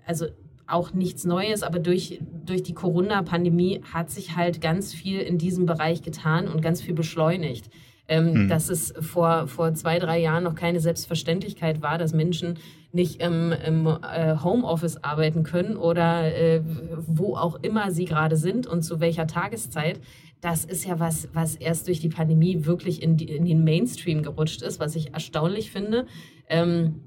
also 0.05 0.25
auch 0.67 0.93
nichts 0.93 1.23
Neues, 1.23 1.63
aber 1.63 1.79
durch, 1.79 2.19
durch 2.45 2.61
die 2.61 2.73
Corona-Pandemie 2.73 3.79
hat 3.93 4.09
sich 4.09 4.35
halt 4.35 4.59
ganz 4.59 4.93
viel 4.93 5.21
in 5.21 5.37
diesem 5.37 5.65
Bereich 5.65 6.01
getan 6.01 6.49
und 6.49 6.61
ganz 6.61 6.81
viel 6.81 6.93
beschleunigt 6.93 7.69
ähm, 8.13 8.33
hm. 8.35 8.47
dass 8.47 8.69
es 8.69 8.93
vor, 8.99 9.47
vor 9.47 9.73
zwei, 9.73 9.97
drei 9.97 10.19
Jahren 10.19 10.43
noch 10.43 10.53
keine 10.53 10.79
Selbstverständlichkeit 10.79 11.81
war, 11.81 11.97
dass 11.97 12.13
Menschen 12.13 12.59
nicht 12.91 13.21
im, 13.21 13.51
im 13.51 13.87
äh, 13.87 14.35
Homeoffice 14.43 15.03
arbeiten 15.03 15.41
können 15.41 15.77
oder 15.77 16.25
äh, 16.35 16.61
wo 17.07 17.35
auch 17.35 17.55
immer 17.63 17.89
sie 17.89 18.05
gerade 18.05 18.37
sind 18.37 18.67
und 18.67 18.83
zu 18.83 18.99
welcher 18.99 19.25
Tageszeit. 19.25 19.99
Das 20.41 20.63
ist 20.63 20.85
ja 20.85 20.99
was, 20.99 21.27
was 21.33 21.55
erst 21.55 21.87
durch 21.87 22.01
die 22.01 22.09
Pandemie 22.09 22.65
wirklich 22.65 23.01
in, 23.01 23.17
die, 23.17 23.25
in 23.25 23.45
den 23.45 23.63
Mainstream 23.63 24.21
gerutscht 24.21 24.61
ist, 24.61 24.79
was 24.79 24.95
ich 24.95 25.13
erstaunlich 25.13 25.71
finde. 25.71 26.05
Ähm, 26.47 27.01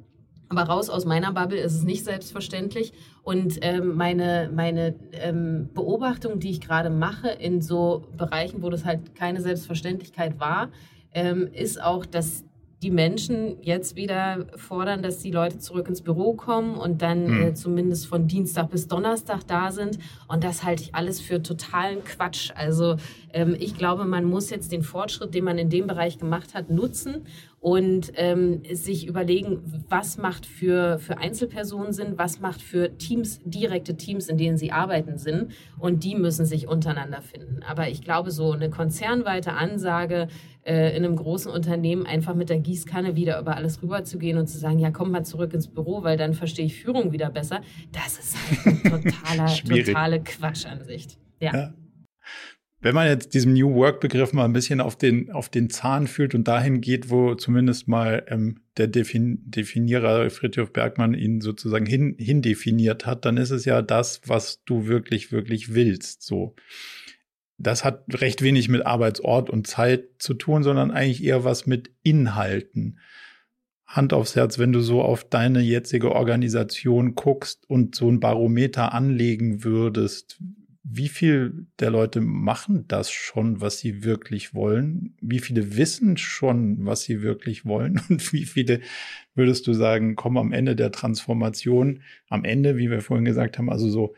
aber 0.49 0.63
raus 0.63 0.91
aus 0.91 1.05
meiner 1.05 1.33
Bubble 1.33 1.59
ist 1.59 1.75
es 1.75 1.83
nicht 1.85 2.05
selbstverständlich. 2.05 2.93
Und 3.23 3.59
ähm, 3.63 3.97
meine, 3.97 4.51
meine 4.53 4.95
ähm, 5.13 5.69
Beobachtung, 5.73 6.41
die 6.41 6.51
ich 6.51 6.61
gerade 6.61 6.91
mache 6.91 7.29
in 7.29 7.61
so 7.61 8.05
Bereichen, 8.17 8.63
wo 8.63 8.71
das 8.71 8.85
halt 8.85 9.15
keine 9.15 9.41
Selbstverständlichkeit 9.41 10.41
war, 10.41 10.69
ähm, 11.17 11.49
ist 11.53 11.83
auch, 11.83 12.05
dass 12.05 12.45
die 12.83 12.91
Menschen 12.91 13.57
jetzt 13.63 13.97
wieder 13.97 14.47
fordern, 14.57 15.03
dass 15.03 15.19
die 15.19 15.31
Leute 15.31 15.59
zurück 15.59 15.89
ins 15.89 16.03
Büro 16.03 16.35
kommen 16.35 16.75
und 16.77 17.01
dann 17.01 17.27
mhm. 17.27 17.43
äh, 17.43 17.55
zumindest 17.55 18.07
von 18.07 18.29
Dienstag 18.29 18.71
bis 18.71 18.87
Donnerstag 18.87 19.47
da 19.47 19.73
sind. 19.73 19.99
Und 20.29 20.45
das 20.45 20.63
halte 20.63 20.83
ich 20.83 20.95
alles 20.95 21.21
für 21.23 21.43
totalen 21.43 22.05
Quatsch. 22.05 22.53
Also 22.55 22.97
ähm, 23.37 23.55
ich 23.59 23.77
glaube, 23.77 24.07
man 24.07 24.25
muss 24.25 24.49
jetzt 24.49 24.73
den 24.73 24.83
Fortschritt, 24.83 25.35
den 25.35 25.45
man 25.45 25.59
in 25.59 25.69
dem 25.69 25.87
Bereich 25.87 26.19
gemacht 26.19 26.55
hat, 26.55 26.71
nutzen 26.71 27.27
und 27.61 28.11
ähm, 28.15 28.63
sich 28.73 29.07
überlegen, 29.07 29.61
was 29.91 30.17
macht 30.17 30.47
für, 30.47 30.99
für 30.99 31.19
Einzelpersonen 31.19 31.93
Sinn, 31.93 32.15
was 32.17 32.41
macht 32.41 32.63
für 32.63 32.97
Teams, 32.97 33.41
direkte 33.45 33.97
Teams, 33.99 34.29
in 34.29 34.39
denen 34.39 34.57
sie 34.57 34.73
arbeiten, 34.73 35.19
Sinn. 35.19 35.49
Und 35.79 36.03
die 36.03 36.15
müssen 36.15 36.47
sich 36.47 36.67
untereinander 36.67 37.21
finden. 37.21 37.63
Aber 37.63 37.89
ich 37.89 38.01
glaube, 38.01 38.31
so 38.31 38.53
eine 38.53 38.71
konzernweite 38.71 39.53
Ansage 39.53 40.29
äh, 40.63 40.97
in 40.97 41.05
einem 41.05 41.17
großen 41.17 41.53
Unternehmen 41.53 42.07
einfach 42.07 42.35
mit 42.35 42.49
der 42.49 42.59
Gießkanne 42.59 43.17
wieder 43.17 43.39
über 43.39 43.55
alles 43.57 43.83
rüberzugehen 43.83 44.39
und 44.39 44.47
zu 44.47 44.57
sagen, 44.57 44.79
ja, 44.79 44.91
komm 44.91 45.11
mal 45.11 45.27
zurück 45.27 45.53
ins 45.53 45.69
Büro, 45.69 46.03
weil 46.03 46.17
dann 46.17 46.33
verstehe 46.33 46.65
ich 46.65 46.81
Führung 46.81 47.13
wieder 47.13 47.29
besser, 47.29 47.61
das 47.93 48.19
ist 48.19 48.37
halt 48.65 48.83
totaler, 49.05 49.85
totale 49.85 50.21
Quatschansicht. 50.23 51.19
ja. 51.41 51.55
ja. 51.55 51.75
Wenn 52.87 52.95
man 52.95 53.09
jetzt 53.09 53.35
diesem 53.35 53.53
New 53.53 53.75
Work-Begriff 53.75 54.33
mal 54.33 54.45
ein 54.45 54.53
bisschen 54.53 54.81
auf 54.81 54.95
den, 54.95 55.33
auf 55.33 55.49
den 55.49 55.71
Zahn 55.71 56.07
fühlt 56.07 56.37
und 56.37 56.47
dahin 56.47 56.81
geht, 56.81 57.11
wo 57.11 57.35
zumindest 57.35 57.89
mal 57.89 58.25
ähm, 58.29 58.61
der 58.77 58.87
Defin 58.87 59.41
Definierer 59.45 60.31
Friedhof 60.31 60.73
Bergmann 60.73 61.13
ihn 61.13 61.41
sozusagen 61.41 61.85
hin, 61.85 62.15
hindefiniert 62.17 63.05
hat, 63.05 63.25
dann 63.25 63.39
ist 63.39 63.51
es 63.51 63.65
ja 63.65 63.83
das, 63.83 64.21
was 64.27 64.63
du 64.67 64.87
wirklich, 64.87 65.33
wirklich 65.33 65.75
willst. 65.75 66.23
So. 66.23 66.55
Das 67.59 67.85
hat 67.85 68.05
recht 68.21 68.41
wenig 68.43 68.69
mit 68.69 68.87
Arbeitsort 68.87 69.51
und 69.51 69.67
Zeit 69.67 70.05
zu 70.21 70.35
tun, 70.35 70.63
sondern 70.63 70.93
eigentlich 70.93 71.25
eher 71.25 71.43
was 71.43 71.67
mit 71.67 71.91
Inhalten. 72.05 73.01
Hand 73.85 74.13
aufs 74.13 74.37
Herz, 74.37 74.61
wenn 74.61 74.71
du 74.71 74.79
so 74.79 75.03
auf 75.03 75.29
deine 75.29 75.59
jetzige 75.59 76.13
Organisation 76.13 77.17
guckst 77.17 77.69
und 77.69 77.97
so 77.97 78.09
ein 78.09 78.21
Barometer 78.21 78.95
anlegen 78.95 79.65
würdest, 79.65 80.41
wie 80.89 81.09
viel 81.09 81.67
der 81.81 81.91
Leute 81.91 82.21
machen 82.21 82.85
das 82.87 83.11
schon, 83.11 83.61
was 83.61 83.81
sie 83.81 84.05
wirklich 84.05 84.55
wollen? 84.55 85.17
Wie 85.21 85.41
viele 85.41 85.77
wissen 85.77 86.17
schon, 86.17 86.87
was 86.87 87.03
sie 87.03 87.23
wirklich 87.23 87.65
wollen? 87.65 88.01
Und 88.09 88.33
wie 88.33 88.45
viele 88.45 88.81
würdest 89.35 89.67
du 89.67 89.73
sagen, 89.73 90.15
kommen 90.15 90.39
am 90.39 90.53
Ende 90.53 90.77
der 90.77 90.93
Transformation, 90.93 92.03
am 92.29 92.45
Ende, 92.45 92.77
wie 92.77 92.89
wir 92.89 93.01
vorhin 93.01 93.25
gesagt 93.25 93.59
haben, 93.59 93.69
also 93.69 93.89
so 93.89 94.15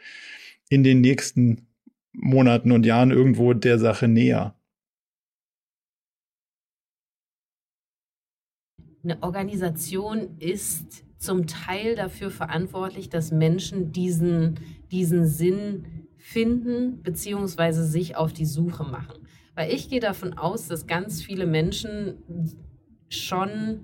in 0.68 0.84
den 0.84 1.00
nächsten 1.00 1.68
Monaten 2.12 2.70
und 2.70 2.84
Jahren 2.84 3.12
irgendwo 3.12 3.54
der 3.54 3.78
Sache 3.78 4.06
näher? 4.06 4.54
Eine 9.02 9.22
Organisation 9.22 10.36
ist 10.38 11.04
zum 11.16 11.46
Teil 11.46 11.96
dafür 11.96 12.30
verantwortlich, 12.30 13.08
dass 13.08 13.32
Menschen 13.32 13.90
diesen, 13.90 14.60
diesen 14.90 15.26
Sinn 15.26 15.97
finden 16.30 17.02
beziehungsweise 17.02 17.84
sich 17.84 18.16
auf 18.16 18.34
die 18.34 18.44
Suche 18.44 18.84
machen. 18.84 19.26
Weil 19.54 19.72
ich 19.72 19.88
gehe 19.88 20.00
davon 20.00 20.34
aus, 20.36 20.68
dass 20.68 20.86
ganz 20.86 21.22
viele 21.22 21.46
Menschen 21.46 22.18
schon 23.08 23.80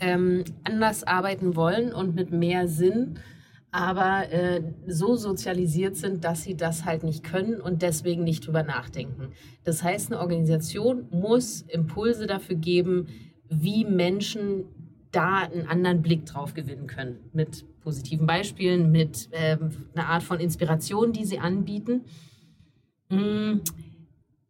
ähm, 0.00 0.42
anders 0.64 1.04
arbeiten 1.04 1.54
wollen 1.54 1.92
und 1.92 2.16
mit 2.16 2.32
mehr 2.32 2.66
Sinn, 2.66 3.20
aber 3.70 4.32
äh, 4.32 4.62
so 4.88 5.14
sozialisiert 5.14 5.96
sind, 5.96 6.24
dass 6.24 6.42
sie 6.42 6.56
das 6.56 6.84
halt 6.84 7.04
nicht 7.04 7.22
können 7.22 7.60
und 7.60 7.82
deswegen 7.82 8.24
nicht 8.24 8.44
drüber 8.44 8.64
nachdenken. 8.64 9.28
Das 9.62 9.84
heißt, 9.84 10.10
eine 10.10 10.20
Organisation 10.20 11.06
muss 11.12 11.62
Impulse 11.62 12.26
dafür 12.26 12.56
geben, 12.56 13.06
wie 13.48 13.84
Menschen 13.84 14.64
da 15.12 15.38
einen 15.38 15.68
anderen 15.68 16.02
Blick 16.02 16.26
drauf 16.26 16.52
gewinnen 16.52 16.88
können. 16.88 17.20
Mit 17.32 17.64
positiven 17.82 18.26
Beispielen, 18.26 18.90
mit 18.90 19.28
ähm, 19.32 19.70
einer 19.94 20.08
Art 20.08 20.22
von 20.22 20.40
Inspiration, 20.40 21.12
die 21.12 21.24
sie 21.24 21.38
anbieten. 21.38 22.02
Hm, 23.08 23.62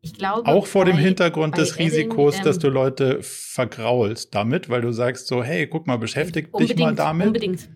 ich 0.02 0.14
glaube, 0.14 0.46
auch 0.46 0.66
vor 0.66 0.84
bei, 0.84 0.92
dem 0.92 0.98
Hintergrund 0.98 1.58
des 1.58 1.72
Edding, 1.72 1.86
Risikos, 1.86 2.38
ähm, 2.38 2.44
dass 2.44 2.58
du 2.58 2.68
Leute 2.68 3.18
vergraulst 3.22 4.34
damit, 4.34 4.68
weil 4.68 4.80
du 4.80 4.92
sagst 4.92 5.26
so, 5.26 5.42
hey, 5.42 5.66
guck 5.66 5.86
mal, 5.86 5.98
beschäftig 5.98 6.50
dich 6.58 6.76
mal 6.76 6.94
damit. 6.94 7.26
Unbedingt. 7.26 7.68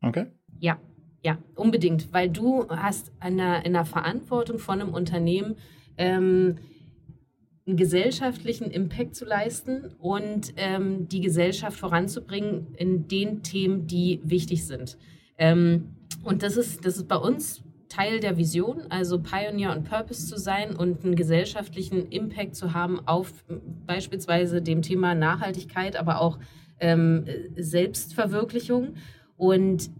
Okay. 0.00 0.26
Ja, 0.58 0.78
ja, 1.22 1.38
unbedingt, 1.54 2.12
weil 2.12 2.30
du 2.30 2.66
hast 2.68 3.12
in 3.26 3.36
der, 3.36 3.66
in 3.66 3.74
der 3.74 3.84
Verantwortung 3.84 4.58
von 4.58 4.80
einem 4.80 4.94
Unternehmen 4.94 5.56
ähm, 5.98 6.56
einen 7.70 7.76
gesellschaftlichen 7.76 8.70
Impact 8.70 9.14
zu 9.14 9.24
leisten 9.24 9.94
und 10.00 10.52
ähm, 10.56 11.08
die 11.08 11.20
Gesellschaft 11.20 11.78
voranzubringen 11.78 12.74
in 12.76 13.06
den 13.06 13.42
Themen, 13.42 13.86
die 13.86 14.20
wichtig 14.24 14.66
sind. 14.66 14.98
Ähm, 15.38 15.94
und 16.24 16.42
das 16.42 16.56
ist, 16.56 16.84
das 16.84 16.96
ist 16.96 17.06
bei 17.08 17.16
uns 17.16 17.62
Teil 17.88 18.18
der 18.20 18.36
Vision, 18.36 18.82
also 18.88 19.20
Pioneer 19.20 19.72
und 19.72 19.84
Purpose 19.88 20.26
zu 20.26 20.36
sein 20.36 20.74
und 20.74 21.04
einen 21.04 21.14
gesellschaftlichen 21.14 22.06
Impact 22.08 22.56
zu 22.56 22.74
haben 22.74 23.00
auf 23.06 23.32
beispielsweise 23.86 24.62
dem 24.62 24.82
Thema 24.82 25.14
Nachhaltigkeit, 25.14 25.96
aber 25.96 26.20
auch 26.20 26.38
ähm, 26.80 27.24
Selbstverwirklichung. 27.56 28.94
Und 29.36 29.90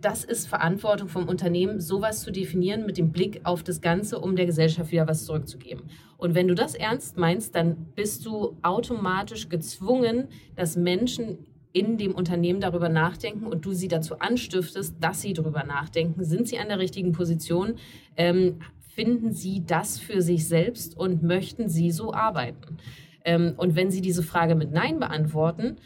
das 0.00 0.24
ist 0.24 0.48
Verantwortung 0.48 1.08
vom 1.08 1.28
Unternehmen, 1.28 1.80
sowas 1.80 2.22
zu 2.22 2.30
definieren 2.30 2.86
mit 2.86 2.98
dem 2.98 3.12
Blick 3.12 3.40
auf 3.44 3.62
das 3.62 3.80
Ganze, 3.80 4.18
um 4.18 4.36
der 4.36 4.46
Gesellschaft 4.46 4.92
wieder 4.92 5.08
was 5.08 5.26
zurückzugeben. 5.26 5.84
Und 6.16 6.34
wenn 6.34 6.48
du 6.48 6.54
das 6.54 6.74
ernst 6.74 7.16
meinst, 7.16 7.54
dann 7.54 7.86
bist 7.94 8.26
du 8.26 8.56
automatisch 8.62 9.48
gezwungen, 9.48 10.28
dass 10.56 10.76
Menschen 10.76 11.46
in 11.72 11.98
dem 11.98 12.14
Unternehmen 12.14 12.60
darüber 12.60 12.88
nachdenken 12.88 13.46
und 13.46 13.64
du 13.64 13.72
sie 13.72 13.88
dazu 13.88 14.18
anstiftest, 14.18 14.96
dass 15.00 15.20
sie 15.20 15.32
darüber 15.32 15.64
nachdenken. 15.64 16.24
Sind 16.24 16.48
sie 16.48 16.58
an 16.58 16.68
der 16.68 16.78
richtigen 16.78 17.12
Position? 17.12 17.74
Ähm, 18.16 18.60
finden 18.94 19.32
sie 19.32 19.64
das 19.64 19.98
für 19.98 20.22
sich 20.22 20.48
selbst 20.48 20.96
und 20.96 21.22
möchten 21.22 21.68
sie 21.68 21.90
so 21.90 22.12
arbeiten? 22.12 22.78
Ähm, 23.24 23.54
und 23.56 23.76
wenn 23.76 23.90
sie 23.90 24.00
diese 24.00 24.22
Frage 24.22 24.54
mit 24.54 24.72
Nein 24.72 24.98
beantworten, 24.98 25.76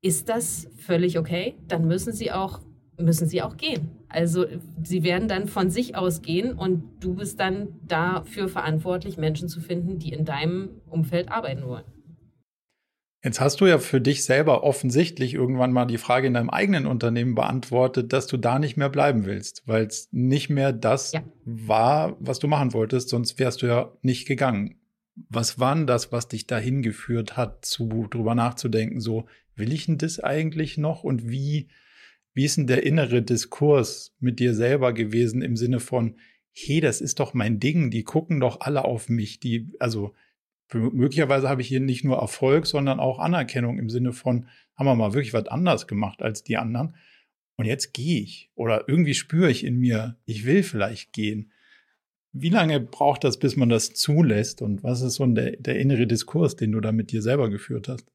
ist 0.00 0.28
das 0.28 0.70
völlig 0.76 1.18
okay? 1.18 1.56
Dann 1.66 1.86
müssen 1.86 2.12
sie 2.12 2.30
auch 2.30 2.60
müssen 2.98 3.28
sie 3.28 3.42
auch 3.42 3.56
gehen. 3.56 3.90
Also 4.08 4.46
sie 4.82 5.02
werden 5.02 5.28
dann 5.28 5.48
von 5.48 5.70
sich 5.70 5.96
aus 5.96 6.22
gehen 6.22 6.52
und 6.52 6.84
du 7.00 7.14
bist 7.14 7.40
dann 7.40 7.68
dafür 7.86 8.48
verantwortlich, 8.48 9.16
Menschen 9.16 9.48
zu 9.48 9.60
finden, 9.60 9.98
die 9.98 10.12
in 10.12 10.24
deinem 10.24 10.70
Umfeld 10.88 11.30
arbeiten 11.30 11.66
wollen. 11.66 11.84
Jetzt 13.24 13.40
hast 13.40 13.62
du 13.62 13.66
ja 13.66 13.78
für 13.78 14.02
dich 14.02 14.22
selber 14.22 14.64
offensichtlich 14.64 15.32
irgendwann 15.32 15.72
mal 15.72 15.86
die 15.86 15.96
Frage 15.96 16.26
in 16.26 16.34
deinem 16.34 16.50
eigenen 16.50 16.84
Unternehmen 16.84 17.34
beantwortet, 17.34 18.12
dass 18.12 18.26
du 18.26 18.36
da 18.36 18.58
nicht 18.58 18.76
mehr 18.76 18.90
bleiben 18.90 19.24
willst, 19.24 19.62
weil 19.64 19.86
es 19.86 20.10
nicht 20.12 20.50
mehr 20.50 20.74
das 20.74 21.12
ja. 21.12 21.22
war, 21.46 22.16
was 22.20 22.38
du 22.38 22.48
machen 22.48 22.74
wolltest, 22.74 23.08
sonst 23.08 23.38
wärst 23.38 23.62
du 23.62 23.66
ja 23.66 23.92
nicht 24.02 24.28
gegangen. 24.28 24.78
Was 25.30 25.58
war 25.58 25.74
denn 25.74 25.86
das, 25.86 26.12
was 26.12 26.28
dich 26.28 26.46
dahin 26.46 26.82
geführt 26.82 27.34
hat, 27.34 27.64
zu 27.64 28.06
drüber 28.10 28.34
nachzudenken, 28.34 29.00
so 29.00 29.24
will 29.56 29.72
ich 29.72 29.86
denn 29.86 29.96
das 29.96 30.20
eigentlich 30.20 30.76
noch 30.76 31.02
und 31.02 31.30
wie 31.30 31.68
wie 32.34 32.44
ist 32.44 32.56
denn 32.56 32.66
der 32.66 32.84
innere 32.84 33.22
Diskurs 33.22 34.12
mit 34.18 34.40
dir 34.40 34.54
selber 34.54 34.92
gewesen 34.92 35.40
im 35.40 35.56
Sinne 35.56 35.80
von, 35.80 36.16
hey, 36.52 36.80
das 36.80 37.00
ist 37.00 37.20
doch 37.20 37.32
mein 37.34 37.60
Ding, 37.60 37.90
die 37.90 38.04
gucken 38.04 38.40
doch 38.40 38.60
alle 38.60 38.84
auf 38.84 39.08
mich, 39.08 39.40
die, 39.40 39.72
also 39.78 40.14
möglicherweise 40.72 41.48
habe 41.48 41.62
ich 41.62 41.68
hier 41.68 41.80
nicht 41.80 42.04
nur 42.04 42.18
Erfolg, 42.18 42.66
sondern 42.66 42.98
auch 42.98 43.18
Anerkennung 43.18 43.78
im 43.78 43.90
Sinne 43.90 44.12
von, 44.12 44.48
haben 44.74 44.86
wir 44.86 44.94
mal 44.94 45.14
wirklich 45.14 45.32
was 45.32 45.46
anders 45.46 45.86
gemacht 45.86 46.22
als 46.22 46.42
die 46.42 46.56
anderen. 46.56 46.96
Und 47.56 47.66
jetzt 47.66 47.94
gehe 47.94 48.20
ich 48.20 48.50
oder 48.56 48.88
irgendwie 48.88 49.14
spüre 49.14 49.50
ich 49.50 49.64
in 49.64 49.78
mir, 49.78 50.16
ich 50.24 50.44
will 50.44 50.62
vielleicht 50.64 51.12
gehen. 51.12 51.52
Wie 52.32 52.48
lange 52.48 52.80
braucht 52.80 53.22
das, 53.22 53.38
bis 53.38 53.54
man 53.54 53.68
das 53.68 53.94
zulässt? 53.94 54.60
Und 54.60 54.82
was 54.82 55.02
ist 55.02 55.14
so 55.14 55.26
der, 55.26 55.52
der 55.52 55.78
innere 55.78 56.08
Diskurs, 56.08 56.56
den 56.56 56.72
du 56.72 56.80
da 56.80 56.90
mit 56.90 57.12
dir 57.12 57.22
selber 57.22 57.48
geführt 57.48 57.88
hast? 57.88 58.10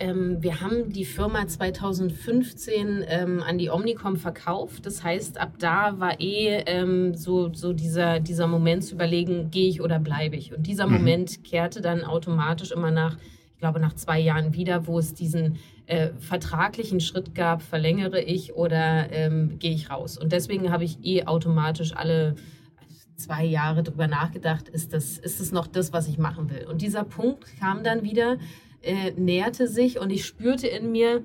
Ähm, 0.00 0.36
wir 0.40 0.60
haben 0.60 0.92
die 0.92 1.04
Firma 1.04 1.46
2015 1.46 3.04
ähm, 3.08 3.42
an 3.42 3.58
die 3.58 3.70
Omnicom 3.70 4.16
verkauft. 4.16 4.86
Das 4.86 5.02
heißt, 5.02 5.38
ab 5.40 5.54
da 5.58 5.98
war 5.98 6.20
eh 6.20 6.62
ähm, 6.66 7.14
so, 7.14 7.52
so 7.52 7.72
dieser, 7.72 8.20
dieser 8.20 8.46
Moment 8.46 8.84
zu 8.84 8.94
überlegen, 8.94 9.50
gehe 9.50 9.68
ich 9.68 9.80
oder 9.80 9.98
bleibe 9.98 10.36
ich. 10.36 10.54
Und 10.54 10.66
dieser 10.66 10.86
mhm. 10.86 10.94
Moment 10.94 11.42
kehrte 11.42 11.80
dann 11.80 12.04
automatisch 12.04 12.70
immer 12.70 12.92
nach, 12.92 13.16
ich 13.54 13.58
glaube, 13.58 13.80
nach 13.80 13.94
zwei 13.94 14.20
Jahren 14.20 14.54
wieder, 14.54 14.86
wo 14.86 15.00
es 15.00 15.14
diesen 15.14 15.58
äh, 15.86 16.10
vertraglichen 16.20 17.00
Schritt 17.00 17.34
gab, 17.34 17.62
verlängere 17.62 18.20
ich 18.20 18.54
oder 18.54 19.10
ähm, 19.10 19.58
gehe 19.58 19.72
ich 19.72 19.90
raus. 19.90 20.16
Und 20.16 20.30
deswegen 20.30 20.70
habe 20.70 20.84
ich 20.84 20.98
eh 21.02 21.24
automatisch 21.24 21.96
alle 21.96 22.36
zwei 23.16 23.44
Jahre 23.44 23.82
darüber 23.82 24.06
nachgedacht, 24.06 24.68
ist 24.68 24.92
das, 24.92 25.18
ist 25.18 25.40
das 25.40 25.50
noch 25.50 25.66
das, 25.66 25.92
was 25.92 26.06
ich 26.06 26.18
machen 26.18 26.50
will? 26.50 26.66
Und 26.70 26.82
dieser 26.82 27.02
Punkt 27.02 27.44
kam 27.58 27.82
dann 27.82 28.04
wieder, 28.04 28.36
äh, 28.88 29.12
näherte 29.16 29.68
sich 29.68 30.00
und 30.00 30.10
ich 30.10 30.24
spürte 30.24 30.66
in 30.66 30.90
mir, 30.90 31.24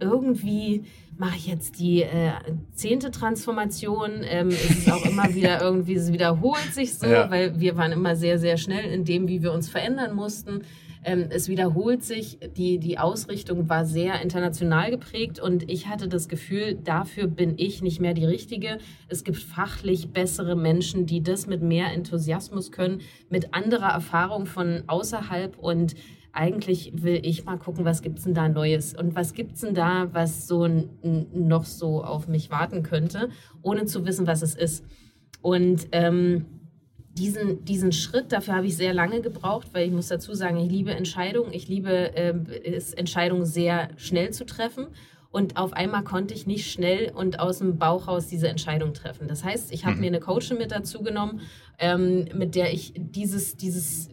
irgendwie 0.00 0.84
mache 1.16 1.36
ich 1.36 1.46
jetzt 1.46 1.78
die 1.78 2.02
äh, 2.02 2.32
zehnte 2.74 3.10
Transformation. 3.10 4.22
Ähm, 4.24 4.48
es 4.48 4.70
ist 4.70 4.92
auch 4.92 5.04
immer 5.04 5.34
wieder 5.34 5.60
irgendwie, 5.60 5.94
es 5.94 6.12
wiederholt 6.12 6.72
sich 6.74 6.94
so, 6.94 7.06
ja. 7.06 7.30
weil 7.30 7.60
wir 7.60 7.76
waren 7.76 7.92
immer 7.92 8.16
sehr, 8.16 8.38
sehr 8.38 8.56
schnell 8.56 8.84
in 8.92 9.04
dem, 9.04 9.28
wie 9.28 9.42
wir 9.42 9.52
uns 9.52 9.68
verändern 9.68 10.14
mussten. 10.14 10.62
Ähm, 11.04 11.26
es 11.30 11.48
wiederholt 11.48 12.02
sich, 12.02 12.38
die, 12.56 12.78
die 12.78 12.98
Ausrichtung 12.98 13.68
war 13.68 13.84
sehr 13.84 14.22
international 14.22 14.90
geprägt 14.90 15.38
und 15.38 15.70
ich 15.70 15.86
hatte 15.86 16.08
das 16.08 16.28
Gefühl, 16.28 16.78
dafür 16.82 17.26
bin 17.26 17.54
ich 17.58 17.82
nicht 17.82 18.00
mehr 18.00 18.14
die 18.14 18.24
Richtige. 18.24 18.78
Es 19.08 19.22
gibt 19.22 19.36
fachlich 19.36 20.10
bessere 20.12 20.56
Menschen, 20.56 21.04
die 21.04 21.22
das 21.22 21.46
mit 21.46 21.62
mehr 21.62 21.92
Enthusiasmus 21.92 22.72
können, 22.72 23.02
mit 23.28 23.52
anderer 23.52 23.90
Erfahrung 23.90 24.46
von 24.46 24.82
außerhalb 24.86 25.58
und 25.58 25.94
eigentlich 26.34 26.92
will 26.94 27.20
ich 27.22 27.44
mal 27.44 27.58
gucken, 27.58 27.84
was 27.84 28.02
gibt 28.02 28.18
es 28.18 28.24
denn 28.24 28.34
da 28.34 28.48
Neues 28.48 28.92
und 28.94 29.14
was 29.14 29.32
gibt 29.32 29.54
es 29.54 29.60
denn 29.60 29.74
da, 29.74 30.12
was 30.12 30.48
so 30.48 30.68
noch 31.32 31.64
so 31.64 32.02
auf 32.02 32.26
mich 32.26 32.50
warten 32.50 32.82
könnte, 32.82 33.30
ohne 33.62 33.86
zu 33.86 34.04
wissen, 34.04 34.26
was 34.26 34.42
es 34.42 34.54
ist. 34.54 34.84
Und 35.42 35.86
ähm, 35.92 36.46
diesen, 37.16 37.64
diesen 37.64 37.92
Schritt, 37.92 38.32
dafür 38.32 38.56
habe 38.56 38.66
ich 38.66 38.76
sehr 38.76 38.92
lange 38.92 39.20
gebraucht, 39.20 39.68
weil 39.72 39.86
ich 39.86 39.92
muss 39.92 40.08
dazu 40.08 40.34
sagen, 40.34 40.56
ich 40.56 40.70
liebe 40.70 40.90
Entscheidungen. 40.90 41.52
Ich 41.52 41.68
liebe 41.68 42.16
äh, 42.16 42.34
es, 42.64 42.92
Entscheidungen 42.92 43.46
sehr 43.46 43.90
schnell 43.96 44.32
zu 44.32 44.44
treffen. 44.44 44.88
Und 45.30 45.56
auf 45.56 45.72
einmal 45.72 46.04
konnte 46.04 46.34
ich 46.34 46.46
nicht 46.46 46.70
schnell 46.70 47.12
und 47.12 47.40
aus 47.40 47.58
dem 47.58 47.78
Bauch 47.78 48.08
raus 48.08 48.26
diese 48.26 48.48
Entscheidung 48.48 48.94
treffen. 48.94 49.28
Das 49.28 49.44
heißt, 49.44 49.72
ich 49.72 49.84
habe 49.84 49.96
mhm. 49.96 50.00
mir 50.00 50.06
eine 50.08 50.20
Coachin 50.20 50.58
mit 50.58 50.72
dazu 50.72 51.02
genommen, 51.02 51.40
ähm, 51.78 52.26
mit 52.34 52.54
der 52.54 52.72
ich 52.72 52.92
dieses, 52.96 53.56
dieses 53.56 54.10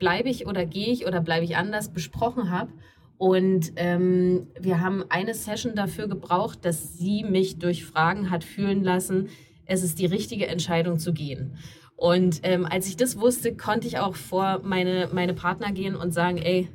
bleibe 0.00 0.28
ich 0.28 0.48
oder 0.48 0.66
gehe 0.66 0.88
ich 0.88 1.06
oder 1.06 1.20
bleibe 1.20 1.44
ich 1.44 1.56
anders 1.56 1.92
besprochen 1.92 2.50
habe. 2.50 2.72
Und 3.16 3.72
ähm, 3.76 4.48
wir 4.58 4.80
haben 4.80 5.04
eine 5.10 5.34
Session 5.34 5.76
dafür 5.76 6.08
gebraucht, 6.08 6.64
dass 6.64 6.98
sie 6.98 7.22
mich 7.22 7.58
durch 7.58 7.84
Fragen 7.84 8.30
hat 8.30 8.42
fühlen 8.42 8.82
lassen, 8.82 9.28
es 9.66 9.84
ist 9.84 10.00
die 10.00 10.06
richtige 10.06 10.48
Entscheidung 10.48 10.98
zu 10.98 11.12
gehen. 11.12 11.56
Und 11.94 12.40
ähm, 12.42 12.66
als 12.66 12.88
ich 12.88 12.96
das 12.96 13.20
wusste, 13.20 13.54
konnte 13.54 13.86
ich 13.86 13.98
auch 13.98 14.16
vor 14.16 14.62
meine, 14.64 15.10
meine 15.12 15.34
Partner 15.34 15.70
gehen 15.70 15.94
und 15.94 16.12
sagen, 16.12 16.38
ey, 16.38 16.68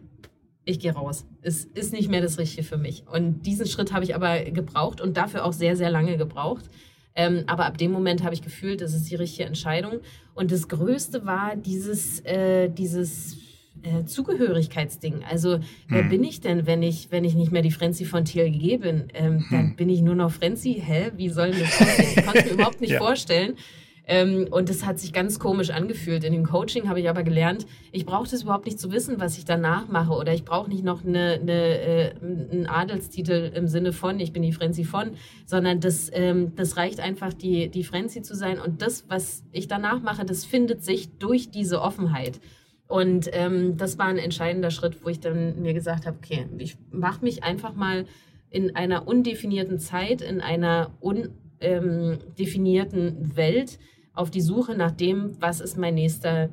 ich 0.65 0.79
gehe 0.79 0.93
raus. 0.93 1.25
Es 1.41 1.65
ist 1.65 1.93
nicht 1.93 2.09
mehr 2.09 2.21
das 2.21 2.37
Richtige 2.37 2.63
für 2.63 2.77
mich. 2.77 3.05
Und 3.11 3.45
diesen 3.45 3.65
Schritt 3.65 3.91
habe 3.91 4.03
ich 4.03 4.15
aber 4.15 4.39
gebraucht 4.41 5.01
und 5.01 5.17
dafür 5.17 5.45
auch 5.45 5.53
sehr, 5.53 5.75
sehr 5.75 5.89
lange 5.89 6.17
gebraucht. 6.17 6.65
Ähm, 7.15 7.43
aber 7.47 7.65
ab 7.65 7.77
dem 7.77 7.91
Moment 7.91 8.23
habe 8.23 8.33
ich 8.33 8.41
gefühlt, 8.41 8.81
das 8.81 8.93
ist 8.93 9.09
die 9.09 9.15
richtige 9.15 9.47
Entscheidung. 9.47 9.99
Und 10.33 10.51
das 10.51 10.67
Größte 10.67 11.25
war 11.25 11.55
dieses, 11.55 12.19
äh, 12.25 12.69
dieses 12.69 13.37
äh, 13.83 14.03
Zugehörigkeitsding. 14.05 15.23
Also, 15.29 15.59
wer 15.87 16.01
hm. 16.01 16.09
bin 16.09 16.23
ich 16.23 16.41
denn, 16.41 16.65
wenn 16.65 16.83
ich, 16.83 17.11
wenn 17.11 17.23
ich 17.23 17.35
nicht 17.35 17.51
mehr 17.51 17.61
die 17.61 17.71
Frenzy 17.71 18.03
von 18.03 18.25
TLG 18.25 18.81
bin? 18.81 19.05
Ähm, 19.13 19.39
hm. 19.39 19.45
Dann 19.49 19.75
bin 19.75 19.89
ich 19.89 20.01
nur 20.01 20.15
noch 20.15 20.31
Frenzy. 20.31 20.81
Hä? 20.85 21.11
Wie 21.15 21.29
soll 21.29 21.51
das 21.51 21.81
aussehen? 21.81 22.13
Ich 22.17 22.25
konnte 22.25 22.43
mir 22.43 22.51
überhaupt 22.53 22.81
nicht 22.81 22.91
ja. 22.91 22.99
vorstellen. 22.99 23.55
Ähm, 24.07 24.47
und 24.51 24.69
das 24.69 24.85
hat 24.85 24.99
sich 24.99 25.13
ganz 25.13 25.39
komisch 25.39 25.71
angefühlt. 25.71 26.23
In 26.23 26.33
dem 26.33 26.45
Coaching 26.45 26.89
habe 26.89 26.99
ich 26.99 27.09
aber 27.09 27.23
gelernt, 27.23 27.65
ich 27.91 28.05
brauche 28.05 28.29
das 28.29 28.43
überhaupt 28.43 28.65
nicht 28.65 28.79
zu 28.79 28.91
wissen, 28.91 29.19
was 29.19 29.37
ich 29.37 29.45
danach 29.45 29.87
mache. 29.87 30.13
Oder 30.13 30.33
ich 30.33 30.45
brauche 30.45 30.69
nicht 30.69 30.83
noch 30.83 31.03
eine, 31.03 31.39
eine, 31.41 31.79
äh, 31.79 32.13
einen 32.21 32.67
Adelstitel 32.67 33.51
im 33.55 33.67
Sinne 33.67 33.93
von, 33.93 34.19
ich 34.19 34.31
bin 34.31 34.43
die 34.43 34.53
Frenzi 34.53 34.83
von, 34.83 35.11
sondern 35.45 35.79
das, 35.79 36.09
ähm, 36.13 36.53
das 36.55 36.77
reicht 36.77 36.99
einfach, 36.99 37.33
die, 37.33 37.69
die 37.69 37.83
Frenzi 37.83 38.21
zu 38.21 38.35
sein. 38.35 38.59
Und 38.59 38.81
das, 38.81 39.05
was 39.09 39.43
ich 39.51 39.67
danach 39.67 40.01
mache, 40.01 40.25
das 40.25 40.45
findet 40.45 40.83
sich 40.83 41.17
durch 41.17 41.49
diese 41.49 41.81
Offenheit. 41.81 42.39
Und 42.87 43.29
ähm, 43.33 43.77
das 43.77 43.97
war 43.97 44.05
ein 44.05 44.19
entscheidender 44.19 44.69
Schritt, 44.69 45.03
wo 45.03 45.09
ich 45.09 45.19
dann 45.19 45.61
mir 45.61 45.73
gesagt 45.73 46.05
habe, 46.05 46.17
okay, 46.17 46.45
ich 46.59 46.77
mache 46.91 47.23
mich 47.23 47.43
einfach 47.43 47.73
mal 47.73 48.05
in 48.51 48.75
einer 48.75 49.07
undefinierten 49.07 49.79
Zeit, 49.79 50.21
in 50.21 50.39
einer 50.39 50.91
undefinierten 50.99 53.07
ähm, 53.07 53.35
Welt 53.35 53.79
auf 54.15 54.31
die 54.31 54.41
Suche 54.41 54.75
nach 54.75 54.91
dem, 54.91 55.35
was 55.39 55.59
ist 55.59 55.77
mein 55.77 55.95
nächster, 55.95 56.49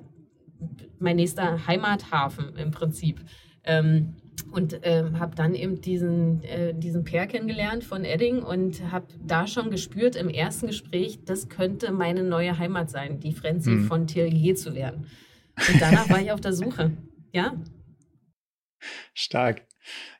mein 0.99 1.17
nächster 1.17 1.67
Heimathafen 1.67 2.57
im 2.57 2.71
Prinzip. 2.71 3.21
Ähm, 3.65 4.17
und 4.51 4.81
ähm, 4.83 5.19
habe 5.19 5.35
dann 5.37 5.55
eben 5.55 5.81
diesen, 5.81 6.43
äh, 6.43 6.75
diesen 6.75 7.05
Pair 7.05 7.27
kennengelernt 7.27 7.85
von 7.85 8.05
Edding 8.05 8.43
und 8.43 8.91
habe 8.91 9.07
da 9.25 9.47
schon 9.47 9.71
gespürt 9.71 10.17
im 10.17 10.29
ersten 10.29 10.67
Gespräch, 10.67 11.21
das 11.25 11.49
könnte 11.49 11.93
meine 11.93 12.23
neue 12.23 12.59
Heimat 12.59 12.91
sein, 12.91 13.21
die 13.21 13.33
Frenzy 13.33 13.71
mhm. 13.71 13.85
von 13.85 14.07
TLG 14.07 14.55
zu 14.57 14.75
werden. 14.75 15.07
Und 15.57 15.81
danach 15.81 16.09
war 16.11 16.21
ich 16.21 16.33
auf 16.33 16.41
der 16.41 16.53
Suche. 16.53 16.93
Ja. 17.35 17.55
Stark. 19.15 19.63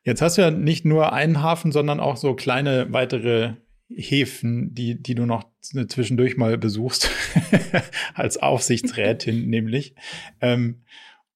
Jetzt 0.03 0.23
hast 0.23 0.39
du 0.39 0.43
ja 0.43 0.51
nicht 0.51 0.87
nur 0.87 1.13
einen 1.13 1.43
Hafen, 1.43 1.73
sondern 1.73 2.01
auch 2.01 2.17
so 2.17 2.35
kleine 2.35 2.91
weitere 2.91 3.57
Häfen, 3.97 4.75
die, 4.75 5.03
die 5.03 5.15
du 5.15 5.27
noch 5.27 5.45
zwischendurch 5.61 6.37
mal 6.37 6.59
besuchst, 6.59 7.11
als 8.15 8.37
Aufsichtsrätin 8.37 9.47
nämlich. 9.51 9.95
Ähm, 10.41 10.83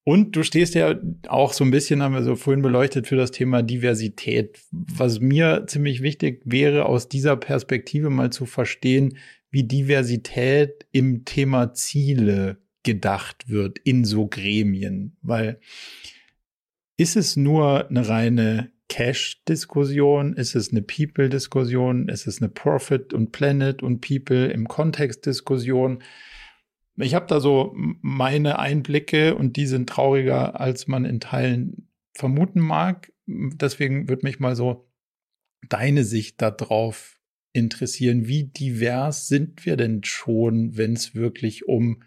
und 0.03 0.37
du 0.37 0.43
stehst 0.43 0.73
ja 0.73 0.95
auch 1.27 1.51
so 1.51 1.65
ein 1.65 1.71
bisschen, 1.71 2.01
haben 2.01 2.13
wir 2.13 2.23
so 2.23 2.37
vorhin 2.37 2.61
beleuchtet, 2.61 3.07
für 3.07 3.17
das 3.17 3.31
Thema 3.31 3.61
Diversität. 3.61 4.57
Was 4.71 5.19
mir 5.19 5.65
ziemlich 5.67 6.01
wichtig 6.01 6.41
wäre, 6.45 6.85
aus 6.85 7.09
dieser 7.09 7.35
Perspektive 7.35 8.09
mal 8.09 8.29
zu 8.31 8.45
verstehen, 8.45 9.17
wie 9.51 9.63
Diversität 9.63 10.85
im 10.93 11.25
Thema 11.25 11.73
Ziele 11.73 12.57
gedacht 12.83 13.49
wird 13.49 13.79
in 13.79 14.05
so 14.05 14.27
Gremien. 14.27 15.17
Weil 15.21 15.59
ist 16.95 17.17
es 17.17 17.35
nur 17.35 17.89
eine 17.89 18.07
reine 18.07 18.71
Cash-Diskussion? 18.89 20.33
Ist 20.33 20.55
es 20.55 20.71
eine 20.71 20.81
People-Diskussion? 20.81 22.09
Ist 22.09 22.27
es 22.27 22.41
eine 22.41 22.49
Profit 22.49 23.13
und 23.13 23.31
Planet 23.31 23.83
und 23.83 24.01
People 24.01 24.47
im 24.47 24.67
Kontext-Diskussion? 24.67 26.03
Ich 26.95 27.13
habe 27.13 27.27
da 27.27 27.39
so 27.39 27.73
meine 27.75 28.59
Einblicke 28.59 29.35
und 29.35 29.55
die 29.55 29.67
sind 29.67 29.87
trauriger, 29.89 30.59
als 30.59 30.87
man 30.87 31.05
in 31.05 31.19
Teilen 31.19 31.89
vermuten 32.13 32.59
mag. 32.59 33.11
Deswegen 33.27 34.09
würde 34.09 34.25
mich 34.25 34.39
mal 34.39 34.55
so 34.55 34.89
deine 35.69 36.03
Sicht 36.03 36.41
darauf 36.41 37.19
interessieren. 37.53 38.27
Wie 38.27 38.45
divers 38.45 39.27
sind 39.27 39.65
wir 39.65 39.77
denn 39.77 40.03
schon, 40.03 40.77
wenn 40.77 40.93
es 40.93 41.13
wirklich 41.13 41.67
um 41.67 42.03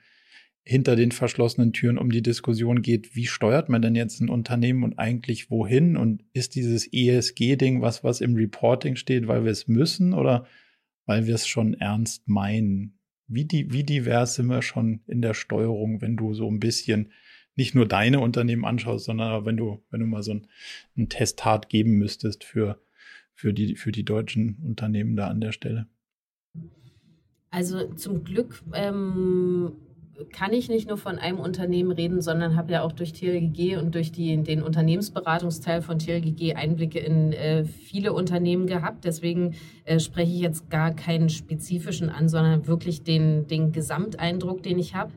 hinter 0.63 0.95
den 0.95 1.11
verschlossenen 1.11 1.73
Türen 1.73 1.99
um 1.99 2.11
die 2.11 2.23
Diskussion 2.23 2.83
geht, 2.83 3.17
wie 3.17 3.27
steuert 3.27 3.69
man 3.69 3.83
denn 3.83 3.95
jetzt 3.95 4.21
ein 4.21 4.29
Unternehmen 4.29 4.85
und 4.85 4.99
eigentlich 4.99 5.51
wohin? 5.51 5.97
Und 5.97 6.25
ist 6.33 6.55
dieses 6.55 6.87
ESG-Ding 6.93 7.81
was, 7.81 8.05
was 8.05 8.21
im 8.21 8.35
Reporting 8.35 8.97
steht, 8.97 9.27
weil 9.27 9.45
wir 9.45 9.53
es 9.53 9.69
müssen 9.69 10.13
oder 10.13 10.47
weil 11.07 11.27
wir 11.27 11.35
es 11.35 11.47
schon 11.47 11.75
ernst 11.75 12.29
meinen? 12.29 12.99
Wie, 13.27 13.45
die, 13.45 13.73
wie 13.73 13.85
divers 13.85 14.35
sind 14.35 14.47
wir 14.47 14.63
schon 14.63 15.01
in 15.07 15.23
der 15.23 15.35
Steuerung, 15.35 16.01
wenn 16.01 16.17
du 16.17 16.35
so 16.35 16.49
ein 16.49 16.61
bisschen 16.61 17.11
nicht 17.57 17.75
nur 17.75 17.87
deine 17.87 18.21
Unternehmen 18.21 18.65
anschaust, 18.65 19.07
sondern 19.07 19.45
wenn 19.45 19.57
du, 19.57 19.83
wenn 19.91 20.01
du 20.01 20.07
mal 20.07 20.23
so 20.23 20.33
ein, 20.33 20.47
ein 20.97 21.09
Testat 21.09 21.69
geben 21.69 21.93
müsstest 21.93 22.45
für, 22.45 22.81
für, 23.35 23.53
die, 23.53 23.77
für 23.77 23.93
die 23.93 24.05
deutschen 24.05 24.59
Unternehmen 24.65 25.17
da 25.17 25.29
an 25.29 25.41
der 25.41 25.53
Stelle? 25.53 25.87
Also 27.51 27.93
zum 27.95 28.25
Glück 28.25 28.63
ähm, 28.75 29.73
kann 30.33 30.53
ich 30.53 30.69
nicht 30.69 30.89
nur 30.89 30.97
von 30.97 31.19
einem 31.19 31.39
Unternehmen 31.39 31.93
reden, 31.93 32.21
sondern 32.21 32.57
habe 32.57 32.73
ja 32.73 32.83
auch 32.83 32.93
durch 32.93 33.13
TLGG 33.13 33.77
und 33.77 33.95
durch 33.95 34.13
die, 34.13 34.37
den 34.43 34.63
Unternehmensberatungsteil 34.63 35.83
von 35.83 35.99
TLGG 35.99 36.55
Einblicke 36.55 36.99
in 36.99 37.33
äh, 37.33 37.65
viele 37.65 38.13
Unternehmen 38.13 38.67
gehabt. 38.67 39.05
Deswegen 39.05 39.55
äh, 39.85 39.99
spreche 39.99 40.33
ich 40.33 40.41
jetzt 40.41 40.71
gar 40.71 40.93
keinen 40.93 41.29
spezifischen 41.29 42.11
an, 42.11 42.29
sondern 42.29 42.67
wirklich 42.67 43.03
den, 43.03 43.47
den 43.47 43.73
Gesamteindruck, 43.73 44.63
den 44.63 44.79
ich 44.79 44.95
habe. 44.95 45.13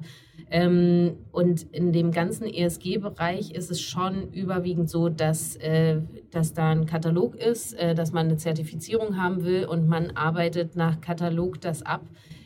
Ähm, 0.50 1.18
und 1.32 1.64
in 1.72 1.92
dem 1.94 2.12
ganzen 2.12 2.46
ESG-Bereich 2.46 3.52
ist 3.52 3.72
es 3.72 3.82
schon 3.82 4.32
überwiegend 4.34 4.90
so, 4.90 5.10
dass, 5.10 5.56
äh, 5.56 6.02
dass 6.30 6.54
da 6.54 6.70
ein 6.70 6.86
Katalog 6.86 7.36
ist, 7.36 7.74
äh, 7.74 7.96
dass 7.96 8.12
man 8.12 8.28
eine 8.28 8.38
Zertifizierung 8.38 9.18
haben 9.18 9.44
will 9.44 9.66
und 9.66 9.88
man 9.88 10.12
arbeitet 10.12 10.76
nach 10.76 11.02
Katalog 11.02 11.60
das 11.60 11.82
ab. 11.82 12.04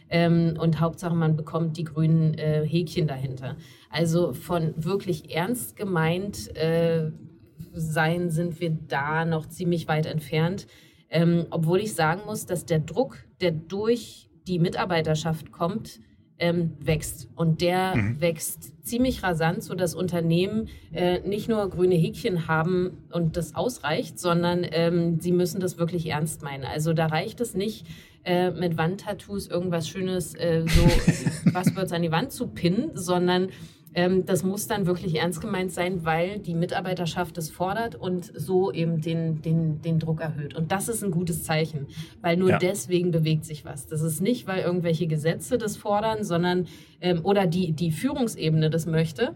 Ähm, 0.10 0.58
und 0.60 0.80
Hauptsache, 0.80 1.16
man 1.16 1.36
bekommt 1.36 1.78
die 1.78 1.84
grünen 1.84 2.34
äh, 2.36 2.66
Häkchen 2.66 3.08
dahinter. 3.08 3.58
Also 3.90 4.34
von 4.34 4.74
wirklich 4.78 5.36
ernst 5.36 5.76
gemeint 5.76 6.56
äh, 6.56 7.12
sein 7.74 8.30
sind 8.30 8.60
wir 8.60 8.70
da 8.70 9.26
noch 9.26 9.48
ziemlich 9.48 9.88
weit 9.88 10.06
entfernt. 10.06 10.68
Ähm, 11.10 11.46
obwohl 11.50 11.80
ich 11.80 11.94
sagen 11.94 12.22
muss, 12.26 12.46
dass 12.46 12.66
der 12.66 12.80
Druck, 12.80 13.18
der 13.40 13.52
durch 13.52 14.30
die 14.48 14.60
Mitarbeiterschaft 14.60 15.52
kommt, 15.52 16.00
ähm, 16.40 16.74
wächst. 16.80 17.30
Und 17.36 17.62
der 17.62 17.96
mhm. 17.96 18.22
wächst 18.22 18.86
ziemlich 18.86 19.24
rasant, 19.24 19.64
sodass 19.64 19.96
Unternehmen 19.96 20.70
äh, 20.94 21.20
nicht 21.22 21.50
nur 21.50 21.68
grüne 21.70 21.96
Häkchen 21.96 22.48
haben 22.48 23.06
und 23.12 23.38
das 23.38 23.56
ausreicht, 23.56 24.20
sondern 24.20 24.66
ähm, 24.70 25.20
sie 25.20 25.32
müssen 25.32 25.60
das 25.60 25.78
wirklich 25.78 26.08
ernst 26.08 26.44
meinen. 26.44 26.64
Also 26.64 26.94
da 26.94 27.08
reicht 27.08 27.42
es 27.42 27.56
nicht, 27.56 27.88
äh, 28.28 28.52
mit 28.52 28.78
Wandtattoos 28.78 29.48
irgendwas 29.48 29.88
Schönes, 29.88 30.36
äh, 30.36 30.66
so 30.68 31.52
Buzzwords 31.52 31.94
an 31.94 32.02
die 32.02 32.12
Wand 32.12 32.34
zu 32.34 32.48
pinnen, 32.48 32.92
sondern 32.94 33.48
ähm, 33.94 34.26
das 34.26 34.44
muss 34.44 34.68
dann 34.68 34.86
wirklich 34.86 35.16
ernst 35.16 35.40
gemeint 35.40 35.72
sein, 35.72 36.04
weil 36.04 36.40
die 36.40 36.54
Mitarbeiterschaft 36.54 37.38
es 37.38 37.50
fordert 37.50 37.96
und 37.96 38.30
so 38.36 38.70
eben 38.74 39.00
den, 39.00 39.42
den, 39.42 39.82
den 39.82 39.98
Druck 39.98 40.20
erhöht. 40.20 40.56
Und 40.56 40.74
das 40.74 40.90
ist 40.90 41.06
ein 41.06 41.12
gutes 41.12 41.46
Zeichen, 41.46 41.88
weil 42.22 42.36
nur 42.36 42.50
ja. 42.50 42.58
deswegen 42.58 43.12
bewegt 43.12 43.46
sich 43.46 43.64
was. 43.64 43.88
Das 43.88 44.02
ist 44.02 44.22
nicht, 44.22 44.46
weil 44.46 44.62
irgendwelche 44.62 45.08
Gesetze 45.08 45.58
das 45.58 45.78
fordern, 45.78 46.26
sondern 46.26 46.68
ähm, 47.00 47.22
oder 47.24 47.48
die, 47.48 47.72
die 47.72 47.92
Führungsebene 47.92 48.70
das 48.70 48.88
möchte, 48.88 49.36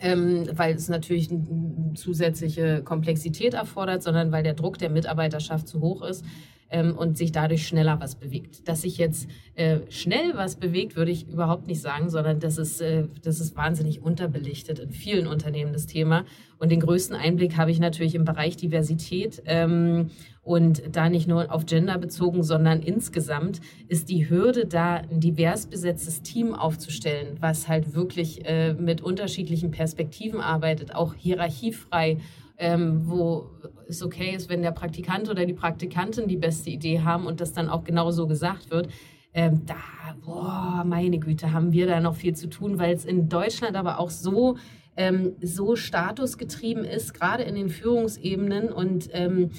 ähm, 0.00 0.48
weil 0.54 0.74
es 0.74 0.88
natürlich 0.88 1.30
eine 1.30 1.92
zusätzliche 1.94 2.82
Komplexität 2.82 3.52
erfordert, 3.52 4.02
sondern 4.02 4.32
weil 4.32 4.42
der 4.42 4.54
Druck 4.54 4.78
der 4.78 4.88
Mitarbeiterschaft 4.88 5.68
zu 5.68 5.82
hoch 5.82 6.00
ist 6.02 6.24
ähm, 6.70 6.96
und 6.96 7.16
sich 7.16 7.32
dadurch 7.32 7.66
schneller 7.66 8.00
was 8.00 8.14
bewegt. 8.14 8.68
Dass 8.68 8.82
sich 8.82 8.98
jetzt 8.98 9.28
äh, 9.54 9.78
schnell 9.90 10.34
was 10.34 10.56
bewegt, 10.56 10.96
würde 10.96 11.10
ich 11.10 11.28
überhaupt 11.28 11.66
nicht 11.66 11.80
sagen, 11.80 12.10
sondern 12.10 12.40
das 12.40 12.58
ist, 12.58 12.80
äh, 12.80 13.04
das 13.22 13.40
ist 13.40 13.56
wahnsinnig 13.56 14.02
unterbelichtet 14.02 14.78
in 14.78 14.90
vielen 14.90 15.26
Unternehmen 15.26 15.72
das 15.72 15.86
Thema. 15.86 16.24
Und 16.58 16.70
den 16.70 16.80
größten 16.80 17.16
Einblick 17.16 17.56
habe 17.56 17.70
ich 17.70 17.78
natürlich 17.78 18.14
im 18.14 18.24
Bereich 18.24 18.56
Diversität. 18.56 19.42
Ähm, 19.46 20.10
und 20.44 20.82
da 20.94 21.08
nicht 21.08 21.26
nur 21.26 21.52
auf 21.52 21.64
Gender 21.64 21.98
bezogen, 21.98 22.42
sondern 22.42 22.80
insgesamt 22.80 23.60
ist 23.88 24.10
die 24.10 24.28
Hürde 24.28 24.66
da, 24.66 24.96
ein 24.96 25.20
divers 25.20 25.66
besetztes 25.66 26.22
Team 26.22 26.54
aufzustellen, 26.54 27.38
was 27.40 27.66
halt 27.66 27.94
wirklich 27.94 28.44
äh, 28.44 28.74
mit 28.74 29.00
unterschiedlichen 29.00 29.70
Perspektiven 29.70 30.40
arbeitet, 30.40 30.94
auch 30.94 31.14
hierarchiefrei 31.14 32.18
ähm, 32.58 33.08
wo 33.08 33.50
es 33.88 34.02
okay 34.02 34.34
ist, 34.34 34.48
wenn 34.48 34.62
der 34.62 34.72
Praktikant 34.72 35.28
oder 35.28 35.44
die 35.44 35.54
Praktikantin 35.54 36.28
die 36.28 36.36
beste 36.36 36.70
Idee 36.70 37.00
haben 37.00 37.26
und 37.26 37.40
das 37.40 37.52
dann 37.52 37.68
auch 37.68 37.84
genau 37.84 38.10
so 38.10 38.26
gesagt 38.26 38.70
wird. 38.70 38.88
Ähm, 39.32 39.62
da, 39.66 39.74
boah, 40.24 40.84
meine 40.86 41.18
Güte, 41.18 41.52
haben 41.52 41.72
wir 41.72 41.86
da 41.86 42.00
noch 42.00 42.14
viel 42.14 42.36
zu 42.36 42.48
tun, 42.48 42.78
weil 42.78 42.94
es 42.94 43.04
in 43.04 43.28
Deutschland 43.28 43.76
aber 43.76 43.98
auch 43.98 44.10
so, 44.10 44.56
ähm, 44.96 45.32
so 45.42 45.74
statusgetrieben 45.74 46.84
ist, 46.84 47.14
gerade 47.14 47.42
in 47.42 47.56
den 47.56 47.68
Führungsebenen 47.68 48.72
und 48.72 49.08
ähm, 49.12 49.50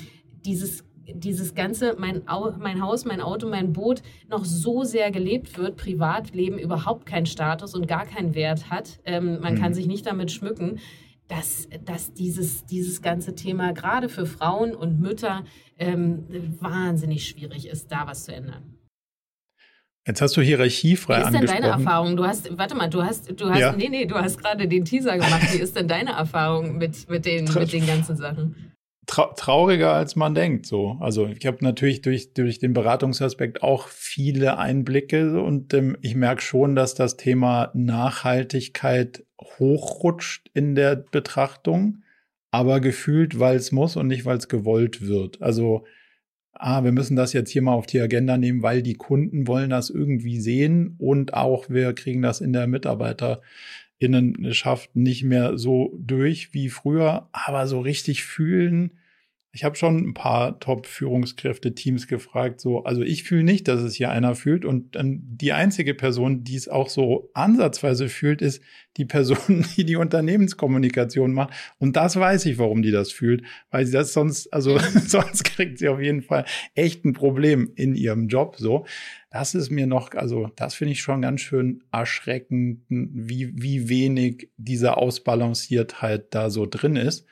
dieses 0.46 0.86
dieses 1.08 1.54
ganze, 1.54 1.96
mein, 2.00 2.28
Au 2.28 2.52
mein 2.60 2.82
Haus, 2.82 3.06
mein 3.06 3.22
Auto, 3.22 3.48
mein 3.48 3.74
Boot 3.74 4.02
noch 4.28 4.44
so 4.44 4.84
sehr 4.84 5.12
gelebt 5.12 5.56
wird, 5.58 5.78
Privatleben 5.78 6.58
überhaupt 6.58 7.06
keinen 7.06 7.28
Status 7.28 7.76
und 7.76 7.88
gar 7.88 8.06
keinen 8.06 8.34
Wert 8.34 8.72
hat. 8.72 9.00
Ähm, 9.06 9.40
man 9.40 9.54
mhm. 9.54 9.60
kann 9.60 9.74
sich 9.76 9.86
nicht 9.86 10.08
damit 10.08 10.32
schmücken 10.32 10.80
dass, 11.28 11.68
dass 11.84 12.14
dieses, 12.14 12.66
dieses 12.66 13.02
ganze 13.02 13.36
Thema 13.36 13.74
gerade 13.74 14.10
für 14.10 14.26
Frauen 14.26 14.76
und 14.76 15.00
Mütter 15.00 15.44
ähm, 15.78 16.26
wahnsinnig 16.60 17.28
schwierig 17.28 17.68
ist, 17.68 17.92
da 17.92 18.08
was 18.08 18.26
zu 18.26 18.34
ändern. 18.34 18.76
Jetzt 20.08 20.22
hast 20.22 20.38
du 20.38 20.42
hierarchiefrei 20.42 21.16
angesprochen. 21.16 21.42
Wie 21.42 21.46
ist 21.46 21.52
denn 21.52 21.64
deine 21.64 21.74
Erfahrung? 21.74 22.16
Du 22.16 22.26
hast, 22.26 22.58
warte 22.58 22.76
mal, 22.76 22.90
du 22.90 23.02
hast, 23.02 23.40
du 23.40 23.50
hast, 23.50 23.60
ja. 23.60 23.72
nee, 23.72 23.90
nee, 23.90 24.06
du 24.06 24.16
hast 24.16 24.38
gerade 24.38 24.68
den 24.68 24.86
Teaser 24.86 25.16
gemacht. 25.16 25.52
Wie 25.52 25.58
ist 25.58 25.76
denn 25.76 25.88
deine 25.88 26.12
Erfahrung 26.12 26.78
mit, 26.78 27.10
mit, 27.10 27.26
den, 27.26 27.52
mit 27.52 27.74
den 27.74 27.88
ganzen 27.88 28.16
Sachen? 28.16 28.74
Tra 29.08 29.34
trauriger, 29.34 29.94
als 29.94 30.16
man 30.16 30.36
denkt. 30.36 30.68
So, 30.68 30.98
also 31.00 31.28
ich 31.28 31.46
habe 31.46 31.58
natürlich 31.62 32.02
durch 32.02 32.34
durch 32.34 32.60
den 32.60 32.74
Beratungsaspekt 32.74 33.62
auch 33.62 33.88
viele 33.88 34.58
Einblicke 34.58 35.42
und 35.42 35.74
ähm, 35.76 35.98
ich 36.02 36.16
merke 36.16 36.42
schon, 36.42 36.76
dass 36.76 36.96
das 36.96 37.16
Thema 37.16 37.72
Nachhaltigkeit 37.76 39.25
hochrutscht 39.42 40.50
in 40.54 40.76
der 40.76 40.96
Betrachtung, 40.96 42.04
aber 42.52 42.80
gefühlt, 42.80 43.40
weil 43.40 43.58
es 43.58 43.72
muss 43.72 43.96
und 43.96 44.08
nicht, 44.08 44.26
weil 44.26 44.38
es 44.38 44.48
gewollt 44.48 45.02
wird. 45.02 45.42
Also 45.42 45.86
ah, 46.54 46.84
wir 46.84 46.92
müssen 46.92 47.16
das 47.16 47.34
jetzt 47.34 47.52
hier 47.52 47.62
mal 47.62 47.74
auf 47.74 47.86
die 47.86 48.00
Agenda 48.00 48.38
nehmen, 48.38 48.64
weil 48.64 48.82
die 48.82 48.96
Kunden 48.96 49.48
wollen 49.48 49.70
das 49.70 49.90
irgendwie 49.90 50.40
sehen 50.40 50.96
und 50.98 51.34
auch 51.34 51.70
wir 51.70 51.94
kriegen 51.94 52.22
das 52.22 52.42
in 52.42 52.54
der 52.54 52.68
Mitarbeiter 52.68 53.42
Innenschaft 53.98 54.96
nicht 54.96 55.24
mehr 55.24 55.58
so 55.58 55.98
durch 55.98 56.54
wie 56.54 56.70
früher, 56.70 57.30
aber 57.32 57.68
so 57.68 57.80
richtig 57.80 58.24
fühlen. 58.24 58.92
Ich 59.56 59.64
habe 59.64 59.76
schon 59.76 60.10
ein 60.10 60.14
paar 60.14 60.60
Top-Führungskräfte-Teams 60.60 62.08
gefragt, 62.08 62.60
so, 62.60 62.84
also 62.84 63.02
ich 63.02 63.24
fühle 63.24 63.44
nicht, 63.44 63.70
dass 63.70 63.82
es 63.82 63.96
hier 63.96 64.12
einer 64.12 64.36
fühlt. 64.36 64.66
Und 64.66 64.96
dann 64.96 65.22
die 65.24 65.54
einzige 65.54 65.94
Person, 65.94 66.44
die 66.44 66.58
es 66.58 66.68
auch 66.68 66.90
so 66.90 67.30
ansatzweise 67.34 68.10
fühlt, 68.10 68.42
ist 68.42 68.62
die 68.98 69.06
Person, 69.06 69.66
die 69.78 69.86
die 69.86 69.96
Unternehmenskommunikation 69.96 71.32
macht. 71.32 71.54
Und 71.80 71.96
das 71.96 72.18
weiß 72.18 72.46
ich, 72.48 72.58
warum 72.58 72.82
die 72.82 72.92
das 72.92 73.14
fühlt, 73.14 73.44
weil 73.72 73.86
sie 73.86 73.94
das 73.94 74.12
sonst, 74.12 74.54
also 74.54 74.78
sonst 75.08 75.46
kriegt 75.46 75.80
sie 75.80 75.88
auf 75.88 76.02
jeden 76.02 76.22
Fall 76.22 76.44
echt 76.74 77.06
ein 77.06 77.14
Problem 77.14 77.72
in 77.76 77.96
ihrem 77.96 78.28
Job, 78.28 78.58
so 78.58 78.86
das 79.36 79.54
ist 79.54 79.70
mir 79.70 79.86
noch, 79.86 80.14
also 80.14 80.50
das 80.56 80.76
finde 80.76 80.94
ich 80.94 81.02
schon 81.02 81.22
ganz 81.22 81.42
schön 81.42 81.84
erschreckend, 81.92 82.86
wie, 82.88 83.52
wie 83.62 83.90
wenig 83.90 84.50
diese 84.56 84.96
Ausbalanciertheit 84.96 86.34
da 86.34 86.50
so 86.50 86.66
drin 86.66 86.96
ist. 86.96 87.26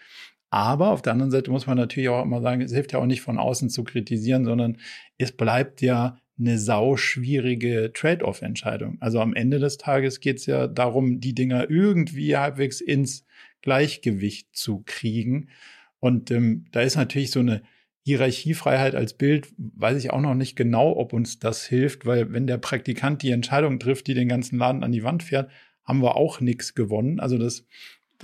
Aber 0.54 0.92
auf 0.92 1.02
der 1.02 1.14
anderen 1.14 1.32
Seite 1.32 1.50
muss 1.50 1.66
man 1.66 1.78
natürlich 1.78 2.10
auch 2.10 2.22
immer 2.22 2.40
sagen, 2.40 2.62
es 2.62 2.72
hilft 2.72 2.94
ja 2.94 3.00
auch 3.00 3.08
nicht 3.08 3.22
von 3.22 3.40
außen 3.40 3.72
zu 3.72 3.84
kritisieren, 3.84 4.46
sondern 4.46 4.78
es 5.18 5.32
bleibt 5.32 5.82
ja 5.82 6.20
eine 6.38 6.60
sauschwierige 6.60 7.90
Trade-off-Entscheidung. 7.92 8.98
Also 9.00 9.20
am 9.20 9.34
Ende 9.34 9.58
des 9.58 9.80
Tages 9.80 10.20
geht 10.20 10.38
es 10.38 10.46
ja 10.46 10.68
darum, 10.68 11.20
die 11.20 11.34
Dinger 11.34 11.72
irgendwie 11.72 12.38
halbwegs 12.38 12.82
ins 12.82 13.26
Gleichgewicht 13.64 14.56
zu 14.56 14.84
kriegen. 14.86 15.50
Und 15.98 16.30
ähm, 16.30 16.66
da 16.72 16.82
ist 16.82 16.98
natürlich 16.98 17.32
so 17.32 17.40
eine 17.40 17.64
Hierarchiefreiheit 18.06 18.94
als 18.94 19.16
Bild 19.16 19.52
weiß 19.58 19.98
ich 19.98 20.12
auch 20.12 20.22
noch 20.22 20.36
nicht 20.36 20.56
genau, 20.56 20.96
ob 20.96 21.14
uns 21.14 21.40
das 21.40 21.66
hilft, 21.66 22.06
weil 22.06 22.32
wenn 22.32 22.46
der 22.46 22.60
Praktikant 22.60 23.24
die 23.24 23.32
Entscheidung 23.32 23.80
trifft, 23.80 24.06
die 24.06 24.14
den 24.14 24.28
ganzen 24.28 24.60
Laden 24.60 24.84
an 24.84 24.92
die 24.92 25.04
Wand 25.04 25.24
fährt, 25.24 25.50
haben 25.84 26.04
wir 26.04 26.16
auch 26.16 26.42
nichts 26.42 26.76
gewonnen. 26.76 27.20
Also 27.20 27.40
das, 27.40 27.66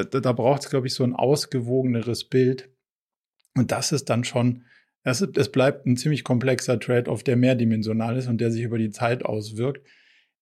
da, 0.03 0.19
da 0.19 0.31
braucht 0.31 0.63
es, 0.63 0.69
glaube 0.69 0.87
ich, 0.87 0.93
so 0.93 1.03
ein 1.03 1.15
ausgewogeneres 1.15 2.25
Bild. 2.25 2.69
Und 3.55 3.71
das 3.71 3.91
ist 3.91 4.09
dann 4.09 4.23
schon, 4.23 4.63
es, 5.03 5.21
es 5.21 5.51
bleibt 5.51 5.85
ein 5.85 5.97
ziemlich 5.97 6.23
komplexer 6.23 6.79
Trade-off, 6.79 7.23
der 7.23 7.37
mehrdimensional 7.37 8.17
ist 8.17 8.27
und 8.27 8.39
der 8.39 8.51
sich 8.51 8.63
über 8.63 8.77
die 8.77 8.91
Zeit 8.91 9.25
auswirkt. 9.25 9.85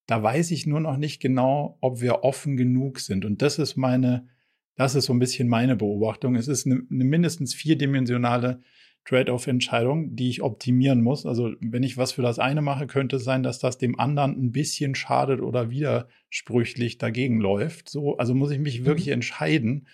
Da 0.07 0.21
weiß 0.23 0.51
ich 0.51 0.65
nur 0.65 0.79
noch 0.79 0.97
nicht 0.97 1.19
genau, 1.19 1.77
ob 1.81 2.01
wir 2.01 2.23
offen 2.23 2.57
genug 2.57 2.99
sind. 2.99 3.25
Und 3.25 3.41
das 3.41 3.59
ist 3.59 3.75
meine, 3.75 4.27
das 4.75 4.95
ist 4.95 5.05
so 5.05 5.13
ein 5.13 5.19
bisschen 5.19 5.47
meine 5.47 5.75
Beobachtung. 5.75 6.35
Es 6.35 6.47
ist 6.47 6.65
eine, 6.65 6.81
eine 6.89 7.03
mindestens 7.03 7.53
vierdimensionale 7.53 8.61
Trade-off-Entscheidung, 9.07 10.15
die 10.15 10.29
ich 10.29 10.41
optimieren 10.41 11.01
muss. 11.01 11.25
Also 11.25 11.53
wenn 11.61 11.83
ich 11.83 11.97
was 11.97 12.11
für 12.11 12.21
das 12.21 12.39
eine 12.39 12.61
mache, 12.61 12.87
könnte 12.87 13.15
es 13.15 13.23
sein, 13.23 13.41
dass 13.41 13.59
das 13.59 13.77
dem 13.77 13.99
anderen 13.99 14.31
ein 14.31 14.51
bisschen 14.51 14.95
schadet 14.95 15.39
oder 15.41 15.69
widersprüchlich 15.69 16.97
dagegen 16.97 17.39
läuft. 17.39 17.89
So, 17.89 18.17
also 18.17 18.35
muss 18.35 18.51
ich 18.51 18.59
mich 18.59 18.81
mhm. 18.81 18.85
wirklich 18.85 19.07
entscheiden. 19.07 19.87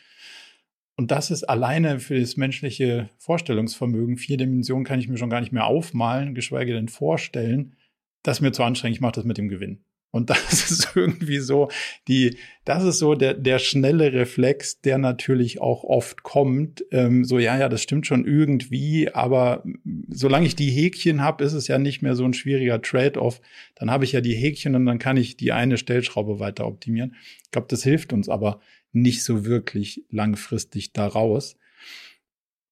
Und 0.96 1.12
das 1.12 1.32
ist 1.32 1.44
alleine 1.44 2.00
für 2.00 2.20
das 2.20 2.38
menschliche 2.38 3.10
Vorstellungsvermögen. 3.18 4.18
Vier 4.18 4.38
Dimensionen 4.38 4.86
kann 4.86 5.00
ich 5.00 5.08
mir 5.08 5.18
schon 5.18 5.30
gar 5.30 5.42
nicht 5.42 5.52
mehr 5.52 5.66
aufmalen, 5.66 6.34
geschweige 6.34 6.74
denn 6.74 6.88
vorstellen. 6.88 7.76
Das 8.24 8.38
ist 8.38 8.42
mir 8.42 8.52
zu 8.52 8.64
anstrengend. 8.64 8.98
Ich 8.98 9.02
mache 9.02 9.14
das 9.14 9.26
mit 9.26 9.38
dem 9.38 9.50
Gewinn. 9.50 9.84
Und 10.14 10.30
das 10.30 10.70
ist 10.70 10.90
irgendwie 10.96 11.40
so 11.40 11.70
die, 12.08 12.38
das 12.66 12.84
ist 12.84 13.00
so 13.00 13.16
der, 13.16 13.34
der 13.34 13.58
schnelle 13.58 14.14
Reflex, 14.14 14.80
der 14.80 15.00
natürlich 15.00 15.60
auch 15.60 15.84
oft 15.84 16.22
kommt. 16.22 16.86
Ähm, 16.92 17.26
so, 17.26 17.40
ja, 17.40 17.58
ja, 17.58 17.68
das 17.68 17.82
stimmt 17.82 18.06
schon 18.06 18.24
irgendwie, 18.24 19.10
aber 19.12 19.64
solange 20.08 20.46
ich 20.46 20.56
die 20.56 20.70
Häkchen 20.70 21.22
habe, 21.22 21.44
ist 21.44 21.54
es 21.54 21.68
ja 21.68 21.80
nicht 21.80 22.04
mehr 22.04 22.16
so 22.16 22.26
ein 22.26 22.36
schwieriger 22.36 22.80
Trade-off. 22.80 23.42
Dann 23.76 23.90
habe 23.90 24.06
ich 24.06 24.12
ja 24.12 24.22
die 24.22 24.36
Häkchen 24.36 24.76
und 24.76 24.86
dann 24.86 25.00
kann 25.00 25.18
ich 25.18 25.36
die 25.36 25.52
eine 25.52 25.78
Stellschraube 25.78 26.40
weiter 26.40 26.68
optimieren. 26.68 27.16
Ich 27.44 27.50
glaube, 27.52 27.68
das 27.70 27.82
hilft 27.84 28.14
uns 28.14 28.30
aber 28.30 28.60
nicht 28.92 29.24
so 29.24 29.46
wirklich 29.46 30.06
langfristig 30.12 30.94
daraus. 30.94 31.58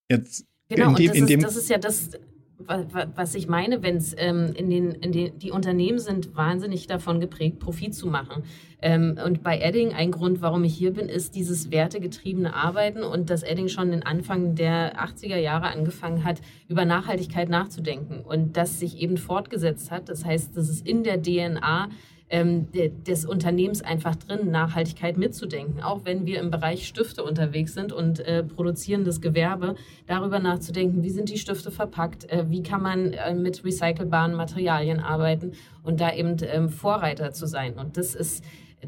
Jetzt 0.10 0.46
Genau, 0.70 0.96
in 0.96 1.28
dem, 1.28 1.40
und 1.40 1.44
das, 1.44 1.58
ist, 1.58 1.58
das 1.58 1.64
ist 1.64 1.70
ja 1.70 1.78
das, 1.78 2.10
was 2.68 3.36
ich 3.36 3.48
meine, 3.48 3.84
wenn 3.84 3.98
es 3.98 4.16
ähm, 4.18 4.54
in 4.56 4.70
den, 4.70 4.92
in 4.92 5.12
den, 5.12 5.38
die 5.40 5.52
Unternehmen 5.52 6.00
sind 6.00 6.36
wahnsinnig 6.36 6.88
davon 6.88 7.20
geprägt, 7.20 7.60
Profit 7.60 7.94
zu 7.94 8.08
machen. 8.08 8.44
Ähm, 8.82 9.18
und 9.24 9.44
bei 9.44 9.60
Edding, 9.60 9.94
ein 9.94 10.12
Grund, 10.12 10.42
warum 10.42 10.64
ich 10.64 10.74
hier 10.74 10.92
bin, 10.94 11.08
ist 11.08 11.36
dieses 11.36 11.72
wertegetriebene 11.72 12.54
Arbeiten 12.54 13.04
und 13.04 13.30
dass 13.30 13.44
Edding 13.44 13.68
schon 13.68 13.92
den 13.92 14.04
Anfang 14.04 14.56
der 14.56 14.96
80er 15.00 15.38
Jahre 15.38 15.68
angefangen 15.68 16.24
hat, 16.24 16.42
über 16.68 16.86
Nachhaltigkeit 16.86 17.50
nachzudenken 17.50 18.22
und 18.22 18.58
das 18.58 18.80
sich 18.80 18.98
eben 18.98 19.18
fortgesetzt 19.18 19.92
hat. 19.92 20.10
Das 20.10 20.26
heißt, 20.26 20.58
das 20.58 20.70
ist 20.70 20.88
in 20.88 21.04
der 21.04 21.22
DNA 21.22 21.90
ähm, 22.32 22.68
des 22.72 23.26
Unternehmens 23.26 23.82
einfach 23.82 24.16
drin, 24.16 24.50
Nachhaltigkeit 24.50 25.18
mitzudenken. 25.18 25.82
Auch 25.82 26.06
wenn 26.06 26.26
wir 26.26 26.40
im 26.40 26.50
Bereich 26.50 26.88
Stifte 26.88 27.24
unterwegs 27.24 27.74
sind 27.74 27.92
und 27.92 28.20
äh, 28.22 28.44
produzierendes 28.44 29.22
Gewerbe, 29.22 29.76
darüber 30.08 30.40
nachzudenken, 30.40 31.04
wie 31.04 31.10
sind 31.10 31.30
die 31.30 31.38
Stifte 31.38 31.72
verpackt, 31.72 32.30
äh, 32.30 32.46
wie 32.50 32.64
kann 32.64 32.82
man 32.82 33.14
äh, 33.14 33.34
mit 33.34 33.64
recycelbaren 33.64 34.34
Materialien 34.34 35.00
arbeiten 35.00 35.52
und 35.84 36.00
da 36.00 36.14
eben 36.14 36.38
ähm, 36.42 36.70
Vorreiter 36.70 37.32
zu 37.32 37.46
sein. 37.46 37.74
Und 37.78 37.98
das 37.98 38.16
ist 38.16 38.44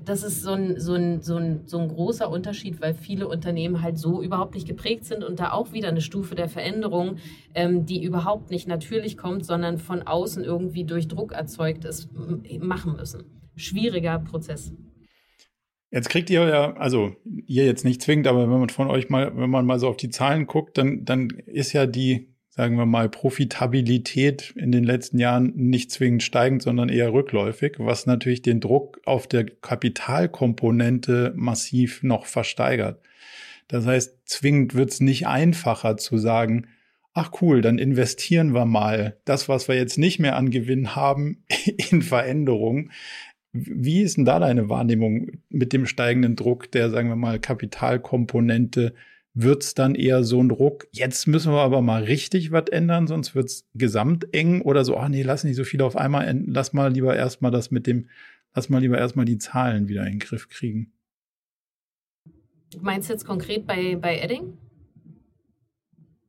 das 0.06 0.24
ist 0.24 0.41
so 0.41 0.52
ein, 0.52 0.80
so, 0.80 0.94
ein, 0.94 1.22
so, 1.22 1.38
ein, 1.38 1.62
so 1.66 1.80
ein 1.80 1.88
großer 1.88 2.30
Unterschied, 2.30 2.82
weil 2.82 2.94
viele 2.94 3.28
Unternehmen 3.28 3.82
halt 3.82 3.98
so 3.98 4.22
überhaupt 4.22 4.56
nicht 4.56 4.68
geprägt 4.68 5.06
sind 5.06 5.24
und 5.24 5.39
da 5.39 5.52
auch 5.52 5.72
wieder 5.72 5.89
eine 5.89 6.02
Stufe 6.02 6.36
der 6.36 6.50
Veränderung, 6.50 7.18
ähm, 7.54 7.86
die 7.86 8.04
überhaupt 8.04 8.50
nicht 8.50 8.68
natürlich 8.68 9.18
kommt, 9.18 9.46
sondern 9.46 9.78
von 9.78 10.02
außen 10.02 10.44
irgendwie 10.44 10.84
durch 10.84 11.08
Druck 11.08 11.32
erzeugt 11.32 11.86
ist, 11.86 12.10
machen 12.60 12.96
müssen. 12.96 13.24
Schwieriger 13.56 14.20
Prozess. 14.20 14.74
Jetzt 15.91 16.10
kriegt 16.10 16.32
ihr 16.32 16.48
ja, 16.48 16.74
also 16.74 17.16
ihr 17.24 17.66
jetzt 17.66 17.86
nicht 17.86 18.02
zwingend, 18.02 18.26
aber 18.26 18.50
wenn 18.50 18.60
man 18.60 18.70
von 18.70 18.89
euch 18.89 19.10
mal, 19.10 19.32
wenn 19.38 19.52
man 19.52 19.66
mal 19.66 19.78
so 19.78 19.88
auf 19.88 19.98
die 19.98 20.10
Zahlen 20.10 20.48
guckt, 20.48 20.80
dann, 20.80 21.06
dann 21.06 21.30
ist 21.30 21.72
ja 21.72 21.86
die 21.86 22.33
sagen 22.56 22.78
wir 22.78 22.86
mal, 22.86 23.10
Profitabilität 23.10 24.54
in 24.56 24.72
den 24.72 24.84
letzten 24.84 25.18
Jahren 25.18 25.54
nicht 25.56 25.91
zwingend 25.91 26.22
steigend, 26.22 26.62
sondern 26.62 26.88
eher 26.88 27.12
rückläufig, 27.12 27.78
was 27.80 28.06
natürlich 28.06 28.43
den 28.43 28.60
Druck 28.60 29.01
auf 29.06 29.26
der 29.26 29.45
Kapitalkomponente 29.45 31.34
massiv 31.36 32.04
noch 32.04 32.28
versteigert. 32.28 33.01
Das 33.70 33.88
heißt, 33.88 34.20
zwingend 34.26 34.76
wird 34.76 34.91
es 34.91 34.99
nicht 34.99 35.26
einfacher 35.26 35.97
zu 35.97 36.20
sagen, 36.20 36.68
ach 37.16 37.32
cool, 37.41 37.62
dann 37.62 37.80
investieren 37.80 38.54
wir 38.54 38.66
mal 38.66 39.18
das, 39.26 39.49
was 39.49 39.68
wir 39.68 39.76
jetzt 39.76 39.97
nicht 39.97 40.20
mehr 40.20 40.36
an 40.36 40.51
Gewinn 40.51 40.95
haben, 40.95 41.43
in 41.89 42.04
Veränderung. 42.04 42.91
Wie 43.51 44.01
ist 44.01 44.18
denn 44.18 44.26
da 44.26 44.38
deine 44.38 44.70
Wahrnehmung 44.70 45.39
mit 45.49 45.74
dem 45.74 45.88
steigenden 45.88 46.36
Druck 46.36 46.72
der, 46.72 46.91
sagen 46.91 47.10
wir 47.10 47.16
mal, 47.16 47.39
Kapitalkomponente 47.39 48.93
wird's 49.34 49.74
dann 49.74 49.96
eher 49.96 50.24
so 50.24 50.42
ein 50.42 50.50
Druck, 50.50 50.88
jetzt 50.92 51.28
müssen 51.28 51.52
wir 51.52 51.62
aber 51.62 51.82
mal 51.82 52.04
richtig 52.04 52.52
was 52.52 52.70
ändern, 52.72 53.08
sonst 53.08 53.34
wird's 53.34 53.68
gesamteng 53.74 54.62
oder 54.62 54.86
so, 54.86 54.98
ach 54.98 55.10
nee, 55.10 55.24
lass 55.24 55.44
nicht 55.44 55.56
so 55.56 55.64
viel 55.64 55.82
auf 55.82 55.96
einmal, 55.96 56.28
enden, 56.28 56.54
lass 56.54 56.74
mal 56.74 56.92
lieber 56.92 57.16
erstmal 57.16 57.52
das 57.52 57.72
mit 57.72 57.88
dem, 57.88 58.10
lass 58.54 58.70
mal 58.70 58.80
lieber 58.80 58.98
erstmal 58.98 59.26
die 59.26 59.40
Zahlen 59.40 59.88
wieder 59.88 60.06
in 60.06 60.14
den 60.14 60.20
Griff 60.20 60.50
kriegen. 60.50 60.94
Du 62.72 62.80
meinst 62.82 63.10
jetzt 63.10 63.26
konkret 63.26 63.66
bei, 63.66 63.96
bei 63.96 64.20
Edding? 64.20 64.58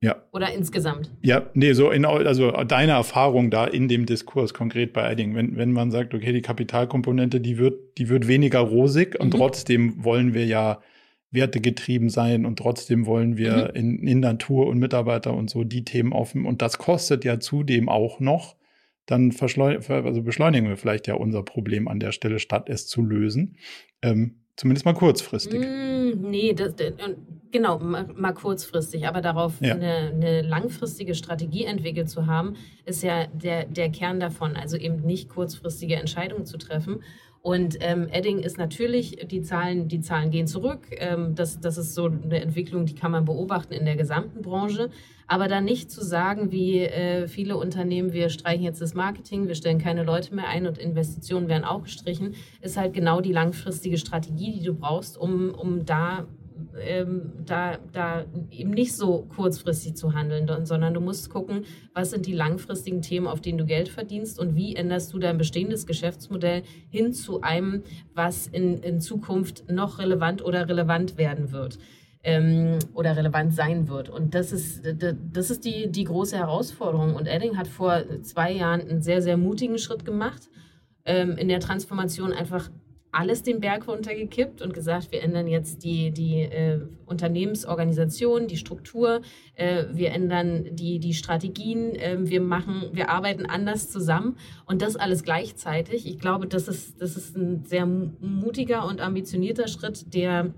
Ja. 0.01 0.17
Oder 0.33 0.53
insgesamt? 0.53 1.11
Ja, 1.23 1.49
nee, 1.55 1.73
so 1.73 1.91
in, 1.91 2.05
also 2.05 2.51
deine 2.51 2.93
Erfahrung 2.93 3.51
da 3.51 3.67
in 3.67 3.89
dem 3.89 4.05
Diskurs 4.05 4.53
konkret 4.53 4.93
bei 4.93 5.11
Edding, 5.11 5.35
wenn, 5.35 5.57
wenn 5.57 5.73
man 5.73 5.91
sagt, 5.91 6.13
okay, 6.13 6.33
die 6.33 6.43
Kapitalkomponente, 6.43 7.41
die 7.41 7.57
wird, 7.57 7.97
die 7.97 8.11
wird 8.11 8.29
weniger 8.29 8.61
rosig 8.61 9.19
und 9.19 9.33
mhm. 9.33 9.39
trotzdem 9.39 10.05
wollen 10.05 10.35
wir 10.35 10.45
ja 10.45 10.83
wertegetrieben 11.35 12.09
sein 12.09 12.47
und 12.47 12.59
trotzdem 12.59 13.07
wollen 13.07 13.37
wir 13.37 13.73
mhm. 13.75 13.81
in, 13.81 14.09
in 14.09 14.21
Natur 14.21 14.67
und 14.67 14.79
Mitarbeiter 14.79 15.35
und 15.35 15.51
so 15.51 15.65
die 15.65 15.85
Themen 15.85 16.13
offen. 16.13 16.47
Und 16.47 16.63
das 16.63 16.79
kostet 16.79 17.25
ja 17.25 17.41
zudem 17.41 17.89
auch 17.89 18.21
noch. 18.21 18.57
Dann 19.07 19.35
also 19.39 20.23
beschleunigen 20.23 20.69
wir 20.69 20.77
vielleicht 20.77 21.07
ja 21.07 21.15
unser 21.15 21.43
Problem 21.43 21.89
an 21.89 22.01
der 22.01 22.13
Stelle, 22.13 22.39
statt 22.39 22.71
es 22.71 22.87
zu 22.87 23.03
lösen. 23.03 23.57
Ähm, 24.01 24.37
zumindest 24.57 24.87
mal 24.87 24.95
kurzfristig. 24.95 25.61
Mm, 25.61 26.31
nee, 26.31 26.55
das, 26.55 26.75
Genau, 27.55 27.79
mal 27.79 28.35
kurzfristig, 28.35 29.07
aber 29.07 29.21
darauf 29.21 29.61
ja. 29.61 29.77
eine, 29.77 30.11
eine, 30.13 30.43
langfristige 30.43 31.15
Strategie 31.15 31.67
entwickelt 31.67 32.11
zu 32.11 32.27
haben, 32.27 32.57
ist 32.85 33.05
ja 33.05 33.29
der, 33.29 33.65
der 33.67 33.91
Kern 33.91 34.19
davon. 34.19 34.57
Also 34.57 34.77
eben 34.77 35.03
nicht 35.03 35.29
kurzfristige 35.29 35.95
Entscheidungen 35.95 36.47
zu 36.47 36.59
treffen. 36.59 37.05
Und 37.43 37.77
ähm, 37.79 38.09
Edding 38.11 38.41
ist 38.41 38.59
natürlich, 38.59 39.29
die 39.31 39.43
Zahlen, 39.43 39.87
die 39.87 40.01
Zahlen 40.01 40.33
gehen 40.33 40.49
zurück. 40.49 40.89
Ähm, 40.97 41.37
das, 41.37 41.61
das 41.61 41.79
ist 41.79 41.95
so 41.95 42.07
eine 42.07 42.43
Entwicklung, 42.43 42.87
die 42.87 42.97
kann 42.97 43.13
man 43.13 43.25
beobachten 43.25 43.73
in 43.73 43.85
der 43.85 43.95
gesamten 43.95 44.43
Branche. 44.43 44.91
Aber 45.29 45.47
dann 45.47 45.65
nicht 45.65 45.93
zu 45.93 46.03
sagen, 46.03 46.51
wie 46.51 46.81
äh, 46.81 47.29
viele 47.29 47.57
Unternehmen, 47.57 48.13
wir 48.13 48.31
streichen 48.31 48.65
jetzt 48.65 48.81
das 48.81 48.95
Marketing, 48.95 49.47
wir 49.47 49.55
stellen 49.55 49.79
keine 49.79 50.03
Leute 50.03 50.35
mehr 50.35 50.49
ein 50.49 50.67
und 50.67 50.77
Investitionen 50.77 51.47
werden 51.47 51.63
auch 51.63 51.85
gestrichen, 51.85 52.35
ist 52.63 52.77
halt 52.77 52.95
genau 52.95 53.21
die 53.21 53.33
langfristige 53.33 53.97
Strategie, 53.97 54.59
die 54.59 54.65
du 54.65 54.75
brauchst, 54.75 55.17
um, 55.17 55.55
um 55.55 55.85
da 55.85 56.27
ähm, 56.81 57.33
da, 57.45 57.79
da 57.93 58.25
eben 58.51 58.71
nicht 58.71 58.95
so 58.95 59.27
kurzfristig 59.35 59.97
zu 59.97 60.15
handeln, 60.15 60.49
sondern 60.67 60.95
du 60.95 61.01
musst 61.01 61.31
gucken, 61.31 61.65
was 61.93 62.11
sind 62.11 62.27
die 62.27 62.33
langfristigen 62.33 63.03
Themen, 63.03 63.27
auf 63.27 63.41
denen 63.41 63.59
du 63.59 63.65
Geld 63.65 63.89
verdienst 63.89 64.39
und 64.39 64.55
wie 64.57 64.77
änderst 64.77 65.13
du 65.13 65.19
dein 65.19 65.39
bestehendes 65.39 65.87
Geschäftsmodell 65.87 66.63
hin 66.91 67.13
zu 67.13 67.43
einem, 67.43 67.83
was 68.15 68.47
in, 68.47 68.79
in 68.83 69.01
Zukunft 69.01 69.71
noch 69.71 69.99
relevant 69.99 70.45
oder 70.45 70.69
relevant 70.69 71.19
werden 71.19 71.53
wird 71.53 71.79
ähm, 72.25 72.79
oder 72.95 73.17
relevant 73.17 73.55
sein 73.55 73.89
wird. 73.89 74.09
Und 74.09 74.35
das 74.35 74.51
ist, 74.53 74.83
das 75.33 75.51
ist 75.51 75.65
die, 75.65 75.91
die 75.91 76.05
große 76.05 76.37
Herausforderung. 76.37 77.15
Und 77.15 77.27
Edding 77.27 77.57
hat 77.57 77.69
vor 77.69 78.03
zwei 78.23 78.53
Jahren 78.53 78.81
einen 78.81 79.03
sehr, 79.03 79.23
sehr 79.23 79.37
mutigen 79.37 79.79
Schritt 79.79 80.05
gemacht, 80.05 80.49
ähm, 81.05 81.37
in 81.37 81.49
der 81.49 81.61
Transformation 81.61 82.33
einfach 82.33 82.71
alles 83.15 83.43
den 83.43 83.61
Berg 83.61 83.87
runtergekippt 83.89 84.61
und 84.61 84.75
gesagt, 84.75 85.13
wir 85.13 85.23
ändern 85.23 85.47
jetzt 85.47 85.85
die, 85.85 86.11
die 86.11 86.41
äh, 86.43 86.81
Unternehmensorganisation, 87.07 88.49
die 88.49 88.57
Struktur, 88.57 89.23
äh, 89.55 89.85
wir 89.93 90.11
ändern 90.11 90.67
die, 90.73 90.99
die 90.99 91.15
Strategien, 91.15 91.95
äh, 91.95 92.17
wir 92.21 92.41
machen, 92.41 92.91
wir 92.93 93.11
arbeiten 93.11 93.47
anders 93.47 93.91
zusammen 93.91 94.37
und 94.67 94.83
das 94.83 94.97
alles 94.97 95.23
gleichzeitig. 95.23 96.07
Ich 96.07 96.19
glaube, 96.19 96.47
das 96.47 96.69
ist, 96.69 97.01
das 97.01 97.17
ist 97.17 97.37
ein 97.37 97.65
sehr 97.65 97.87
mutiger 97.87 98.87
und 98.87 99.01
ambitionierter 99.01 99.69
Schritt, 99.69 100.13
der 100.13 100.53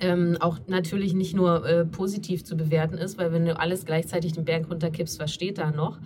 ähm, 0.00 0.38
auch 0.40 0.58
natürlich 0.66 1.12
nicht 1.12 1.34
nur 1.34 1.66
äh, 1.66 1.84
positiv 1.84 2.44
zu 2.44 2.56
bewerten 2.56 2.96
ist, 2.96 3.18
weil 3.18 3.32
wenn 3.32 3.44
du 3.44 3.58
alles 3.58 3.84
gleichzeitig 3.84 4.32
den 4.32 4.46
Berg 4.46 4.70
runterkippst, 4.70 5.20
was 5.20 5.32
steht 5.32 5.58
da 5.58 5.70
noch? 5.70 6.00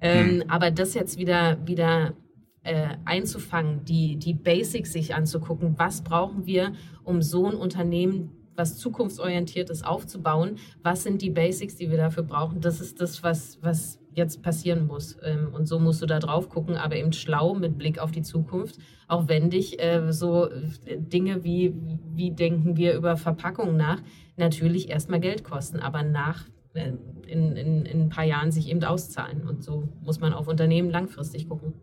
Ähm, 0.00 0.36
mhm. 0.36 0.44
Aber 0.48 0.70
das 0.70 0.94
jetzt 0.94 1.18
wieder, 1.18 1.58
wieder 1.66 2.14
äh, 2.62 2.96
einzufangen, 3.04 3.84
die, 3.84 4.16
die 4.16 4.34
Basics 4.34 4.92
sich 4.92 5.14
anzugucken. 5.14 5.78
Was 5.78 6.02
brauchen 6.02 6.46
wir, 6.46 6.72
um 7.04 7.22
so 7.22 7.46
ein 7.46 7.54
Unternehmen, 7.54 8.32
was 8.54 8.76
zukunftsorientiertes 8.76 9.82
aufzubauen? 9.82 10.56
Was 10.82 11.02
sind 11.02 11.22
die 11.22 11.30
Basics, 11.30 11.76
die 11.76 11.90
wir 11.90 11.96
dafür 11.96 12.22
brauchen? 12.22 12.60
Das 12.60 12.80
ist 12.80 13.00
das, 13.00 13.22
was, 13.22 13.58
was 13.62 13.98
jetzt 14.12 14.42
passieren 14.42 14.86
muss. 14.86 15.16
Ähm, 15.22 15.48
und 15.52 15.66
so 15.66 15.78
musst 15.78 16.02
du 16.02 16.06
da 16.06 16.18
drauf 16.18 16.48
gucken, 16.48 16.76
aber 16.76 16.96
eben 16.96 17.12
schlau 17.12 17.54
mit 17.54 17.78
Blick 17.78 17.98
auf 17.98 18.10
die 18.10 18.22
Zukunft. 18.22 18.78
Auch 19.08 19.28
wenn 19.28 19.50
dich 19.50 19.82
äh, 19.82 20.12
so 20.12 20.50
äh, 20.50 20.98
Dinge 20.98 21.44
wie, 21.44 21.74
wie 22.14 22.30
denken 22.30 22.76
wir 22.76 22.94
über 22.94 23.16
Verpackungen 23.16 23.76
nach, 23.76 24.02
natürlich 24.36 24.90
erstmal 24.90 25.20
Geld 25.20 25.44
kosten, 25.44 25.78
aber 25.78 26.02
nach 26.02 26.46
äh, 26.74 26.92
in, 27.26 27.56
in, 27.56 27.86
in 27.86 28.00
ein 28.02 28.08
paar 28.08 28.24
Jahren 28.24 28.50
sich 28.50 28.68
eben 28.68 28.82
auszahlen. 28.82 29.46
Und 29.46 29.62
so 29.62 29.88
muss 30.02 30.20
man 30.20 30.32
auf 30.32 30.48
Unternehmen 30.48 30.90
langfristig 30.90 31.48
gucken. 31.48 31.74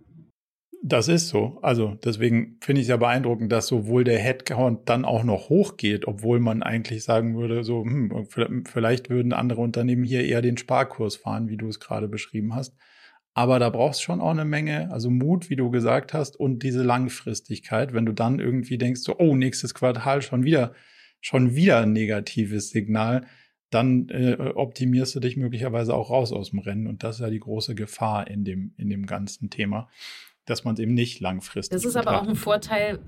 Das 0.89 1.09
ist 1.09 1.27
so. 1.27 1.59
Also 1.63 1.95
deswegen 2.05 2.57
finde 2.61 2.79
ich 2.79 2.85
es 2.85 2.89
ja 2.89 2.95
beeindruckend, 2.95 3.51
dass 3.51 3.67
sowohl 3.67 4.05
der 4.05 4.19
Headcount 4.19 4.87
dann 4.87 5.03
auch 5.03 5.25
noch 5.25 5.49
hochgeht, 5.49 6.07
obwohl 6.07 6.39
man 6.39 6.63
eigentlich 6.63 7.03
sagen 7.03 7.35
würde, 7.35 7.65
so 7.65 7.83
hm, 7.83 8.25
vielleicht 8.65 9.09
würden 9.09 9.33
andere 9.33 9.59
Unternehmen 9.59 10.05
hier 10.05 10.23
eher 10.23 10.41
den 10.41 10.55
Sparkurs 10.55 11.17
fahren, 11.17 11.49
wie 11.49 11.57
du 11.57 11.67
es 11.67 11.81
gerade 11.81 12.07
beschrieben 12.07 12.55
hast. 12.55 12.73
Aber 13.33 13.59
da 13.59 13.69
brauchst 13.69 14.01
schon 14.01 14.21
auch 14.21 14.31
eine 14.31 14.45
Menge, 14.45 14.89
also 14.89 15.09
Mut, 15.09 15.49
wie 15.49 15.57
du 15.57 15.69
gesagt 15.71 16.13
hast, 16.13 16.39
und 16.39 16.63
diese 16.63 16.83
Langfristigkeit, 16.83 17.93
wenn 17.93 18.05
du 18.05 18.13
dann 18.13 18.39
irgendwie 18.39 18.77
denkst, 18.77 19.01
so, 19.01 19.17
oh, 19.17 19.35
nächstes 19.35 19.73
Quartal 19.73 20.21
schon 20.21 20.45
wieder, 20.45 20.73
schon 21.19 21.53
wieder 21.53 21.81
ein 21.81 21.91
negatives 21.91 22.69
Signal, 22.69 23.27
dann 23.71 24.07
äh, 24.07 24.37
optimierst 24.55 25.13
du 25.15 25.19
dich 25.19 25.35
möglicherweise 25.35 25.93
auch 25.93 26.11
raus 26.11 26.31
aus 26.31 26.51
dem 26.51 26.59
Rennen. 26.59 26.87
Und 26.87 27.03
das 27.03 27.17
ist 27.17 27.21
ja 27.21 27.29
die 27.29 27.41
große 27.41 27.75
Gefahr 27.75 28.27
in 28.29 28.45
dem, 28.45 28.73
in 28.77 28.89
dem 28.89 29.05
ganzen 29.05 29.49
Thema 29.49 29.89
dass 30.47 30.63
man 30.63 30.73
es 30.73 30.79
eben 30.79 30.95
nicht 30.95 31.19
langfristig. 31.19 31.75
Das 31.75 31.85
ist 31.85 31.95
aber 31.95 32.19
auch 32.21 32.27
ein 32.27 32.35
Vorteil, 32.35 32.99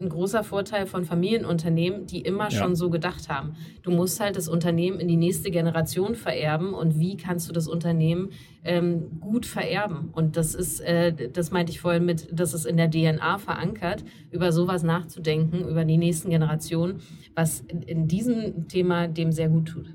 ein 0.00 0.08
großer 0.08 0.44
Vorteil 0.44 0.86
von 0.86 1.04
Familienunternehmen, 1.04 2.06
die 2.06 2.20
immer 2.20 2.44
ja. 2.44 2.50
schon 2.50 2.76
so 2.76 2.88
gedacht 2.88 3.28
haben. 3.28 3.56
Du 3.82 3.90
musst 3.90 4.20
halt 4.20 4.36
das 4.36 4.48
Unternehmen 4.48 5.00
in 5.00 5.08
die 5.08 5.16
nächste 5.16 5.50
Generation 5.50 6.14
vererben 6.14 6.72
und 6.72 6.98
wie 7.00 7.16
kannst 7.16 7.48
du 7.48 7.52
das 7.52 7.66
Unternehmen 7.66 8.30
ähm, 8.64 9.20
gut 9.20 9.46
vererben? 9.46 10.10
Und 10.12 10.36
das 10.36 10.54
ist, 10.54 10.80
äh, 10.80 11.12
das 11.30 11.50
meinte 11.50 11.72
ich 11.72 11.80
vorhin 11.80 12.04
mit, 12.04 12.28
das 12.32 12.54
ist 12.54 12.64
in 12.66 12.76
der 12.76 12.90
DNA 12.90 13.38
verankert, 13.38 14.04
über 14.30 14.52
sowas 14.52 14.84
nachzudenken, 14.84 15.68
über 15.68 15.84
die 15.84 15.98
nächsten 15.98 16.30
Generationen, 16.30 17.00
was 17.34 17.60
in, 17.62 17.82
in 17.82 18.06
diesem 18.06 18.68
Thema 18.68 19.08
dem 19.08 19.32
sehr 19.32 19.48
gut 19.48 19.68
tut. 19.68 19.94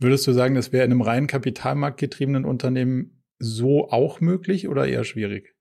Würdest 0.00 0.26
du 0.26 0.32
sagen, 0.32 0.54
das 0.56 0.72
wäre 0.72 0.84
in 0.84 0.90
einem 0.90 1.02
rein 1.02 1.26
kapitalmarktgetriebenen 1.28 2.44
Unternehmen 2.44 3.22
so 3.38 3.90
auch 3.90 4.20
möglich 4.20 4.68
oder 4.68 4.88
eher 4.88 5.04
schwierig? 5.04 5.54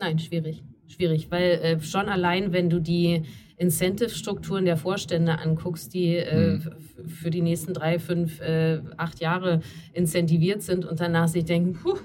Nein, 0.00 0.18
schwierig. 0.18 0.62
Schwierig, 0.88 1.30
weil 1.30 1.52
äh, 1.62 1.80
schon 1.80 2.08
allein, 2.08 2.52
wenn 2.52 2.68
du 2.68 2.80
die 2.80 3.22
Incentive-Strukturen 3.58 4.64
der 4.64 4.78
Vorstände 4.78 5.38
anguckst, 5.38 5.92
die 5.92 6.16
äh, 6.16 6.54
mhm. 6.54 6.62
für 7.06 7.30
die 7.30 7.42
nächsten 7.42 7.74
drei, 7.74 7.98
fünf, 7.98 8.40
äh, 8.40 8.80
acht 8.96 9.20
Jahre 9.20 9.60
incentiviert 9.92 10.62
sind 10.62 10.86
und 10.86 10.98
danach 10.98 11.28
sich 11.28 11.44
denken, 11.44 11.74
puh, 11.74 11.98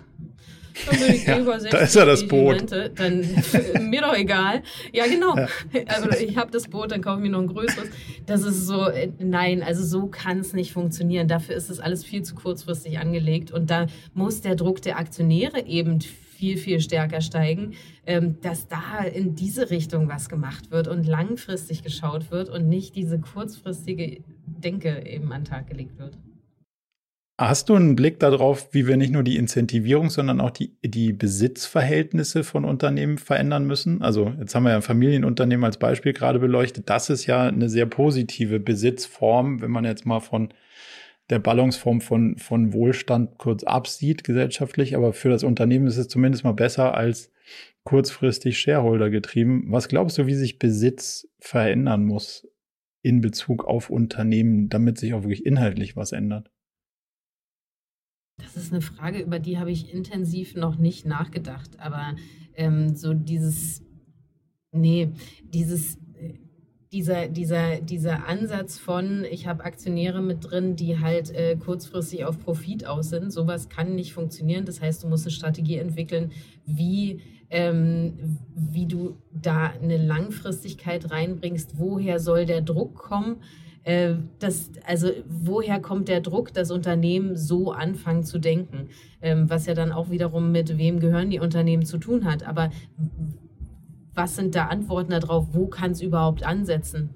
dann 0.86 1.00
bin 1.00 1.16
ich 1.16 1.26
ja, 1.28 1.40
über 1.40 1.54
60 1.54 1.72
da 1.72 1.78
ist 1.78 1.96
ja 1.96 2.06
das 2.06 2.28
Boot. 2.28 2.56
Rente, 2.56 2.92
dann 2.94 3.26
mir 3.90 4.02
doch 4.02 4.14
egal. 4.14 4.64
Ja, 4.92 5.06
genau. 5.08 5.36
Ja. 5.38 5.48
Also 5.88 6.10
ich 6.12 6.36
habe 6.36 6.52
das 6.52 6.68
Boot, 6.68 6.92
dann 6.92 7.02
kaufe 7.02 7.20
ich 7.20 7.24
mir 7.24 7.32
noch 7.32 7.42
ein 7.42 7.48
größeres. 7.48 7.90
Das 8.26 8.44
ist 8.44 8.68
so, 8.68 8.90
äh, 8.90 9.10
nein, 9.20 9.64
also 9.64 9.84
so 9.84 10.08
kann 10.08 10.40
es 10.40 10.52
nicht 10.52 10.74
funktionieren. 10.74 11.30
Dafür 11.30 11.56
ist 11.56 11.70
das 11.70 11.80
alles 11.80 12.04
viel 12.04 12.24
zu 12.24 12.36
kurzfristig 12.36 13.00
angelegt 13.00 13.52
und 13.52 13.70
da 13.70 13.88
muss 14.14 14.42
der 14.42 14.56
Druck 14.56 14.82
der 14.82 15.00
Aktionäre 15.00 15.66
eben 15.66 16.02
viel, 16.02 16.25
viel 16.36 16.80
stärker 16.80 17.22
steigen, 17.22 17.74
ähm, 18.06 18.40
dass 18.42 18.68
da 18.68 19.04
in 19.04 19.36
diese 19.36 19.70
Richtung 19.70 20.08
was 20.10 20.30
gemacht 20.30 20.72
wird 20.72 20.88
und 20.88 21.06
langfristig 21.06 21.84
geschaut 21.84 22.32
wird 22.32 22.50
und 22.50 22.68
nicht 22.68 22.96
diese 22.96 23.20
kurzfristige 23.20 24.24
Denke 24.46 25.06
eben 25.06 25.32
an 25.32 25.42
den 25.42 25.46
Tag 25.46 25.68
gelegt 25.68 25.98
wird. 25.98 26.18
Hast 27.38 27.68
du 27.68 27.76
einen 27.76 27.98
Blick 27.98 28.22
darauf, 28.22 28.74
wie 28.74 28.88
wir 28.88 28.96
nicht 28.96 29.12
nur 29.12 29.24
die 29.24 29.36
Incentivierung, 29.36 30.10
sondern 30.10 30.40
auch 30.40 30.52
die, 30.52 30.78
die 30.86 31.12
Besitzverhältnisse 31.12 32.46
von 32.46 32.64
Unternehmen 32.64 33.18
verändern 33.18 33.68
müssen? 33.68 34.02
Also 34.02 34.32
jetzt 34.40 34.56
haben 34.56 34.64
wir 34.64 34.70
ja 34.70 34.78
ein 34.78 34.82
Familienunternehmen 34.82 35.66
als 35.66 35.78
Beispiel 35.78 36.14
gerade 36.14 36.40
beleuchtet. 36.40 36.90
Das 36.90 37.10
ist 37.10 37.26
ja 37.26 37.44
eine 37.44 37.68
sehr 37.68 37.88
positive 37.88 38.62
Besitzform, 38.62 39.62
wenn 39.62 39.72
man 39.72 39.84
jetzt 39.84 40.06
mal 40.06 40.22
von 40.22 40.54
der 41.30 41.40
Ballungsform 41.40 42.02
von, 42.02 42.38
von 42.38 42.74
Wohlstand 42.74 43.38
kurz 43.38 43.64
absieht 43.64 44.24
gesellschaftlich, 44.24 44.96
aber 44.96 45.14
für 45.14 45.30
das 45.30 45.44
Unternehmen 45.44 45.88
ist 45.88 45.98
es 45.98 46.08
zumindest 46.08 46.44
mal 46.44 46.54
besser 46.54 46.96
als 46.96 47.32
kurzfristig 47.84 48.60
Shareholder 48.60 49.10
getrieben. 49.10 49.66
Was 49.68 49.88
glaubst 49.88 50.18
du, 50.18 50.28
wie 50.28 50.36
sich 50.36 50.60
Besitz 50.60 51.28
verändern 51.40 52.06
muss 52.06 52.48
in 53.02 53.22
Bezug 53.22 53.66
auf 53.66 53.90
Unternehmen, 53.90 54.70
damit 54.70 54.98
sich 54.98 55.14
auch 55.14 55.24
wirklich 55.24 55.46
inhaltlich 55.46 55.96
was 55.96 56.12
ändert? 56.12 56.52
Das 58.38 58.58
ist 58.58 58.72
eine 58.72 58.82
Frage, 58.82 59.20
über 59.20 59.40
die 59.40 59.58
habe 59.58 59.72
ich 59.72 59.94
intensiv 59.94 60.56
noch 60.56 60.78
nicht 60.78 61.06
nachgedacht. 61.06 61.80
Aber 61.80 62.16
ähm, 62.56 62.96
so 62.96 63.14
dieses, 63.14 63.84
nee, 64.72 65.14
dieses 65.44 65.98
dieser, 66.96 67.28
dieser, 67.28 67.82
dieser 67.82 68.26
Ansatz 68.26 68.80
von, 68.80 69.26
ich 69.30 69.48
habe 69.48 69.66
Aktionäre 69.66 70.22
mit 70.22 70.50
drin, 70.50 70.78
die 70.78 70.98
halt 70.98 71.30
äh, 71.36 71.58
kurzfristig 71.58 72.24
auf 72.24 72.40
Profit 72.40 72.88
aus 72.88 73.10
sind, 73.10 73.34
sowas 73.34 73.68
kann 73.68 73.96
nicht 73.96 74.14
funktionieren. 74.14 74.64
Das 74.64 74.80
heißt, 74.80 75.04
du 75.04 75.10
musst 75.10 75.26
eine 75.26 75.32
Strategie 75.32 75.76
entwickeln, 75.76 76.32
wie, 76.66 77.20
ähm, 77.50 78.38
wie 78.56 78.86
du 78.86 79.18
da 79.34 79.74
eine 79.82 79.98
Langfristigkeit 79.98 81.12
reinbringst. 81.12 81.78
Woher 81.78 82.22
soll 82.22 82.46
der 82.46 82.62
Druck 82.62 82.96
kommen? 82.96 83.42
Äh, 83.84 84.14
das, 84.40 84.72
also 84.88 85.10
woher 85.28 85.82
kommt 85.82 86.08
der 86.08 86.22
Druck, 86.22 86.54
das 86.54 86.72
Unternehmen 86.72 87.36
so 87.36 87.74
anfangen 87.74 88.24
zu 88.24 88.40
denken? 88.40 88.88
Ähm, 89.22 89.50
was 89.50 89.66
ja 89.66 89.74
dann 89.74 89.92
auch 89.92 90.12
wiederum 90.12 90.54
mit 90.54 90.78
wem 90.78 91.02
gehören 91.02 91.30
die 91.30 91.42
Unternehmen 91.42 91.84
zu 91.84 91.98
tun 91.98 92.24
hat. 92.24 92.48
Aber 92.48 92.70
was 94.16 94.36
sind 94.36 94.56
da 94.56 94.68
Antworten 94.68 95.12
darauf? 95.12 95.48
Wo 95.52 95.68
kann 95.68 95.92
es 95.92 96.02
überhaupt 96.02 96.44
ansetzen? 96.44 97.10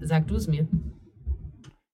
Sag 0.00 0.26
du 0.26 0.36
es 0.36 0.48
mir. 0.48 0.66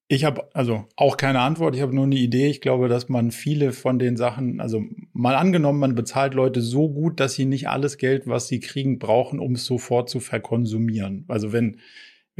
Ich 0.08 0.24
habe 0.24 0.48
also 0.54 0.86
auch 0.96 1.16
keine 1.16 1.40
Antwort, 1.40 1.76
ich 1.76 1.82
habe 1.82 1.94
nur 1.94 2.04
eine 2.04 2.16
Idee. 2.16 2.48
Ich 2.48 2.60
glaube, 2.60 2.88
dass 2.88 3.08
man 3.08 3.30
viele 3.30 3.70
von 3.70 3.98
den 4.00 4.16
Sachen, 4.16 4.60
also 4.60 4.82
mal 5.12 5.36
angenommen, 5.36 5.78
man 5.78 5.94
bezahlt 5.94 6.34
Leute 6.34 6.62
so 6.62 6.88
gut, 6.88 7.20
dass 7.20 7.34
sie 7.34 7.44
nicht 7.44 7.68
alles 7.68 7.96
Geld, 7.96 8.26
was 8.26 8.48
sie 8.48 8.58
kriegen, 8.58 8.98
brauchen, 8.98 9.38
um 9.38 9.52
es 9.52 9.66
sofort 9.66 10.08
zu 10.08 10.18
verkonsumieren. 10.18 11.24
Also 11.28 11.52
wenn 11.52 11.76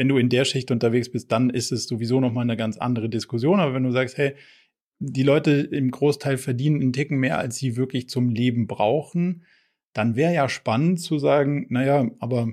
wenn 0.01 0.09
du 0.09 0.17
in 0.17 0.31
der 0.31 0.47
Schicht 0.47 0.71
unterwegs 0.71 1.11
bist, 1.11 1.31
dann 1.31 1.51
ist 1.51 1.73
es 1.73 1.87
sowieso 1.87 2.21
nochmal 2.21 2.45
eine 2.45 2.57
ganz 2.57 2.79
andere 2.79 3.11
Diskussion. 3.11 3.61
Aber 3.61 3.75
wenn 3.75 3.83
du 3.83 3.93
sagst, 3.93 4.17
hey, 4.17 4.35
die 4.99 5.23
Leute 5.23 5.51
im 5.51 5.91
Großteil 5.91 6.39
verdienen 6.39 6.81
einen 6.81 6.95
Ticken 6.95 7.19
mehr, 7.19 7.39
als 7.39 7.57
sie 7.57 7.77
wirklich 7.77 8.09
zum 8.09 8.31
Leben 8.31 8.67
brauchen, 8.67 9.45
dann 9.93 10.17
wäre 10.17 10.35
ja 10.35 10.49
spannend 10.49 11.01
zu 11.01 11.19
sagen, 11.19 11.67
naja, 11.69 12.09
aber 12.19 12.53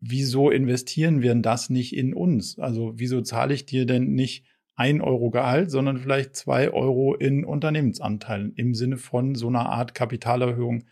wieso 0.00 0.50
investieren 0.50 1.22
wir 1.22 1.30
denn 1.30 1.42
das 1.42 1.70
nicht 1.70 1.94
in 1.94 2.14
uns? 2.14 2.58
Also 2.58 2.92
wieso 2.96 3.20
zahle 3.20 3.54
ich 3.54 3.66
dir 3.66 3.86
denn 3.86 4.14
nicht 4.14 4.44
ein 4.76 5.00
Euro 5.00 5.30
Gehalt, 5.30 5.70
sondern 5.70 5.98
vielleicht 5.98 6.34
zwei 6.34 6.70
Euro 6.70 7.14
in 7.14 7.44
Unternehmensanteilen 7.44 8.52
im 8.56 8.74
Sinne 8.74 8.96
von 8.96 9.34
so 9.34 9.48
einer 9.48 9.68
Art 9.68 9.94
Kapitalerhöhung. 9.94 10.84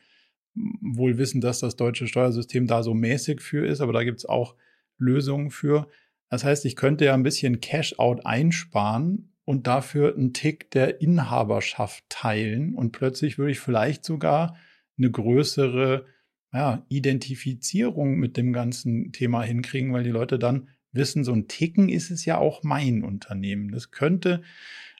Wohl 0.55 1.18
wissen, 1.18 1.41
dass 1.41 1.61
das 1.61 1.76
deutsche 1.76 2.07
Steuersystem 2.07 2.66
da 2.66 2.83
so 2.83 2.95
mäßig 2.95 3.41
für 3.41 3.66
ist, 3.66 3.80
aber 3.80 3.93
da 3.93 4.05
gibt 4.05 4.18
es 4.18 4.26
auch 4.26 4.55
Lösungen 4.99 5.51
für. 5.51 5.89
Das 6.28 6.45
heißt, 6.45 6.64
ich 6.64 6.76
könnte 6.76 7.07
ja 7.07 7.14
ein 7.14 7.22
bisschen 7.24 7.61
Cash-out 7.61 8.24
einsparen 8.24 9.33
und 9.45 9.66
dafür 9.66 10.14
einen 10.14 10.33
Tick 10.33 10.70
der 10.70 11.01
Inhaberschaft 11.01 12.05
teilen 12.09 12.74
und 12.74 12.93
plötzlich 12.93 13.39
würde 13.39 13.53
ich 13.53 13.61
vielleicht 13.61 14.05
sogar 14.05 14.57
eine 15.03 15.11
größere 15.11 16.07
ja, 16.53 16.84
Identifizierung 16.88 18.16
mit 18.16 18.36
dem 18.36 18.53
ganzen 18.53 19.12
Thema 19.12 19.42
hinkriegen, 19.42 19.92
weil 19.92 20.05
die 20.05 20.11
Leute 20.11 20.38
dann 20.38 20.68
wissen, 20.92 21.24
so 21.24 21.32
ein 21.32 21.48
Ticken 21.48 21.88
ist 21.88 22.11
es 22.11 22.24
ja 22.24 22.38
auch 22.38 22.62
mein 22.62 23.03
Unternehmen. 23.03 23.70
Das 23.72 23.90
könnte, 23.90 24.42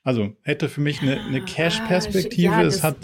also 0.03 0.34
hätte 0.42 0.68
für 0.68 0.80
mich 0.80 1.03
eine, 1.03 1.20
eine 1.20 1.44
Cash-Perspektive. 1.44 2.53
Ja, 2.53 2.62
es 2.62 2.82
hat. 2.82 2.96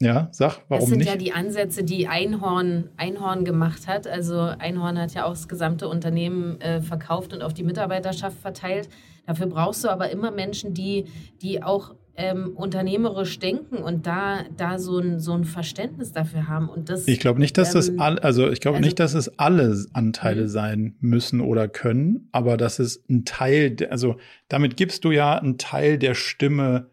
Ja, 0.00 0.28
sag, 0.32 0.62
warum 0.68 0.68
nicht? 0.68 0.82
Das 0.82 0.88
sind 0.88 0.98
nicht? 0.98 1.08
ja 1.08 1.16
die 1.16 1.32
Ansätze, 1.32 1.84
die 1.84 2.08
Einhorn, 2.08 2.88
Einhorn 2.96 3.44
gemacht 3.44 3.86
hat. 3.86 4.08
Also 4.08 4.40
Einhorn 4.40 4.98
hat 4.98 5.14
ja 5.14 5.24
auch 5.26 5.30
das 5.30 5.46
gesamte 5.46 5.88
Unternehmen 5.88 6.60
äh, 6.60 6.82
verkauft 6.82 7.32
und 7.32 7.40
auf 7.40 7.54
die 7.54 7.62
Mitarbeiterschaft 7.62 8.36
verteilt. 8.40 8.88
Dafür 9.28 9.46
brauchst 9.46 9.84
du 9.84 9.88
aber 9.88 10.10
immer 10.10 10.32
Menschen, 10.32 10.74
die, 10.74 11.04
die 11.40 11.62
auch 11.62 11.94
ähm, 12.16 12.52
unternehmerisch 12.54 13.38
denken 13.38 13.76
und 13.76 14.06
da, 14.06 14.44
da 14.56 14.78
so, 14.78 14.98
ein, 14.98 15.18
so 15.18 15.32
ein 15.32 15.44
Verständnis 15.44 16.12
dafür 16.12 16.46
haben. 16.46 16.68
Und 16.68 16.90
das, 16.90 17.08
ich 17.08 17.20
glaube 17.20 17.40
nicht, 17.40 17.56
dass 17.56 17.74
ähm, 17.74 17.74
das 17.74 17.98
all, 17.98 18.18
also 18.18 18.50
ich 18.50 18.60
glaube 18.60 18.76
also, 18.76 18.86
nicht, 18.86 19.00
dass 19.00 19.14
es 19.14 19.38
alle 19.38 19.76
Anteile 19.92 20.42
mhm. 20.42 20.48
sein 20.48 20.96
müssen 21.00 21.40
oder 21.40 21.68
können, 21.68 22.28
aber 22.32 22.56
das 22.56 22.78
ist 22.78 23.08
ein 23.08 23.24
Teil, 23.24 23.76
also 23.90 24.16
damit 24.48 24.76
gibst 24.76 25.04
du 25.04 25.10
ja 25.10 25.38
einen 25.38 25.56
Teil 25.56 25.98
der 25.98 26.14
Stimme 26.14 26.90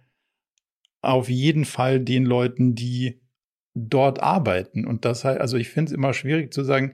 auf 1.02 1.30
jeden 1.30 1.66
Fall 1.66 2.00
den 2.00 2.26
Leuten, 2.26 2.76
die 2.76 3.22
dort 3.74 4.22
arbeiten. 4.22 4.86
Und 4.86 5.06
das 5.06 5.24
heißt, 5.26 5.40
also 5.40 5.58
ich 5.58 5.70
finde 5.70 5.92
es 5.92 5.96
immer 5.96 6.14
schwierig 6.14 6.54
zu 6.54 6.64
sagen, 6.64 6.94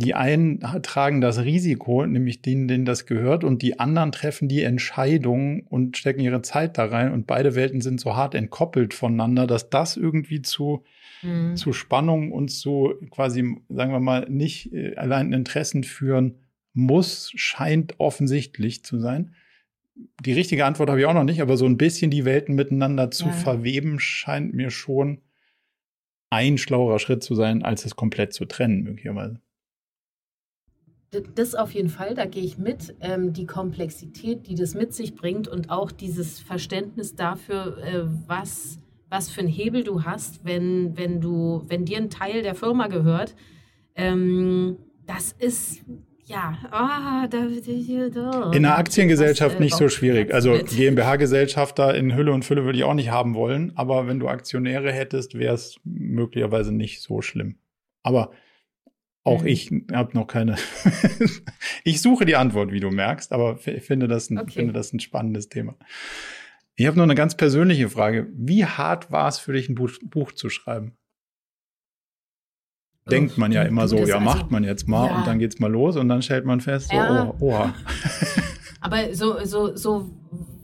die 0.00 0.14
einen 0.14 0.60
tragen 0.82 1.20
das 1.20 1.40
Risiko, 1.40 2.06
nämlich 2.06 2.40
denen, 2.40 2.68
denen 2.68 2.84
das 2.84 3.04
gehört, 3.04 3.42
und 3.42 3.62
die 3.62 3.80
anderen 3.80 4.12
treffen 4.12 4.46
die 4.46 4.62
Entscheidung 4.62 5.66
und 5.66 5.96
stecken 5.96 6.20
ihre 6.20 6.40
Zeit 6.40 6.78
da 6.78 6.84
rein. 6.84 7.12
Und 7.12 7.26
beide 7.26 7.56
Welten 7.56 7.80
sind 7.80 8.00
so 8.00 8.14
hart 8.14 8.36
entkoppelt 8.36 8.94
voneinander, 8.94 9.48
dass 9.48 9.70
das 9.70 9.96
irgendwie 9.96 10.40
zu, 10.40 10.84
mhm. 11.22 11.56
zu 11.56 11.72
Spannung 11.72 12.30
und 12.30 12.48
zu 12.48 12.94
quasi, 13.10 13.56
sagen 13.68 13.90
wir 13.90 13.98
mal, 13.98 14.24
nicht 14.30 14.72
äh, 14.72 14.94
allein 14.94 15.32
Interessen 15.32 15.82
führen 15.82 16.36
muss, 16.74 17.32
scheint 17.34 17.98
offensichtlich 17.98 18.84
zu 18.84 19.00
sein. 19.00 19.34
Die 20.24 20.32
richtige 20.32 20.64
Antwort 20.64 20.90
habe 20.90 21.00
ich 21.00 21.06
auch 21.06 21.14
noch 21.14 21.24
nicht, 21.24 21.42
aber 21.42 21.56
so 21.56 21.66
ein 21.66 21.76
bisschen 21.76 22.12
die 22.12 22.24
Welten 22.24 22.54
miteinander 22.54 23.10
zu 23.10 23.26
ja. 23.26 23.32
verweben, 23.32 23.98
scheint 23.98 24.54
mir 24.54 24.70
schon 24.70 25.22
ein 26.30 26.56
schlauerer 26.56 27.00
Schritt 27.00 27.24
zu 27.24 27.34
sein, 27.34 27.64
als 27.64 27.84
es 27.84 27.96
komplett 27.96 28.32
zu 28.32 28.44
trennen, 28.44 28.84
möglicherweise. 28.84 29.40
Das 31.34 31.54
auf 31.54 31.72
jeden 31.72 31.88
Fall, 31.88 32.14
da 32.14 32.26
gehe 32.26 32.42
ich 32.42 32.58
mit. 32.58 32.94
Ähm, 33.00 33.32
die 33.32 33.46
Komplexität, 33.46 34.46
die 34.46 34.54
das 34.54 34.74
mit 34.74 34.92
sich 34.92 35.14
bringt 35.14 35.48
und 35.48 35.70
auch 35.70 35.90
dieses 35.90 36.38
Verständnis 36.38 37.14
dafür, 37.14 37.78
äh, 37.78 38.02
was, 38.26 38.78
was 39.08 39.30
für 39.30 39.40
einen 39.40 39.48
Hebel 39.48 39.84
du 39.84 40.04
hast, 40.04 40.44
wenn, 40.44 40.96
wenn, 40.98 41.20
du, 41.20 41.64
wenn 41.66 41.86
dir 41.86 41.96
ein 41.96 42.10
Teil 42.10 42.42
der 42.42 42.54
Firma 42.54 42.88
gehört. 42.88 43.34
Ähm, 43.94 44.76
das 45.06 45.32
ist 45.32 45.82
ja, 46.28 46.58
ah, 46.70 47.26
da, 47.26 47.46
da, 47.46 48.08
da. 48.10 48.52
In 48.52 48.66
einer 48.66 48.76
Aktiengesellschaft 48.76 49.54
das, 49.54 49.60
äh, 49.60 49.64
nicht 49.64 49.76
so 49.76 49.88
schwierig. 49.88 50.34
Also 50.34 50.58
GmbH-Gesellschafter 50.62 51.94
in 51.94 52.14
Hülle 52.14 52.32
und 52.32 52.44
Fülle 52.44 52.64
würde 52.64 52.76
ich 52.76 52.84
auch 52.84 52.92
nicht 52.92 53.10
haben 53.10 53.34
wollen, 53.34 53.72
aber 53.76 54.06
wenn 54.06 54.20
du 54.20 54.28
Aktionäre 54.28 54.92
hättest, 54.92 55.38
wäre 55.38 55.54
es 55.54 55.76
möglicherweise 55.84 56.70
nicht 56.70 57.00
so 57.00 57.22
schlimm. 57.22 57.56
Aber 58.02 58.30
auch 59.28 59.42
mhm. 59.42 59.46
ich 59.46 59.70
habe 59.92 60.16
noch 60.16 60.26
keine. 60.26 60.56
ich 61.84 62.00
suche 62.00 62.24
die 62.24 62.36
Antwort, 62.36 62.72
wie 62.72 62.80
du 62.80 62.90
merkst, 62.90 63.32
aber 63.32 63.58
ich 63.64 63.84
finde 63.84 64.08
das 64.08 64.30
ein, 64.30 64.38
okay. 64.38 64.52
finde 64.52 64.72
das 64.72 64.92
ein 64.92 65.00
spannendes 65.00 65.48
Thema. 65.48 65.76
Ich 66.76 66.86
habe 66.86 66.96
noch 66.96 67.04
eine 67.04 67.14
ganz 67.14 67.36
persönliche 67.36 67.88
Frage. 67.88 68.28
Wie 68.32 68.64
hart 68.64 69.10
war 69.10 69.28
es 69.28 69.38
für 69.38 69.52
dich, 69.52 69.68
ein 69.68 69.74
Buch, 69.74 69.90
Buch 70.02 70.32
zu 70.32 70.48
schreiben? 70.48 70.96
Denkt 73.10 73.38
man 73.38 73.52
ja 73.52 73.62
immer 73.62 73.88
so, 73.88 73.96
ja, 73.96 74.16
also, 74.16 74.20
macht 74.20 74.50
man 74.50 74.64
jetzt 74.64 74.86
mal 74.86 75.06
ja. 75.06 75.16
und 75.16 75.26
dann 75.26 75.38
geht's 75.38 75.58
mal 75.58 75.70
los 75.70 75.96
und 75.96 76.08
dann 76.08 76.22
stellt 76.22 76.44
man 76.44 76.60
fest, 76.60 76.90
so, 76.90 76.96
ja. 76.96 77.34
oh, 77.38 77.46
oha. 77.46 77.74
Aber 78.80 79.14
so, 79.14 79.44
so, 79.44 79.74
so 79.74 80.10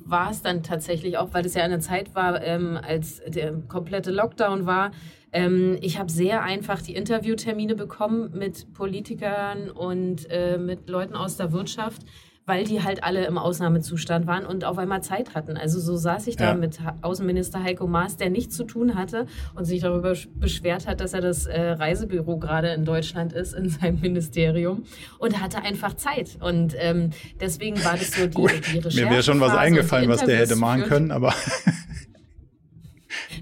war 0.05 0.31
es 0.31 0.43
dann 0.43 0.63
tatsächlich 0.63 1.17
auch, 1.19 1.33
weil 1.33 1.47
es 1.47 1.55
ja 1.55 1.65
eine 1.65 1.81
Zeit 1.81 2.15
war, 2.15 2.43
ähm, 2.43 2.79
als 2.81 3.23
der 3.27 3.53
komplette 3.69 4.11
Lockdown 4.11 4.67
war. 4.67 4.93
Ähm, 5.35 5.77
ich 5.81 5.99
habe 5.99 6.11
sehr 6.11 6.43
einfach 6.43 6.81
die 6.81 6.95
Interviewtermine 6.95 7.75
bekommen 7.75 8.31
mit 8.39 8.73
Politikern 8.73 9.69
und 9.69 10.31
äh, 10.31 10.59
mit 10.59 10.89
Leuten 10.89 11.17
aus 11.17 11.37
der 11.37 11.51
Wirtschaft, 11.53 12.03
weil 12.47 12.63
die 12.65 12.85
halt 12.85 13.03
alle 13.03 13.27
im 13.27 13.37
Ausnahmezustand 13.37 14.29
waren 14.29 14.47
und 14.47 14.65
auf 14.65 14.79
einmal 14.79 15.03
Zeit 15.03 15.35
hatten. 15.35 15.57
Also 15.57 15.81
so 15.81 15.97
saß 15.97 16.29
ich 16.29 16.37
da 16.37 16.51
ja. 16.51 16.55
mit 16.55 16.79
Außenminister 17.03 17.61
Heiko 17.65 17.89
Maas, 17.89 18.17
der 18.17 18.31
nichts 18.31 18.55
zu 18.57 18.63
tun 18.63 18.95
hatte 18.95 19.27
und 19.57 19.65
sich 19.65 19.81
darüber 19.81 20.15
beschwert 20.37 20.87
hat, 20.87 21.01
dass 21.01 21.15
er 21.15 21.21
das 21.21 21.47
äh, 21.47 21.61
Reisebüro 21.61 22.39
gerade 22.39 22.69
in 22.73 22.85
Deutschland 22.85 23.33
ist, 23.33 23.55
in 23.55 23.69
seinem 23.69 24.01
Ministerium 24.01 24.85
und 25.19 25.41
hatte 25.41 25.63
einfach 25.63 25.95
Zeit. 25.95 26.39
Und 26.41 26.77
ähm, 26.79 27.11
deswegen 27.41 27.83
war 27.85 27.97
das 27.97 28.13
so 28.13 28.29
die, 28.29 28.35
Gut, 28.35 28.53
die 28.73 28.79
Recherche. 28.79 29.05
Mir 29.05 29.11
wäre 29.11 29.25
schon 29.25 29.41
was 29.41 29.55
eingefallen, 29.55 30.09
was 30.09 30.25
der 30.25 30.39
hätte 30.39 30.55
machen 30.55 30.83
können, 30.83 31.11
aber... 31.11 31.35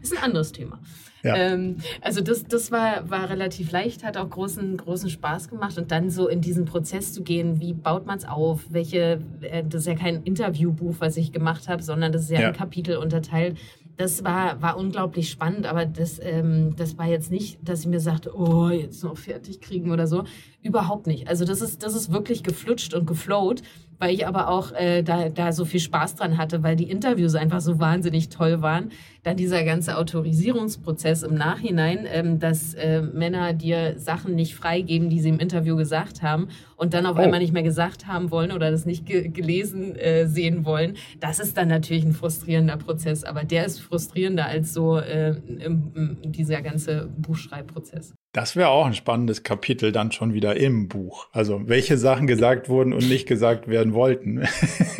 ist 0.02 0.16
ein 0.16 0.22
anderes 0.22 0.52
Thema. 0.52 0.78
Ja. 1.22 1.36
Ähm, 1.36 1.76
also 2.00 2.20
das, 2.20 2.44
das 2.44 2.72
war, 2.72 3.08
war 3.08 3.30
relativ 3.30 3.70
leicht, 3.70 4.04
hat 4.04 4.16
auch 4.16 4.28
großen, 4.28 4.76
großen 4.76 5.10
Spaß 5.10 5.48
gemacht. 5.48 5.78
Und 5.78 5.90
dann 5.90 6.10
so 6.10 6.28
in 6.28 6.40
diesen 6.40 6.64
Prozess 6.64 7.12
zu 7.12 7.22
gehen, 7.22 7.60
wie 7.60 7.72
baut 7.72 8.06
man 8.06 8.18
es 8.18 8.24
auf? 8.24 8.64
Welche, 8.70 9.20
äh, 9.40 9.62
das 9.64 9.82
ist 9.82 9.86
ja 9.86 9.94
kein 9.94 10.22
Interviewbuch, 10.24 10.96
was 10.98 11.16
ich 11.16 11.32
gemacht 11.32 11.68
habe, 11.68 11.82
sondern 11.82 12.12
das 12.12 12.22
ist 12.22 12.30
ja, 12.30 12.40
ja. 12.40 12.48
ein 12.48 12.54
Kapitel 12.54 12.96
unterteilt. 12.96 13.56
Das 13.96 14.24
war, 14.24 14.60
war 14.62 14.78
unglaublich 14.78 15.30
spannend, 15.30 15.66
aber 15.66 15.84
das, 15.84 16.18
ähm, 16.20 16.74
das 16.76 16.96
war 16.96 17.06
jetzt 17.06 17.30
nicht, 17.30 17.58
dass 17.62 17.80
ich 17.80 17.86
mir 17.86 18.00
sagte, 18.00 18.34
oh, 18.34 18.70
jetzt 18.70 19.04
noch 19.04 19.16
fertig 19.16 19.60
kriegen 19.60 19.92
oder 19.92 20.06
so. 20.06 20.24
Überhaupt 20.62 21.06
nicht. 21.06 21.28
Also 21.28 21.44
das 21.44 21.60
ist, 21.60 21.82
das 21.82 21.94
ist 21.94 22.10
wirklich 22.10 22.42
geflutscht 22.42 22.94
und 22.94 23.06
geflowt 23.06 23.62
weil 24.02 24.14
ich 24.14 24.26
aber 24.26 24.48
auch 24.48 24.72
äh, 24.72 25.04
da, 25.04 25.28
da 25.28 25.52
so 25.52 25.64
viel 25.64 25.78
Spaß 25.78 26.16
dran 26.16 26.36
hatte, 26.36 26.64
weil 26.64 26.74
die 26.74 26.90
Interviews 26.90 27.36
einfach 27.36 27.60
so 27.60 27.78
wahnsinnig 27.78 28.30
toll 28.30 28.60
waren. 28.60 28.90
Dann 29.22 29.36
dieser 29.36 29.62
ganze 29.62 29.96
Autorisierungsprozess 29.96 31.22
im 31.22 31.36
Nachhinein, 31.36 32.08
ähm, 32.12 32.40
dass 32.40 32.74
äh, 32.74 33.00
Männer 33.00 33.52
dir 33.52 34.00
Sachen 34.00 34.34
nicht 34.34 34.56
freigeben, 34.56 35.08
die 35.08 35.20
sie 35.20 35.28
im 35.28 35.38
Interview 35.38 35.76
gesagt 35.76 36.20
haben 36.20 36.48
und 36.74 36.94
dann 36.94 37.06
auf 37.06 37.16
oh. 37.16 37.20
einmal 37.20 37.38
nicht 37.38 37.52
mehr 37.52 37.62
gesagt 37.62 38.08
haben 38.08 38.32
wollen 38.32 38.50
oder 38.50 38.72
das 38.72 38.86
nicht 38.86 39.06
ge 39.06 39.28
gelesen 39.28 39.94
äh, 39.94 40.26
sehen 40.26 40.64
wollen. 40.64 40.96
Das 41.20 41.38
ist 41.38 41.56
dann 41.56 41.68
natürlich 41.68 42.04
ein 42.04 42.12
frustrierender 42.12 42.78
Prozess, 42.78 43.22
aber 43.22 43.44
der 43.44 43.66
ist 43.66 43.78
frustrierender 43.78 44.46
als 44.46 44.72
so 44.74 44.98
äh, 44.98 45.36
im, 45.46 45.92
im, 45.94 46.32
dieser 46.32 46.60
ganze 46.60 47.08
Buchschreibprozess. 47.18 48.14
Das 48.32 48.56
wäre 48.56 48.70
auch 48.70 48.86
ein 48.86 48.94
spannendes 48.94 49.42
Kapitel 49.42 49.92
dann 49.92 50.10
schon 50.10 50.32
wieder 50.32 50.56
im 50.56 50.88
Buch. 50.88 51.28
Also 51.32 51.68
welche 51.68 51.98
Sachen 51.98 52.26
gesagt 52.26 52.70
wurden 52.70 52.94
und 52.94 53.06
nicht 53.06 53.28
gesagt 53.28 53.68
werden 53.68 53.92
wollten. 53.92 54.42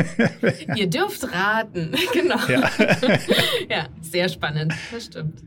Ihr 0.77 0.87
dürft 0.87 1.33
raten, 1.33 1.95
genau. 2.13 2.37
Ja. 2.47 2.71
ja, 3.71 3.89
sehr 4.03 4.29
spannend, 4.29 4.75
das 4.93 5.07
stimmt. 5.07 5.43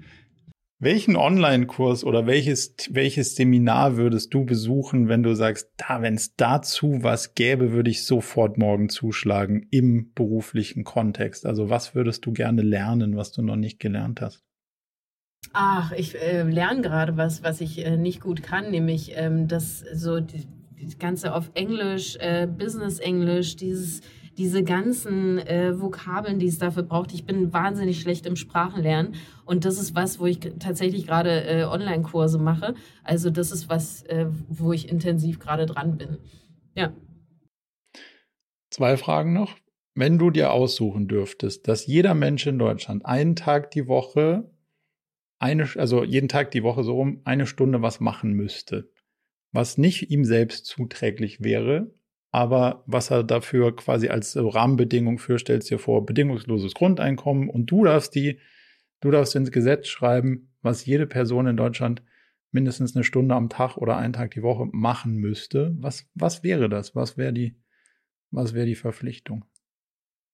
Welchen 0.79 1.15
Online-Kurs 1.15 2.03
oder 2.03 2.25
welches, 2.25 2.75
welches 2.89 3.35
Seminar 3.35 3.97
würdest 3.97 4.33
du 4.33 4.45
besuchen, 4.45 5.07
wenn 5.07 5.23
du 5.23 5.35
sagst, 5.35 5.69
da, 5.77 6.01
wenn 6.01 6.15
es 6.15 6.35
dazu 6.35 6.97
was 7.01 7.35
gäbe, 7.35 7.71
würde 7.71 7.91
ich 7.91 8.03
sofort 8.03 8.57
morgen 8.57 8.89
zuschlagen 8.89 9.67
im 9.69 10.11
beruflichen 10.13 10.83
Kontext? 10.83 11.45
Also 11.45 11.69
was 11.69 11.93
würdest 11.93 12.25
du 12.25 12.33
gerne 12.33 12.63
lernen, 12.63 13.15
was 13.15 13.31
du 13.31 13.43
noch 13.43 13.55
nicht 13.55 13.79
gelernt 13.79 14.21
hast? 14.21 14.44
Ach, 15.53 15.91
ich 15.91 16.15
äh, 16.15 16.43
lerne 16.43 16.81
gerade 16.81 17.17
was, 17.17 17.43
was 17.43 17.61
ich 17.61 17.85
äh, 17.85 17.97
nicht 17.97 18.21
gut 18.21 18.43
kann, 18.43 18.71
nämlich 18.71 19.13
ähm, 19.15 19.47
das 19.47 19.79
so 19.93 20.19
die, 20.19 20.45
die 20.71 20.97
ganze 20.97 21.33
auf 21.33 21.51
Englisch, 21.53 22.17
äh, 22.17 22.47
Business 22.47 22.99
Englisch, 22.99 23.55
dieses 23.55 24.01
diese 24.37 24.63
ganzen 24.63 25.39
äh, 25.39 25.79
Vokabeln, 25.79 26.39
die 26.39 26.47
es 26.47 26.57
dafür 26.57 26.83
braucht. 26.83 27.13
Ich 27.13 27.25
bin 27.25 27.53
wahnsinnig 27.53 28.01
schlecht 28.01 28.25
im 28.25 28.35
Sprachenlernen 28.35 29.15
und 29.45 29.65
das 29.65 29.79
ist 29.79 29.95
was, 29.95 30.19
wo 30.19 30.25
ich 30.25 30.39
tatsächlich 30.59 31.07
gerade 31.07 31.45
äh, 31.45 31.63
Online-Kurse 31.63 32.37
mache. 32.37 32.75
Also 33.03 33.29
das 33.29 33.51
ist 33.51 33.69
was, 33.69 34.03
äh, 34.03 34.27
wo 34.49 34.73
ich 34.73 34.89
intensiv 34.89 35.39
gerade 35.39 35.65
dran 35.65 35.97
bin. 35.97 36.17
Ja. 36.75 36.93
Zwei 38.69 38.97
Fragen 38.97 39.33
noch. 39.33 39.55
Wenn 39.97 40.17
du 40.17 40.29
dir 40.29 40.51
aussuchen 40.51 41.07
dürftest, 41.07 41.69
dass 41.69 41.87
jeder 41.87 42.13
Mensch 42.13 42.45
in 42.45 42.59
Deutschland 42.59 43.05
einen 43.05 43.37
Tag 43.37 43.71
die 43.71 43.87
Woche, 43.87 44.51
eine, 45.45 45.69
also 45.75 46.03
jeden 46.03 46.27
Tag 46.27 46.49
die 46.51 46.63
Woche 46.63 46.83
so 46.83 46.95
rum, 46.95 47.21
eine 47.23 47.45
Stunde 47.45 47.83
was 47.83 47.99
machen 47.99 48.33
müsste, 48.33 48.89
was 49.51 49.77
nicht 49.77 50.09
ihm 50.09 50.25
selbst 50.25 50.65
zuträglich 50.65 51.43
wäre, 51.43 51.93
aber 52.31 52.83
was 52.87 53.11
er 53.11 53.23
dafür 53.23 53.75
quasi 53.75 54.09
als 54.09 54.35
Rahmenbedingung 54.35 55.19
für, 55.19 55.37
stellst 55.37 55.69
dir 55.69 55.77
vor, 55.77 56.03
bedingungsloses 56.03 56.73
Grundeinkommen 56.73 57.49
und 57.49 57.67
du 57.67 57.83
darfst 57.83 58.15
die, 58.15 58.39
du 59.01 59.11
darfst 59.11 59.35
ins 59.35 59.51
Gesetz 59.51 59.87
schreiben, 59.87 60.51
was 60.63 60.85
jede 60.85 61.05
Person 61.05 61.45
in 61.45 61.57
Deutschland 61.57 62.01
mindestens 62.51 62.95
eine 62.95 63.03
Stunde 63.03 63.35
am 63.35 63.49
Tag 63.49 63.77
oder 63.77 63.97
einen 63.97 64.13
Tag 64.13 64.31
die 64.31 64.41
Woche 64.41 64.67
machen 64.71 65.17
müsste. 65.17 65.75
Was, 65.79 66.09
was 66.15 66.43
wäre 66.43 66.69
das? 66.69 66.95
Was 66.95 67.17
wäre 67.17 67.33
die, 67.33 67.55
was 68.31 68.55
wäre 68.55 68.65
die 68.65 68.75
Verpflichtung? 68.75 69.45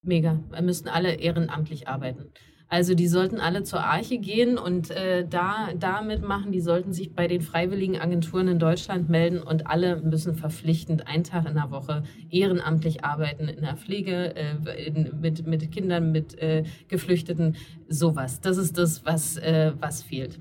Mega. 0.04 0.42
Wir 0.50 0.62
müssten 0.62 0.88
alle 0.88 1.16
ehrenamtlich 1.16 1.90
arbeiten. 1.90 2.32
Also 2.72 2.96
die 2.96 3.10
sollten 3.10 3.42
alle 3.42 3.64
zur 3.64 3.84
Arche 3.84 4.18
gehen 4.18 4.58
und 4.58 4.92
äh, 4.92 5.28
da, 5.30 5.72
da 5.78 6.02
mitmachen. 6.02 6.54
Die 6.54 6.62
sollten 6.62 6.94
sich 6.94 7.14
bei 7.14 7.28
den 7.28 7.42
freiwilligen 7.42 8.00
Agenturen 8.00 8.48
in 8.48 8.60
Deutschland 8.60 9.10
melden 9.10 9.44
und 9.44 9.68
alle 9.68 9.98
müssen 9.98 10.36
verpflichtend 10.36 11.06
einen 11.06 11.26
Tag 11.26 11.50
in 11.50 11.56
der 11.56 11.70
Woche 11.70 12.04
ehrenamtlich 12.30 13.04
arbeiten 13.04 13.50
in 13.50 13.64
der 13.64 13.76
Pflege, 13.76 14.38
äh, 14.38 14.86
in, 14.86 15.20
mit, 15.20 15.46
mit 15.46 15.70
Kindern, 15.74 16.14
mit 16.14 16.40
äh, 16.40 16.64
Geflüchteten, 16.88 17.58
sowas. 17.90 18.40
Das 18.40 18.56
ist 18.56 18.78
das, 18.78 19.04
was, 19.04 19.36
äh, 19.36 19.74
was 19.78 20.02
fehlt. 20.02 20.40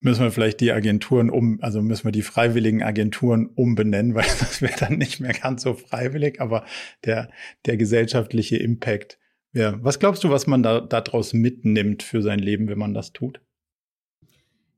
Müssen 0.00 0.24
wir 0.24 0.32
vielleicht 0.32 0.58
die 0.58 0.72
Agenturen 0.72 1.30
um, 1.30 1.60
also 1.62 1.82
müssen 1.82 2.06
wir 2.06 2.12
die 2.12 2.22
freiwilligen 2.22 2.82
Agenturen 2.82 3.46
umbenennen, 3.46 4.16
weil 4.16 4.26
das 4.40 4.60
wäre 4.60 4.74
dann 4.76 4.98
nicht 4.98 5.20
mehr 5.20 5.34
ganz 5.34 5.62
so 5.62 5.74
freiwillig, 5.74 6.40
aber 6.40 6.64
der, 7.04 7.30
der 7.64 7.76
gesellschaftliche 7.76 8.56
Impact 8.56 9.20
ja, 9.52 9.82
was 9.82 9.98
glaubst 9.98 10.24
du, 10.24 10.30
was 10.30 10.46
man 10.46 10.62
da 10.62 10.80
daraus 10.80 11.32
mitnimmt 11.32 12.02
für 12.02 12.22
sein 12.22 12.38
Leben, 12.38 12.68
wenn 12.68 12.78
man 12.78 12.94
das 12.94 13.12
tut? 13.12 13.40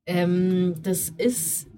Ähm, 0.07 0.75
das 0.83 1.11
ist 1.11 1.69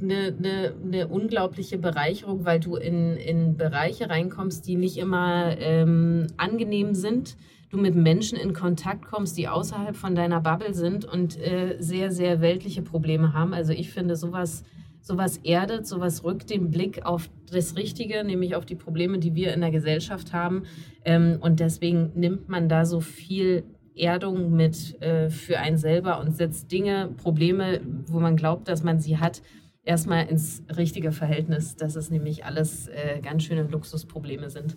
eine, 0.00 0.34
eine, 0.38 0.74
eine, 0.84 1.08
unglaubliche 1.08 1.78
Bereicherung, 1.78 2.44
weil 2.44 2.60
du 2.60 2.76
in, 2.76 3.16
in 3.16 3.56
Bereiche 3.56 4.10
reinkommst, 4.10 4.66
die 4.66 4.76
nicht 4.76 4.96
immer 4.96 5.56
ähm, 5.58 6.26
angenehm 6.36 6.94
sind. 6.94 7.36
Du 7.70 7.78
mit 7.78 7.96
Menschen 7.96 8.38
in 8.38 8.52
Kontakt 8.52 9.06
kommst, 9.06 9.36
die 9.36 9.48
außerhalb 9.48 9.96
von 9.96 10.14
deiner 10.14 10.40
Bubble 10.40 10.74
sind 10.74 11.04
und 11.04 11.38
äh, 11.38 11.76
sehr, 11.80 12.12
sehr 12.12 12.40
weltliche 12.40 12.82
Probleme 12.82 13.32
haben. 13.32 13.52
Also 13.52 13.72
ich 13.72 13.90
finde 13.90 14.14
sowas 14.14 14.62
sowas 15.06 15.38
erdet, 15.44 15.86
sowas 15.86 16.24
rückt 16.24 16.50
den 16.50 16.70
Blick 16.70 17.06
auf 17.06 17.30
das 17.52 17.76
Richtige, 17.76 18.24
nämlich 18.24 18.56
auf 18.56 18.66
die 18.66 18.74
Probleme, 18.74 19.20
die 19.20 19.36
wir 19.36 19.54
in 19.54 19.60
der 19.60 19.70
Gesellschaft 19.70 20.32
haben. 20.32 20.64
Ähm, 21.04 21.38
und 21.40 21.60
deswegen 21.60 22.10
nimmt 22.16 22.48
man 22.48 22.68
da 22.68 22.84
so 22.84 23.00
viel 23.00 23.62
Erdung 23.94 24.54
mit 24.54 25.00
äh, 25.00 25.30
für 25.30 25.60
einen 25.60 25.78
selber 25.78 26.18
und 26.18 26.36
setzt 26.36 26.72
Dinge, 26.72 27.08
Probleme, 27.18 27.80
wo 28.08 28.18
man 28.18 28.36
glaubt, 28.36 28.66
dass 28.66 28.82
man 28.82 28.98
sie 28.98 29.18
hat, 29.18 29.42
erstmal 29.84 30.26
ins 30.26 30.64
richtige 30.76 31.12
Verhältnis, 31.12 31.76
dass 31.76 31.94
es 31.94 32.10
nämlich 32.10 32.44
alles 32.44 32.88
äh, 32.88 33.20
ganz 33.22 33.44
schöne 33.44 33.62
Luxusprobleme 33.62 34.50
sind. 34.50 34.76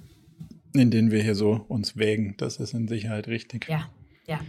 In 0.76 0.92
denen 0.92 1.10
wir 1.10 1.24
hier 1.24 1.34
so 1.34 1.66
uns 1.68 1.98
wägen, 1.98 2.36
das 2.38 2.58
ist 2.58 2.76
in 2.76 2.88
Sicherheit 2.88 3.28
richtig. 3.28 3.68
Ja, 3.68 3.90
ja. 4.28 4.40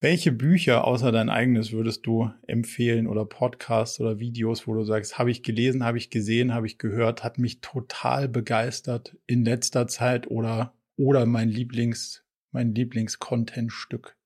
Welche 0.00 0.30
Bücher 0.30 0.84
außer 0.84 1.10
dein 1.10 1.28
eigenes 1.28 1.72
würdest 1.72 2.06
du 2.06 2.30
empfehlen 2.46 3.08
oder 3.08 3.24
Podcasts 3.24 3.98
oder 4.00 4.20
Videos, 4.20 4.68
wo 4.68 4.74
du 4.74 4.84
sagst, 4.84 5.18
habe 5.18 5.32
ich 5.32 5.42
gelesen, 5.42 5.84
habe 5.84 5.98
ich 5.98 6.08
gesehen, 6.08 6.54
habe 6.54 6.68
ich 6.68 6.78
gehört, 6.78 7.24
hat 7.24 7.38
mich 7.38 7.60
total 7.60 8.28
begeistert 8.28 9.16
in 9.26 9.44
letzter 9.44 9.88
Zeit 9.88 10.30
oder 10.30 10.72
oder 10.96 11.26
mein 11.26 11.48
Lieblings 11.48 12.24
mein 12.52 12.74
Lieblings-Content-Stück? 12.74 14.16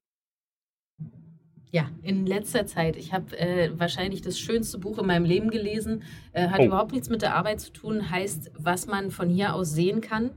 Ja, 1.71 1.91
in 2.03 2.27
letzter 2.27 2.67
Zeit. 2.67 2.97
Ich 2.97 3.15
habe 3.15 3.37
äh, 3.39 3.71
wahrscheinlich 3.79 4.21
das 4.21 4.39
schönste 4.39 4.79
Buch 4.79 4.99
in 4.99 5.07
meinem 5.07 5.25
Leben 5.25 5.51
gelesen. 5.51 6.03
Äh, 6.33 6.49
hat 6.49 6.61
oh. 6.61 6.67
überhaupt 6.67 6.93
nichts 6.93 7.09
mit 7.09 7.23
der 7.23 7.35
Arbeit 7.35 7.61
zu 7.61 7.73
tun, 7.73 8.11
heißt, 8.11 8.53
was 8.59 8.87
man 8.87 9.11
von 9.11 9.31
hier 9.31 9.55
aus 9.55 9.73
sehen 9.73 10.03
kann. 10.03 10.33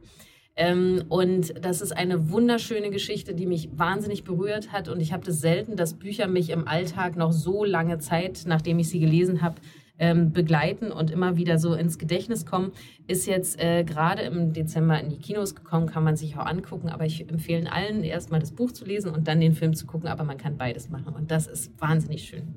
Ähm, 0.58 1.03
und 1.10 1.53
das 1.66 1.82
ist 1.82 1.91
eine 1.91 2.30
wunderschöne 2.32 2.89
Geschichte, 2.89 3.34
die 3.34 3.45
mich 3.45 3.70
wahnsinnig 3.76 4.24
berührt 4.24 4.72
hat. 4.72 4.88
Und 4.88 5.01
ich 5.01 5.12
habe 5.12 5.26
das 5.26 5.41
selten, 5.41 5.76
dass 5.76 5.95
Bücher 5.95 6.28
mich 6.28 6.49
im 6.49 6.68
Alltag 6.68 7.18
noch 7.18 7.34
so 7.34 7.66
lange 7.66 7.99
Zeit, 7.99 8.43
nachdem 8.47 8.80
ich 8.80 8.89
sie 8.89 8.99
gelesen 8.99 9.41
habe, 9.41 9.56
ähm, 9.97 10.32
begleiten 10.32 10.91
und 10.91 11.12
immer 11.12 11.38
wieder 11.38 11.58
so 11.58 11.74
ins 11.74 11.97
Gedächtnis 11.97 12.45
kommen. 12.45 12.72
Ist 13.08 13.28
jetzt 13.28 13.60
äh, 13.62 13.84
gerade 13.84 14.22
im 14.24 14.53
Dezember 14.53 14.99
in 14.99 15.10
die 15.10 15.20
Kinos 15.20 15.56
gekommen, 15.56 15.88
kann 15.88 16.03
man 16.03 16.16
sich 16.16 16.38
auch 16.38 16.45
angucken. 16.45 16.89
Aber 16.89 17.06
ich 17.06 17.30
empfehle 17.30 17.72
allen, 17.72 18.03
erstmal 18.03 18.39
das 18.39 18.51
Buch 18.51 18.72
zu 18.72 18.86
lesen 18.86 19.12
und 19.12 19.28
dann 19.28 19.41
den 19.41 19.53
Film 19.53 19.74
zu 19.74 19.86
gucken. 19.86 20.08
Aber 20.08 20.24
man 20.24 20.38
kann 20.38 20.58
beides 20.58 20.89
machen. 20.89 21.14
Und 21.14 21.32
das 21.32 21.47
ist 21.47 21.72
wahnsinnig 21.82 22.24
schön. 22.24 22.56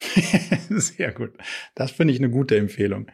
Sehr 0.68 1.12
gut. 1.12 1.32
Das 1.74 1.90
finde 1.90 2.12
ich 2.12 2.20
eine 2.20 2.30
gute 2.30 2.56
Empfehlung. 2.56 3.06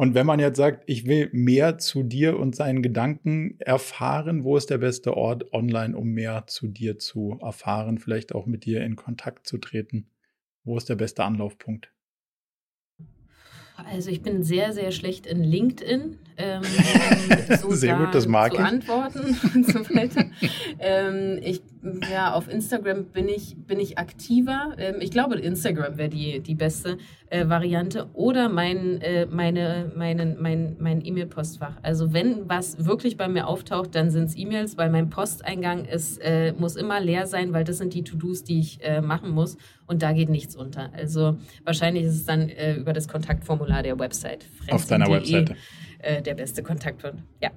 Und 0.00 0.14
wenn 0.14 0.26
man 0.26 0.38
jetzt 0.38 0.58
sagt, 0.58 0.84
ich 0.86 1.06
will 1.06 1.28
mehr 1.32 1.78
zu 1.78 2.04
dir 2.04 2.38
und 2.38 2.54
seinen 2.54 2.82
Gedanken 2.82 3.58
erfahren, 3.58 4.44
wo 4.44 4.56
ist 4.56 4.70
der 4.70 4.78
beste 4.78 5.16
Ort 5.16 5.52
online, 5.52 5.96
um 5.96 6.10
mehr 6.10 6.46
zu 6.46 6.68
dir 6.68 7.00
zu 7.00 7.36
erfahren, 7.42 7.98
vielleicht 7.98 8.32
auch 8.32 8.46
mit 8.46 8.64
dir 8.64 8.84
in 8.84 8.94
Kontakt 8.94 9.48
zu 9.48 9.58
treten? 9.58 10.08
Wo 10.62 10.76
ist 10.76 10.88
der 10.88 10.94
beste 10.94 11.24
Anlaufpunkt? 11.24 11.92
Also 13.74 14.10
ich 14.10 14.22
bin 14.22 14.44
sehr, 14.44 14.72
sehr 14.72 14.92
schlecht 14.92 15.26
in 15.26 15.42
LinkedIn. 15.42 16.16
Ähm, 16.38 16.62
so 17.60 17.72
sehr 17.72 17.96
gut, 17.96 18.14
das 18.14 18.28
mag 18.28 18.52
zu 18.52 18.58
ich. 18.60 18.64
antworten 18.64 19.36
und 19.54 19.66
so 19.66 19.80
weiter. 19.94 20.26
ähm, 20.78 21.40
ich, 21.42 21.62
ja, 22.12 22.32
auf 22.32 22.48
Instagram 22.48 23.06
bin 23.06 23.28
ich, 23.28 23.56
bin 23.56 23.80
ich 23.80 23.98
aktiver. 23.98 24.74
Ähm, 24.78 24.96
ich 25.00 25.10
glaube, 25.10 25.34
Instagram 25.36 25.98
wäre 25.98 26.08
die, 26.08 26.38
die 26.38 26.54
beste 26.54 26.98
äh, 27.30 27.48
Variante. 27.48 28.06
Oder 28.14 28.48
mein, 28.48 29.00
äh, 29.00 29.26
meine, 29.26 29.90
meinen, 29.96 30.40
mein, 30.40 30.76
mein 30.78 31.04
E-Mail-Postfach. 31.04 31.74
Also 31.82 32.12
wenn 32.12 32.48
was 32.48 32.84
wirklich 32.84 33.16
bei 33.16 33.26
mir 33.26 33.48
auftaucht, 33.48 33.96
dann 33.96 34.10
sind 34.10 34.24
es 34.24 34.36
E-Mails, 34.36 34.76
weil 34.78 34.90
mein 34.90 35.10
Posteingang 35.10 35.86
ist, 35.86 36.18
äh, 36.18 36.52
muss 36.52 36.76
immer 36.76 37.00
leer 37.00 37.26
sein, 37.26 37.52
weil 37.52 37.64
das 37.64 37.78
sind 37.78 37.94
die 37.94 38.04
To-Dos, 38.04 38.44
die 38.44 38.60
ich 38.60 38.78
äh, 38.84 39.00
machen 39.00 39.30
muss. 39.30 39.56
Und 39.88 40.02
da 40.02 40.12
geht 40.12 40.28
nichts 40.28 40.54
unter. 40.54 40.92
Also 40.94 41.38
wahrscheinlich 41.64 42.04
ist 42.04 42.14
es 42.14 42.24
dann 42.24 42.48
äh, 42.48 42.76
über 42.76 42.92
das 42.92 43.08
Kontaktformular 43.08 43.82
der 43.82 43.98
Website. 43.98 44.46
Auf 44.70 44.86
deiner 44.86 45.08
Webseite. 45.08 45.56
Äh, 45.98 46.22
der 46.22 46.34
beste 46.34 46.62
Kontaktpunkt. 46.62 47.22
Ja. 47.42 47.50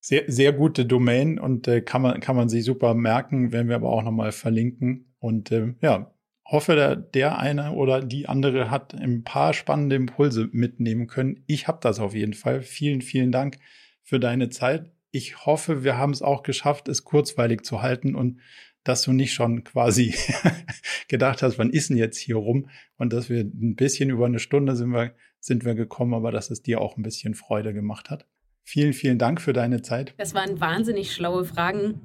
Sehr, 0.00 0.24
sehr 0.28 0.52
gute 0.52 0.86
Domain 0.86 1.38
und 1.38 1.68
äh, 1.68 1.82
kann, 1.82 2.02
man, 2.02 2.20
kann 2.20 2.36
man 2.36 2.48
sich 2.48 2.64
super 2.64 2.94
merken, 2.94 3.52
werden 3.52 3.68
wir 3.68 3.76
aber 3.76 3.90
auch 3.90 4.02
nochmal 4.02 4.32
verlinken. 4.32 5.14
Und 5.18 5.52
äh, 5.52 5.74
ja, 5.82 6.14
hoffe, 6.46 6.74
der, 6.74 6.96
der 6.96 7.38
eine 7.38 7.72
oder 7.72 8.02
die 8.02 8.28
andere 8.28 8.70
hat 8.70 8.94
ein 8.94 9.24
paar 9.24 9.52
spannende 9.52 9.96
Impulse 9.96 10.48
mitnehmen 10.52 11.06
können. 11.06 11.44
Ich 11.46 11.68
habe 11.68 11.78
das 11.80 12.00
auf 12.00 12.14
jeden 12.14 12.34
Fall. 12.34 12.62
Vielen, 12.62 13.02
vielen 13.02 13.30
Dank 13.30 13.58
für 14.02 14.18
deine 14.18 14.48
Zeit. 14.48 14.90
Ich 15.12 15.44
hoffe, 15.44 15.84
wir 15.84 15.96
haben 15.96 16.12
es 16.12 16.22
auch 16.22 16.42
geschafft, 16.42 16.88
es 16.88 17.04
kurzweilig 17.04 17.62
zu 17.62 17.82
halten 17.82 18.14
und 18.14 18.40
dass 18.84 19.02
du 19.02 19.12
nicht 19.12 19.34
schon 19.34 19.64
quasi 19.64 20.14
gedacht 21.08 21.42
hast, 21.42 21.58
wann 21.58 21.70
ist 21.70 21.90
denn 21.90 21.98
jetzt 21.98 22.18
hier 22.18 22.36
rum? 22.36 22.70
Und 22.96 23.12
dass 23.12 23.28
wir 23.28 23.40
ein 23.40 23.76
bisschen 23.76 24.10
über 24.10 24.26
eine 24.26 24.38
Stunde 24.38 24.74
sind 24.74 24.90
wir, 24.90 25.12
sind 25.40 25.64
wir 25.64 25.74
gekommen, 25.74 26.14
aber 26.14 26.30
dass 26.30 26.50
es 26.50 26.62
dir 26.62 26.80
auch 26.80 26.96
ein 26.96 27.02
bisschen 27.02 27.34
Freude 27.34 27.72
gemacht 27.72 28.10
hat. 28.10 28.26
Vielen, 28.62 28.92
vielen 28.92 29.18
Dank 29.18 29.40
für 29.40 29.52
deine 29.52 29.82
Zeit. 29.82 30.14
Das 30.16 30.34
waren 30.34 30.60
wahnsinnig 30.60 31.12
schlaue 31.12 31.44
Fragen. 31.44 32.00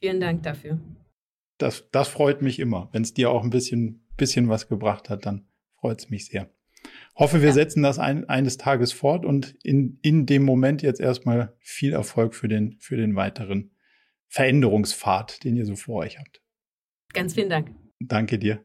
Vielen 0.00 0.20
Dank 0.20 0.42
dafür. 0.42 0.80
Das, 1.58 1.88
das 1.90 2.08
freut 2.08 2.42
mich 2.42 2.58
immer. 2.58 2.88
Wenn 2.92 3.02
es 3.02 3.14
dir 3.14 3.30
auch 3.30 3.44
ein 3.44 3.50
bisschen, 3.50 4.06
bisschen 4.16 4.48
was 4.48 4.68
gebracht 4.68 5.10
hat, 5.10 5.26
dann 5.26 5.46
freut 5.78 6.00
es 6.00 6.10
mich 6.10 6.26
sehr. 6.26 6.50
Hoffe, 7.14 7.40
wir 7.40 7.48
ja. 7.48 7.54
setzen 7.54 7.82
das 7.82 7.98
ein, 7.98 8.28
eines 8.28 8.56
Tages 8.56 8.92
fort 8.92 9.24
und 9.24 9.54
in, 9.62 9.98
in 10.02 10.26
dem 10.26 10.44
Moment 10.44 10.82
jetzt 10.82 11.00
erstmal 11.00 11.54
viel 11.60 11.92
Erfolg 11.92 12.34
für 12.34 12.48
den, 12.48 12.76
für 12.80 12.96
den 12.96 13.14
weiteren 13.14 13.72
Veränderungspfad, 14.28 15.44
den 15.44 15.56
ihr 15.56 15.66
so 15.66 15.76
vor 15.76 15.96
euch 15.96 16.18
habt. 16.18 16.42
Ganz 17.12 17.34
vielen 17.34 17.50
Dank. 17.50 17.70
Danke 18.00 18.38
dir. 18.38 18.64